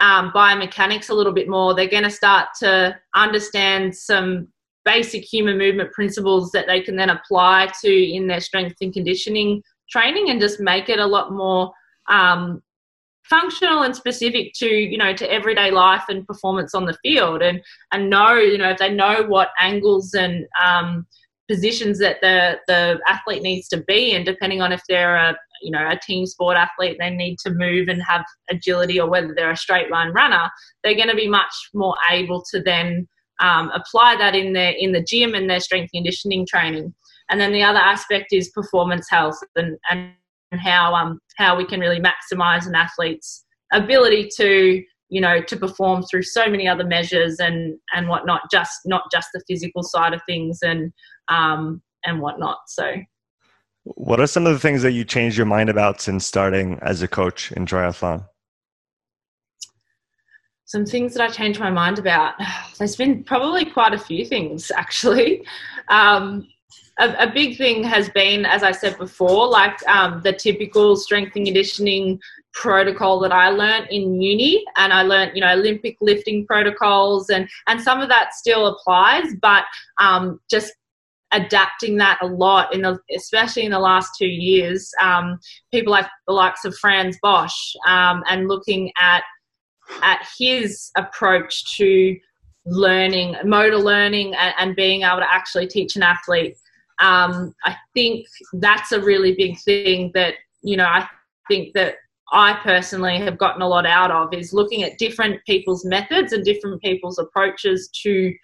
um, 0.00 0.32
biomechanics 0.32 1.10
a 1.10 1.14
little 1.14 1.32
bit 1.32 1.48
more, 1.48 1.74
they're 1.74 1.88
going 1.88 2.02
to 2.02 2.10
start 2.10 2.48
to 2.58 2.98
understand 3.14 3.94
some 3.94 4.48
basic 4.84 5.22
human 5.22 5.56
movement 5.56 5.92
principles 5.92 6.50
that 6.50 6.66
they 6.66 6.80
can 6.80 6.96
then 6.96 7.10
apply 7.10 7.70
to 7.82 7.90
in 7.90 8.26
their 8.26 8.40
strength 8.40 8.76
and 8.80 8.92
conditioning 8.92 9.62
training 9.90 10.30
and 10.30 10.40
just 10.40 10.60
make 10.60 10.88
it 10.88 10.98
a 10.98 11.06
lot 11.06 11.32
more 11.32 11.72
um, 12.08 12.62
functional 13.24 13.82
and 13.82 13.96
specific 13.96 14.52
to 14.54 14.66
you 14.66 14.98
know 14.98 15.14
to 15.14 15.30
everyday 15.30 15.70
life 15.70 16.04
and 16.08 16.26
performance 16.26 16.74
on 16.74 16.84
the 16.84 16.96
field 17.02 17.42
and 17.42 17.60
and 17.92 18.10
know 18.10 18.34
you 18.34 18.58
know 18.58 18.70
if 18.70 18.78
they 18.78 18.92
know 18.92 19.24
what 19.26 19.48
angles 19.60 20.12
and 20.14 20.46
um, 20.62 21.06
positions 21.48 21.98
that 21.98 22.18
the 22.20 22.58
the 22.66 22.98
athlete 23.06 23.42
needs 23.42 23.68
to 23.68 23.82
be 23.86 24.12
in 24.12 24.24
depending 24.24 24.60
on 24.60 24.72
if 24.72 24.82
they're 24.88 25.16
a 25.16 25.36
you 25.62 25.70
know 25.70 25.88
a 25.88 25.98
team 25.98 26.26
sport 26.26 26.56
athlete 26.56 26.96
they 26.98 27.10
need 27.10 27.38
to 27.38 27.50
move 27.50 27.88
and 27.88 28.02
have 28.02 28.24
agility 28.50 29.00
or 29.00 29.08
whether 29.08 29.34
they're 29.34 29.50
a 29.50 29.56
straight 29.56 29.90
line 29.90 30.12
runner 30.12 30.50
they're 30.82 30.94
going 30.94 31.08
to 31.08 31.16
be 31.16 31.28
much 31.28 31.54
more 31.72 31.96
able 32.10 32.44
to 32.50 32.62
then 32.62 33.08
um, 33.40 33.70
apply 33.70 34.16
that 34.16 34.34
in 34.34 34.52
their 34.52 34.72
in 34.78 34.92
the 34.92 35.02
gym 35.02 35.34
and 35.34 35.48
their 35.48 35.60
strength 35.60 35.90
conditioning 35.92 36.46
training 36.46 36.94
and 37.30 37.40
then 37.40 37.52
the 37.52 37.62
other 37.62 37.78
aspect 37.78 38.32
is 38.32 38.50
performance 38.50 39.08
health 39.10 39.38
and, 39.56 39.76
and 39.90 40.12
how 40.52 40.94
um, 40.94 41.18
how 41.36 41.56
we 41.56 41.66
can 41.66 41.80
really 41.80 42.00
maximize 42.00 42.66
an 42.66 42.74
athlete's 42.74 43.44
ability 43.72 44.28
to 44.36 44.82
you 45.08 45.20
know 45.20 45.42
to 45.42 45.56
perform 45.56 46.02
through 46.04 46.22
so 46.22 46.48
many 46.48 46.68
other 46.68 46.84
measures 46.84 47.38
and 47.40 47.76
and 47.94 48.08
whatnot 48.08 48.42
just 48.50 48.80
not 48.84 49.02
just 49.10 49.28
the 49.34 49.42
physical 49.48 49.82
side 49.82 50.12
of 50.12 50.20
things 50.26 50.58
and 50.62 50.92
um, 51.28 51.82
and 52.04 52.20
whatnot 52.20 52.58
so 52.66 52.94
what 53.84 54.20
are 54.20 54.26
some 54.26 54.46
of 54.46 54.52
the 54.52 54.58
things 54.58 54.82
that 54.82 54.92
you 54.92 55.04
changed 55.04 55.36
your 55.36 55.46
mind 55.46 55.68
about 55.68 56.00
since 56.00 56.26
starting 56.26 56.78
as 56.82 57.02
a 57.02 57.08
coach 57.08 57.52
in 57.52 57.66
triathlon 57.66 58.24
some 60.66 60.86
things 60.86 61.12
that 61.14 61.22
I 61.22 61.28
changed 61.28 61.60
my 61.60 61.70
mind 61.70 61.98
about. 61.98 62.34
There's 62.78 62.96
been 62.96 63.22
probably 63.22 63.64
quite 63.64 63.94
a 63.94 63.98
few 63.98 64.24
things 64.24 64.72
actually. 64.76 65.46
Um, 65.88 66.48
a, 66.98 67.24
a, 67.24 67.32
big 67.32 67.56
thing 67.56 67.82
has 67.82 68.08
been, 68.10 68.46
as 68.46 68.62
I 68.62 68.72
said 68.72 68.96
before, 68.98 69.48
like 69.48 69.76
um, 69.88 70.20
the 70.22 70.32
typical 70.32 70.96
strength 70.96 71.34
and 71.36 71.44
conditioning 71.44 72.20
protocol 72.52 73.18
that 73.20 73.32
I 73.32 73.48
learned 73.48 73.88
in 73.90 74.20
uni, 74.20 74.64
and 74.76 74.92
I 74.92 75.02
learned, 75.02 75.32
you 75.34 75.40
know, 75.40 75.52
Olympic 75.52 75.96
lifting 76.00 76.46
protocols, 76.46 77.30
and 77.30 77.48
and 77.66 77.80
some 77.80 78.00
of 78.00 78.08
that 78.08 78.34
still 78.34 78.66
applies, 78.68 79.34
but 79.40 79.64
um, 79.98 80.40
just 80.48 80.72
adapting 81.32 81.96
that 81.96 82.18
a 82.22 82.26
lot 82.26 82.72
in 82.72 82.82
the, 82.82 82.96
especially 83.16 83.64
in 83.64 83.72
the 83.72 83.78
last 83.78 84.12
two 84.16 84.28
years. 84.28 84.90
Um, 85.00 85.38
people 85.72 85.90
like 85.90 86.06
the 86.28 86.32
likes 86.32 86.64
of 86.64 86.76
Frans 86.76 87.18
Bosch 87.22 87.74
um, 87.88 88.22
and 88.28 88.46
looking 88.48 88.92
at 89.00 89.24
at 90.02 90.26
his 90.38 90.90
approach 90.96 91.76
to 91.76 92.16
learning, 92.66 93.36
motor 93.44 93.76
learning, 93.76 94.34
and, 94.34 94.54
and 94.58 94.76
being 94.76 95.02
able 95.02 95.18
to 95.18 95.30
actually 95.30 95.66
teach 95.66 95.96
an 95.96 96.02
athlete 96.02 96.56
um, 97.00 97.54
I 97.64 97.76
think 97.94 98.26
that's 98.54 98.92
a 98.92 99.00
really 99.00 99.34
big 99.34 99.58
thing 99.60 100.10
that, 100.14 100.34
you 100.62 100.76
know, 100.76 100.86
I 100.86 101.08
think 101.48 101.74
that 101.74 101.96
I 102.32 102.54
personally 102.62 103.18
have 103.18 103.38
gotten 103.38 103.62
a 103.62 103.68
lot 103.68 103.86
out 103.86 104.10
of 104.10 104.32
is 104.32 104.52
looking 104.52 104.82
at 104.82 104.98
different 104.98 105.40
people's 105.46 105.84
methods 105.84 106.32
and 106.32 106.44
different 106.44 106.80
people's 106.82 107.18
approaches 107.18 107.88
to 108.02 108.34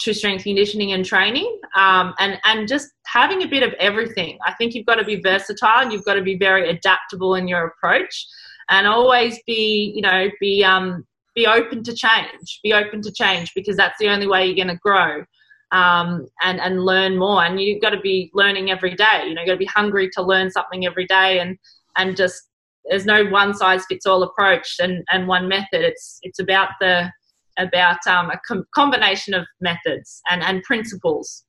to 0.00 0.12
strength 0.12 0.42
conditioning 0.42 0.92
and 0.92 1.04
training. 1.04 1.60
Um, 1.76 2.14
and 2.18 2.38
and 2.44 2.66
just 2.66 2.88
having 3.06 3.42
a 3.42 3.46
bit 3.46 3.62
of 3.62 3.72
everything. 3.74 4.38
I 4.44 4.52
think 4.54 4.74
you've 4.74 4.86
got 4.86 4.96
to 4.96 5.04
be 5.04 5.20
versatile 5.20 5.90
you've 5.90 6.04
got 6.04 6.14
to 6.14 6.22
be 6.22 6.36
very 6.36 6.68
adaptable 6.68 7.36
in 7.36 7.46
your 7.46 7.66
approach 7.66 8.26
and 8.70 8.86
always 8.86 9.38
be 9.46 9.92
you 9.94 10.02
know 10.02 10.28
be 10.40 10.64
um 10.64 11.06
be 11.34 11.46
open 11.46 11.82
to 11.84 11.94
change 11.94 12.60
be 12.62 12.72
open 12.72 13.00
to 13.02 13.12
change 13.12 13.52
because 13.54 13.76
that's 13.76 13.98
the 13.98 14.08
only 14.08 14.26
way 14.26 14.46
you're 14.46 14.56
going 14.56 14.68
to 14.68 14.80
grow 14.82 15.24
um, 15.72 16.26
and 16.42 16.60
and 16.60 16.84
learn 16.84 17.18
more. 17.18 17.44
And 17.44 17.60
you've 17.60 17.82
got 17.82 17.90
to 17.90 18.00
be 18.00 18.30
learning 18.34 18.70
every 18.70 18.94
day. 18.94 19.24
You 19.26 19.34
know, 19.34 19.40
you've 19.40 19.48
got 19.48 19.54
to 19.54 19.58
be 19.58 19.66
hungry 19.66 20.08
to 20.10 20.22
learn 20.22 20.50
something 20.50 20.86
every 20.86 21.06
day, 21.06 21.40
and 21.40 21.58
and 21.96 22.16
just 22.16 22.48
there's 22.84 23.06
no 23.06 23.24
one 23.24 23.54
size 23.54 23.84
fits 23.86 24.06
all 24.06 24.22
approach 24.22 24.76
and 24.78 25.04
and 25.10 25.26
one 25.26 25.48
method. 25.48 25.82
It's 25.82 26.18
it's 26.22 26.38
about 26.38 26.70
the 26.80 27.10
about 27.58 27.98
um, 28.06 28.30
a 28.30 28.40
com- 28.46 28.66
combination 28.74 29.34
of 29.34 29.46
methods 29.60 30.20
and 30.30 30.42
and 30.42 30.62
principles 30.62 31.44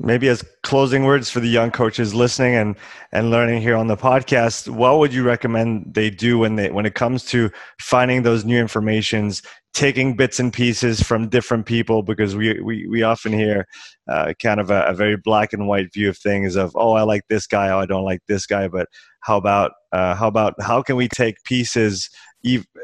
maybe 0.00 0.28
as 0.28 0.44
closing 0.62 1.04
words 1.04 1.30
for 1.30 1.40
the 1.40 1.48
young 1.48 1.70
coaches 1.70 2.14
listening 2.14 2.54
and 2.54 2.76
and 3.12 3.30
learning 3.30 3.60
here 3.60 3.76
on 3.76 3.86
the 3.86 3.96
podcast 3.96 4.68
what 4.68 4.98
would 4.98 5.12
you 5.12 5.22
recommend 5.22 5.92
they 5.94 6.10
do 6.10 6.38
when 6.38 6.56
they 6.56 6.70
when 6.70 6.86
it 6.86 6.94
comes 6.94 7.24
to 7.24 7.50
finding 7.80 8.22
those 8.22 8.44
new 8.44 8.58
informations 8.58 9.42
taking 9.74 10.16
bits 10.16 10.40
and 10.40 10.52
pieces 10.52 11.00
from 11.02 11.28
different 11.28 11.66
people? 11.66 12.02
Because 12.02 12.34
we 12.34 12.60
we, 12.60 12.86
we 12.88 13.02
often 13.02 13.32
hear 13.32 13.66
uh, 14.08 14.32
kind 14.42 14.60
of 14.60 14.70
a, 14.70 14.82
a, 14.86 14.94
very 14.94 15.16
black 15.16 15.52
and 15.52 15.68
white 15.68 15.92
view 15.92 16.08
of 16.08 16.18
things 16.18 16.56
of 16.56 16.72
oh 16.74 16.92
i 16.92 17.02
like 17.02 17.22
this 17.28 17.46
guy. 17.46 17.68
Oh 17.70 17.78
i 17.78 17.86
don't 17.86 18.04
like 18.04 18.20
this 18.26 18.46
guy. 18.46 18.68
But 18.68 18.88
how 19.20 19.36
about 19.36 19.72
uh, 19.92 20.14
how 20.14 20.28
about 20.28 20.54
how 20.60 20.82
can 20.82 20.96
we 20.96 21.08
take 21.08 21.42
pieces 21.44 22.10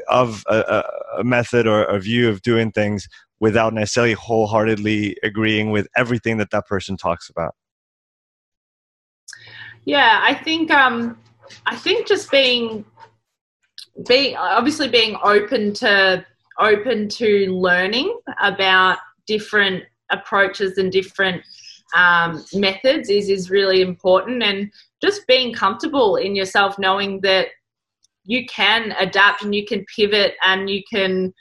of 0.09 0.43
a, 0.47 0.83
a 1.17 1.23
method 1.23 1.65
or 1.65 1.83
a 1.83 1.99
view 1.99 2.29
of 2.29 2.41
doing 2.41 2.71
things 2.71 3.07
without 3.39 3.73
necessarily 3.73 4.13
wholeheartedly 4.13 5.17
agreeing 5.23 5.71
with 5.71 5.87
everything 5.95 6.37
that 6.37 6.51
that 6.51 6.65
person 6.67 6.97
talks 6.97 7.29
about? 7.29 7.53
Yeah 9.85 10.19
i 10.23 10.33
think 10.33 10.71
um 10.71 11.17
i 11.67 11.75
think 11.75 12.07
just 12.07 12.31
being 12.31 12.83
being 14.07 14.35
obviously 14.35 14.87
being 14.87 15.15
open 15.23 15.73
to 15.73 16.25
open 16.59 17.07
to 17.09 17.51
learning 17.51 18.17
about 18.41 18.97
different 19.27 19.83
approaches 20.11 20.77
and 20.77 20.91
different 20.91 21.43
um, 21.95 22.43
methods 22.53 23.09
is 23.09 23.29
is 23.29 23.49
really 23.49 23.81
important 23.81 24.43
and 24.43 24.71
just 25.01 25.25
being 25.27 25.53
comfortable 25.53 26.15
in 26.17 26.35
yourself 26.35 26.77
knowing 26.79 27.21
that 27.21 27.47
you 28.23 28.45
can 28.47 28.91
adapt 28.99 29.43
and 29.43 29.53
you 29.53 29.65
can 29.65 29.85
pivot 29.95 30.33
and 30.43 30.69
you 30.69 30.81
can 30.91 31.33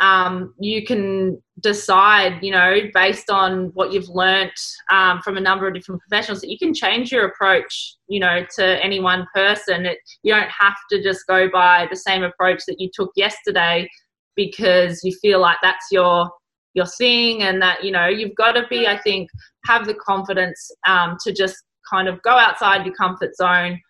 um, 0.00 0.54
you 0.58 0.84
can 0.84 1.40
decide, 1.60 2.38
you 2.42 2.50
know, 2.50 2.78
based 2.94 3.30
on 3.30 3.66
what 3.74 3.92
you've 3.92 4.08
learnt 4.08 4.58
um, 4.90 5.20
from 5.22 5.36
a 5.36 5.40
number 5.40 5.68
of 5.68 5.74
different 5.74 6.00
professionals, 6.00 6.40
that 6.40 6.50
you 6.50 6.58
can 6.58 6.72
change 6.72 7.12
your 7.12 7.26
approach, 7.26 7.96
you 8.08 8.18
know, 8.18 8.44
to 8.56 8.84
any 8.84 8.98
one 8.98 9.26
person. 9.34 9.84
It, 9.84 9.98
you 10.22 10.34
don't 10.34 10.48
have 10.48 10.76
to 10.90 11.02
just 11.02 11.26
go 11.28 11.50
by 11.50 11.86
the 11.90 11.96
same 11.96 12.22
approach 12.22 12.62
that 12.66 12.76
you 12.78 12.88
took 12.94 13.10
yesterday 13.14 13.88
because 14.36 15.00
you 15.04 15.14
feel 15.20 15.40
like 15.40 15.58
that's 15.62 15.86
your 15.90 16.30
your 16.72 16.86
thing, 16.86 17.42
and 17.42 17.60
that 17.60 17.84
you 17.84 17.90
know 17.90 18.06
you've 18.06 18.34
got 18.36 18.52
to 18.52 18.64
be, 18.70 18.86
I 18.86 18.96
think, 18.96 19.28
have 19.66 19.86
the 19.86 19.94
confidence 19.94 20.70
um, 20.86 21.16
to 21.24 21.32
just 21.32 21.56
kind 21.92 22.08
of 22.08 22.22
go 22.22 22.30
outside 22.30 22.86
your 22.86 22.94
comfort 22.94 23.34
zone 23.34 23.80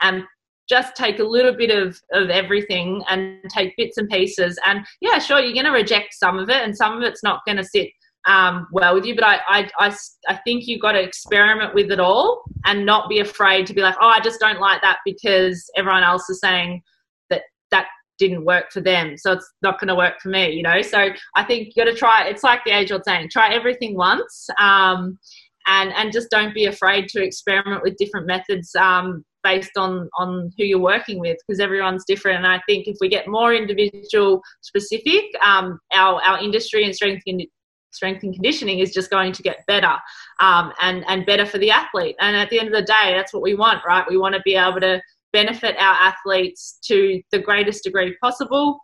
and 0.00 0.22
just 0.68 0.94
take 0.96 1.18
a 1.18 1.24
little 1.24 1.54
bit 1.54 1.70
of, 1.70 2.00
of 2.12 2.30
everything 2.30 3.02
and 3.08 3.38
take 3.48 3.74
bits 3.76 3.96
and 3.96 4.08
pieces. 4.08 4.58
And 4.66 4.84
yeah, 5.00 5.18
sure, 5.18 5.40
you're 5.40 5.54
going 5.54 5.64
to 5.64 5.72
reject 5.72 6.14
some 6.14 6.38
of 6.38 6.48
it, 6.50 6.62
and 6.62 6.76
some 6.76 6.96
of 6.96 7.02
it's 7.02 7.22
not 7.22 7.40
going 7.46 7.56
to 7.56 7.64
sit 7.64 7.88
um, 8.26 8.66
well 8.72 8.94
with 8.94 9.04
you. 9.04 9.14
But 9.14 9.24
I, 9.24 9.38
I, 9.48 9.70
I, 9.78 9.96
I 10.28 10.36
think 10.44 10.66
you've 10.66 10.82
got 10.82 10.92
to 10.92 11.02
experiment 11.02 11.74
with 11.74 11.90
it 11.90 12.00
all 12.00 12.42
and 12.66 12.84
not 12.84 13.08
be 13.08 13.20
afraid 13.20 13.66
to 13.66 13.74
be 13.74 13.80
like, 13.80 13.96
oh, 14.00 14.08
I 14.08 14.20
just 14.20 14.40
don't 14.40 14.60
like 14.60 14.82
that 14.82 14.98
because 15.04 15.70
everyone 15.76 16.02
else 16.02 16.28
is 16.28 16.40
saying 16.40 16.82
that 17.30 17.42
that 17.70 17.86
didn't 18.18 18.44
work 18.44 18.70
for 18.70 18.80
them. 18.80 19.16
So 19.16 19.32
it's 19.32 19.50
not 19.62 19.80
going 19.80 19.88
to 19.88 19.94
work 19.94 20.20
for 20.20 20.28
me, 20.28 20.50
you 20.50 20.62
know? 20.62 20.82
So 20.82 21.08
I 21.36 21.44
think 21.44 21.68
you've 21.68 21.86
got 21.86 21.90
to 21.90 21.96
try, 21.96 22.26
it's 22.26 22.42
like 22.44 22.64
the 22.64 22.72
age 22.72 22.92
old 22.92 23.04
saying, 23.04 23.30
try 23.30 23.54
everything 23.54 23.96
once. 23.96 24.48
Um, 24.58 25.18
and, 25.66 25.92
and 25.94 26.12
just 26.12 26.30
don't 26.30 26.54
be 26.54 26.64
afraid 26.64 27.08
to 27.08 27.22
experiment 27.22 27.82
with 27.82 27.96
different 27.96 28.26
methods 28.26 28.74
um, 28.74 29.24
based 29.42 29.76
on 29.76 30.08
on 30.18 30.50
who 30.56 30.64
you're 30.64 30.78
working 30.78 31.18
with 31.18 31.36
because 31.46 31.60
everyone's 31.60 32.04
different. 32.06 32.38
And 32.38 32.46
i 32.46 32.60
think 32.68 32.86
if 32.86 32.96
we 33.00 33.08
get 33.08 33.28
more 33.28 33.54
individual 33.54 34.42
specific 34.60 35.24
um, 35.44 35.78
our 35.92 36.20
our 36.22 36.38
industry 36.42 36.84
and 36.84 36.94
strength 36.94 37.22
and 37.26 37.42
strength 37.90 38.22
and 38.22 38.34
conditioning 38.34 38.80
is 38.80 38.92
just 38.92 39.10
going 39.10 39.32
to 39.32 39.42
get 39.42 39.64
better 39.66 39.94
um, 40.40 40.72
and 40.80 41.04
and 41.08 41.26
better 41.26 41.46
for 41.46 41.58
the 41.58 41.70
athlete. 41.70 42.16
And 42.20 42.36
at 42.36 42.50
the 42.50 42.58
end 42.58 42.68
of 42.68 42.74
the 42.74 42.82
day 42.82 43.14
that's 43.16 43.32
what 43.32 43.42
we 43.42 43.54
want 43.54 43.84
right? 43.86 44.04
We 44.08 44.18
want 44.18 44.34
to 44.34 44.42
be 44.44 44.54
able 44.54 44.80
to 44.80 45.00
benefit 45.32 45.76
our 45.78 45.94
athletes 45.94 46.78
to 46.84 47.20
the 47.32 47.38
greatest 47.38 47.84
degree 47.84 48.16
possible. 48.22 48.78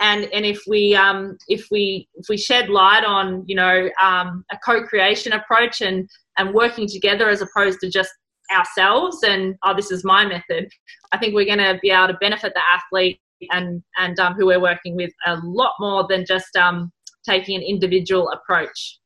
And 0.00 0.24
and 0.32 0.46
if 0.46 0.62
we 0.66 0.94
um, 0.94 1.36
if 1.48 1.66
we 1.70 2.08
if 2.14 2.26
we 2.28 2.38
shed 2.38 2.70
light 2.70 3.04
on 3.04 3.44
you 3.46 3.54
know 3.54 3.90
um, 4.02 4.44
a 4.50 4.58
co-creation 4.64 5.32
approach 5.32 5.82
and 5.82 6.08
and 6.38 6.54
working 6.54 6.88
together 6.88 7.28
as 7.28 7.42
opposed 7.42 7.80
to 7.80 7.90
just 7.90 8.10
ourselves 8.52 9.22
and 9.22 9.54
oh 9.64 9.74
this 9.74 9.90
is 9.90 10.04
my 10.04 10.24
method 10.26 10.68
i 11.12 11.18
think 11.18 11.34
we're 11.34 11.44
going 11.44 11.58
to 11.58 11.78
be 11.82 11.90
able 11.90 12.08
to 12.08 12.18
benefit 12.20 12.52
the 12.54 12.62
athlete 12.72 13.20
and 13.50 13.82
and 13.98 14.18
um, 14.20 14.34
who 14.34 14.46
we're 14.46 14.60
working 14.60 14.96
with 14.96 15.12
a 15.26 15.36
lot 15.42 15.72
more 15.80 16.06
than 16.08 16.24
just 16.26 16.54
um, 16.56 16.92
taking 17.24 17.56
an 17.56 17.62
individual 17.62 18.30
approach 18.30 19.00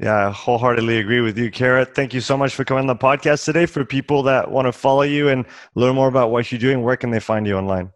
yeah, 0.00 0.28
I 0.28 0.30
wholeheartedly 0.30 0.98
agree 0.98 1.20
with 1.20 1.36
you, 1.36 1.50
Kara. 1.50 1.84
Thank 1.84 2.14
you 2.14 2.20
so 2.20 2.36
much 2.36 2.54
for 2.54 2.64
coming 2.64 2.82
on 2.82 2.86
the 2.86 2.94
podcast 2.94 3.44
today. 3.44 3.66
For 3.66 3.84
people 3.84 4.22
that 4.24 4.48
want 4.48 4.66
to 4.66 4.72
follow 4.72 5.02
you 5.02 5.28
and 5.28 5.44
learn 5.74 5.96
more 5.96 6.06
about 6.06 6.30
what 6.30 6.52
you're 6.52 6.60
doing, 6.60 6.82
where 6.82 6.96
can 6.96 7.10
they 7.10 7.18
find 7.18 7.48
you 7.48 7.56
online? 7.56 7.90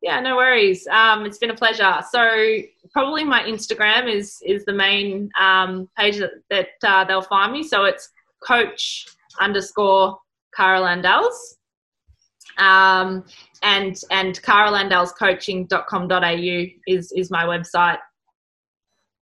Yeah, 0.00 0.20
no 0.20 0.36
worries. 0.36 0.86
Um, 0.86 1.26
it's 1.26 1.38
been 1.38 1.50
a 1.50 1.56
pleasure. 1.56 1.98
So 2.10 2.58
probably 2.92 3.24
my 3.24 3.42
Instagram 3.42 4.08
is 4.12 4.40
is 4.44 4.64
the 4.64 4.72
main 4.72 5.30
um, 5.38 5.90
page 5.98 6.18
that, 6.18 6.30
that 6.50 6.68
uh, 6.84 7.04
they'll 7.04 7.20
find 7.20 7.52
me. 7.52 7.64
So 7.64 7.84
it's 7.84 8.08
coach 8.46 9.06
underscore 9.38 10.18
Kara 10.54 10.80
Landals. 10.80 11.56
Um, 12.58 13.24
and 13.62 13.96
and 14.10 14.42
karalandalscoaching.com.au 14.42 16.66
is 16.86 17.12
is 17.12 17.30
my 17.30 17.44
website. 17.44 17.98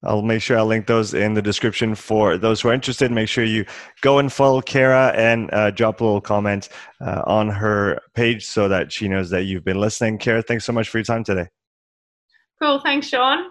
I'll 0.04 0.22
make 0.22 0.42
sure 0.42 0.56
I'll 0.56 0.66
link 0.66 0.86
those 0.86 1.12
in 1.12 1.34
the 1.34 1.42
description 1.42 1.96
for 1.96 2.38
those 2.38 2.60
who 2.60 2.68
are 2.68 2.72
interested. 2.72 3.10
Make 3.10 3.28
sure 3.28 3.42
you 3.42 3.66
go 4.00 4.20
and 4.20 4.32
follow 4.32 4.60
Kara 4.60 5.12
and 5.16 5.52
uh, 5.52 5.72
drop 5.72 6.00
a 6.00 6.04
little 6.04 6.20
comment 6.20 6.68
uh, 7.00 7.22
on 7.26 7.48
her 7.48 8.00
page 8.14 8.46
so 8.46 8.68
that 8.68 8.92
she 8.92 9.08
knows 9.08 9.30
that 9.30 9.42
you've 9.44 9.64
been 9.64 9.80
listening. 9.80 10.18
Kara, 10.18 10.40
thanks 10.40 10.64
so 10.64 10.72
much 10.72 10.88
for 10.88 10.98
your 10.98 11.04
time 11.04 11.24
today. 11.24 11.48
Cool. 12.60 12.80
Thanks, 12.80 13.08
Sean. 13.08 13.50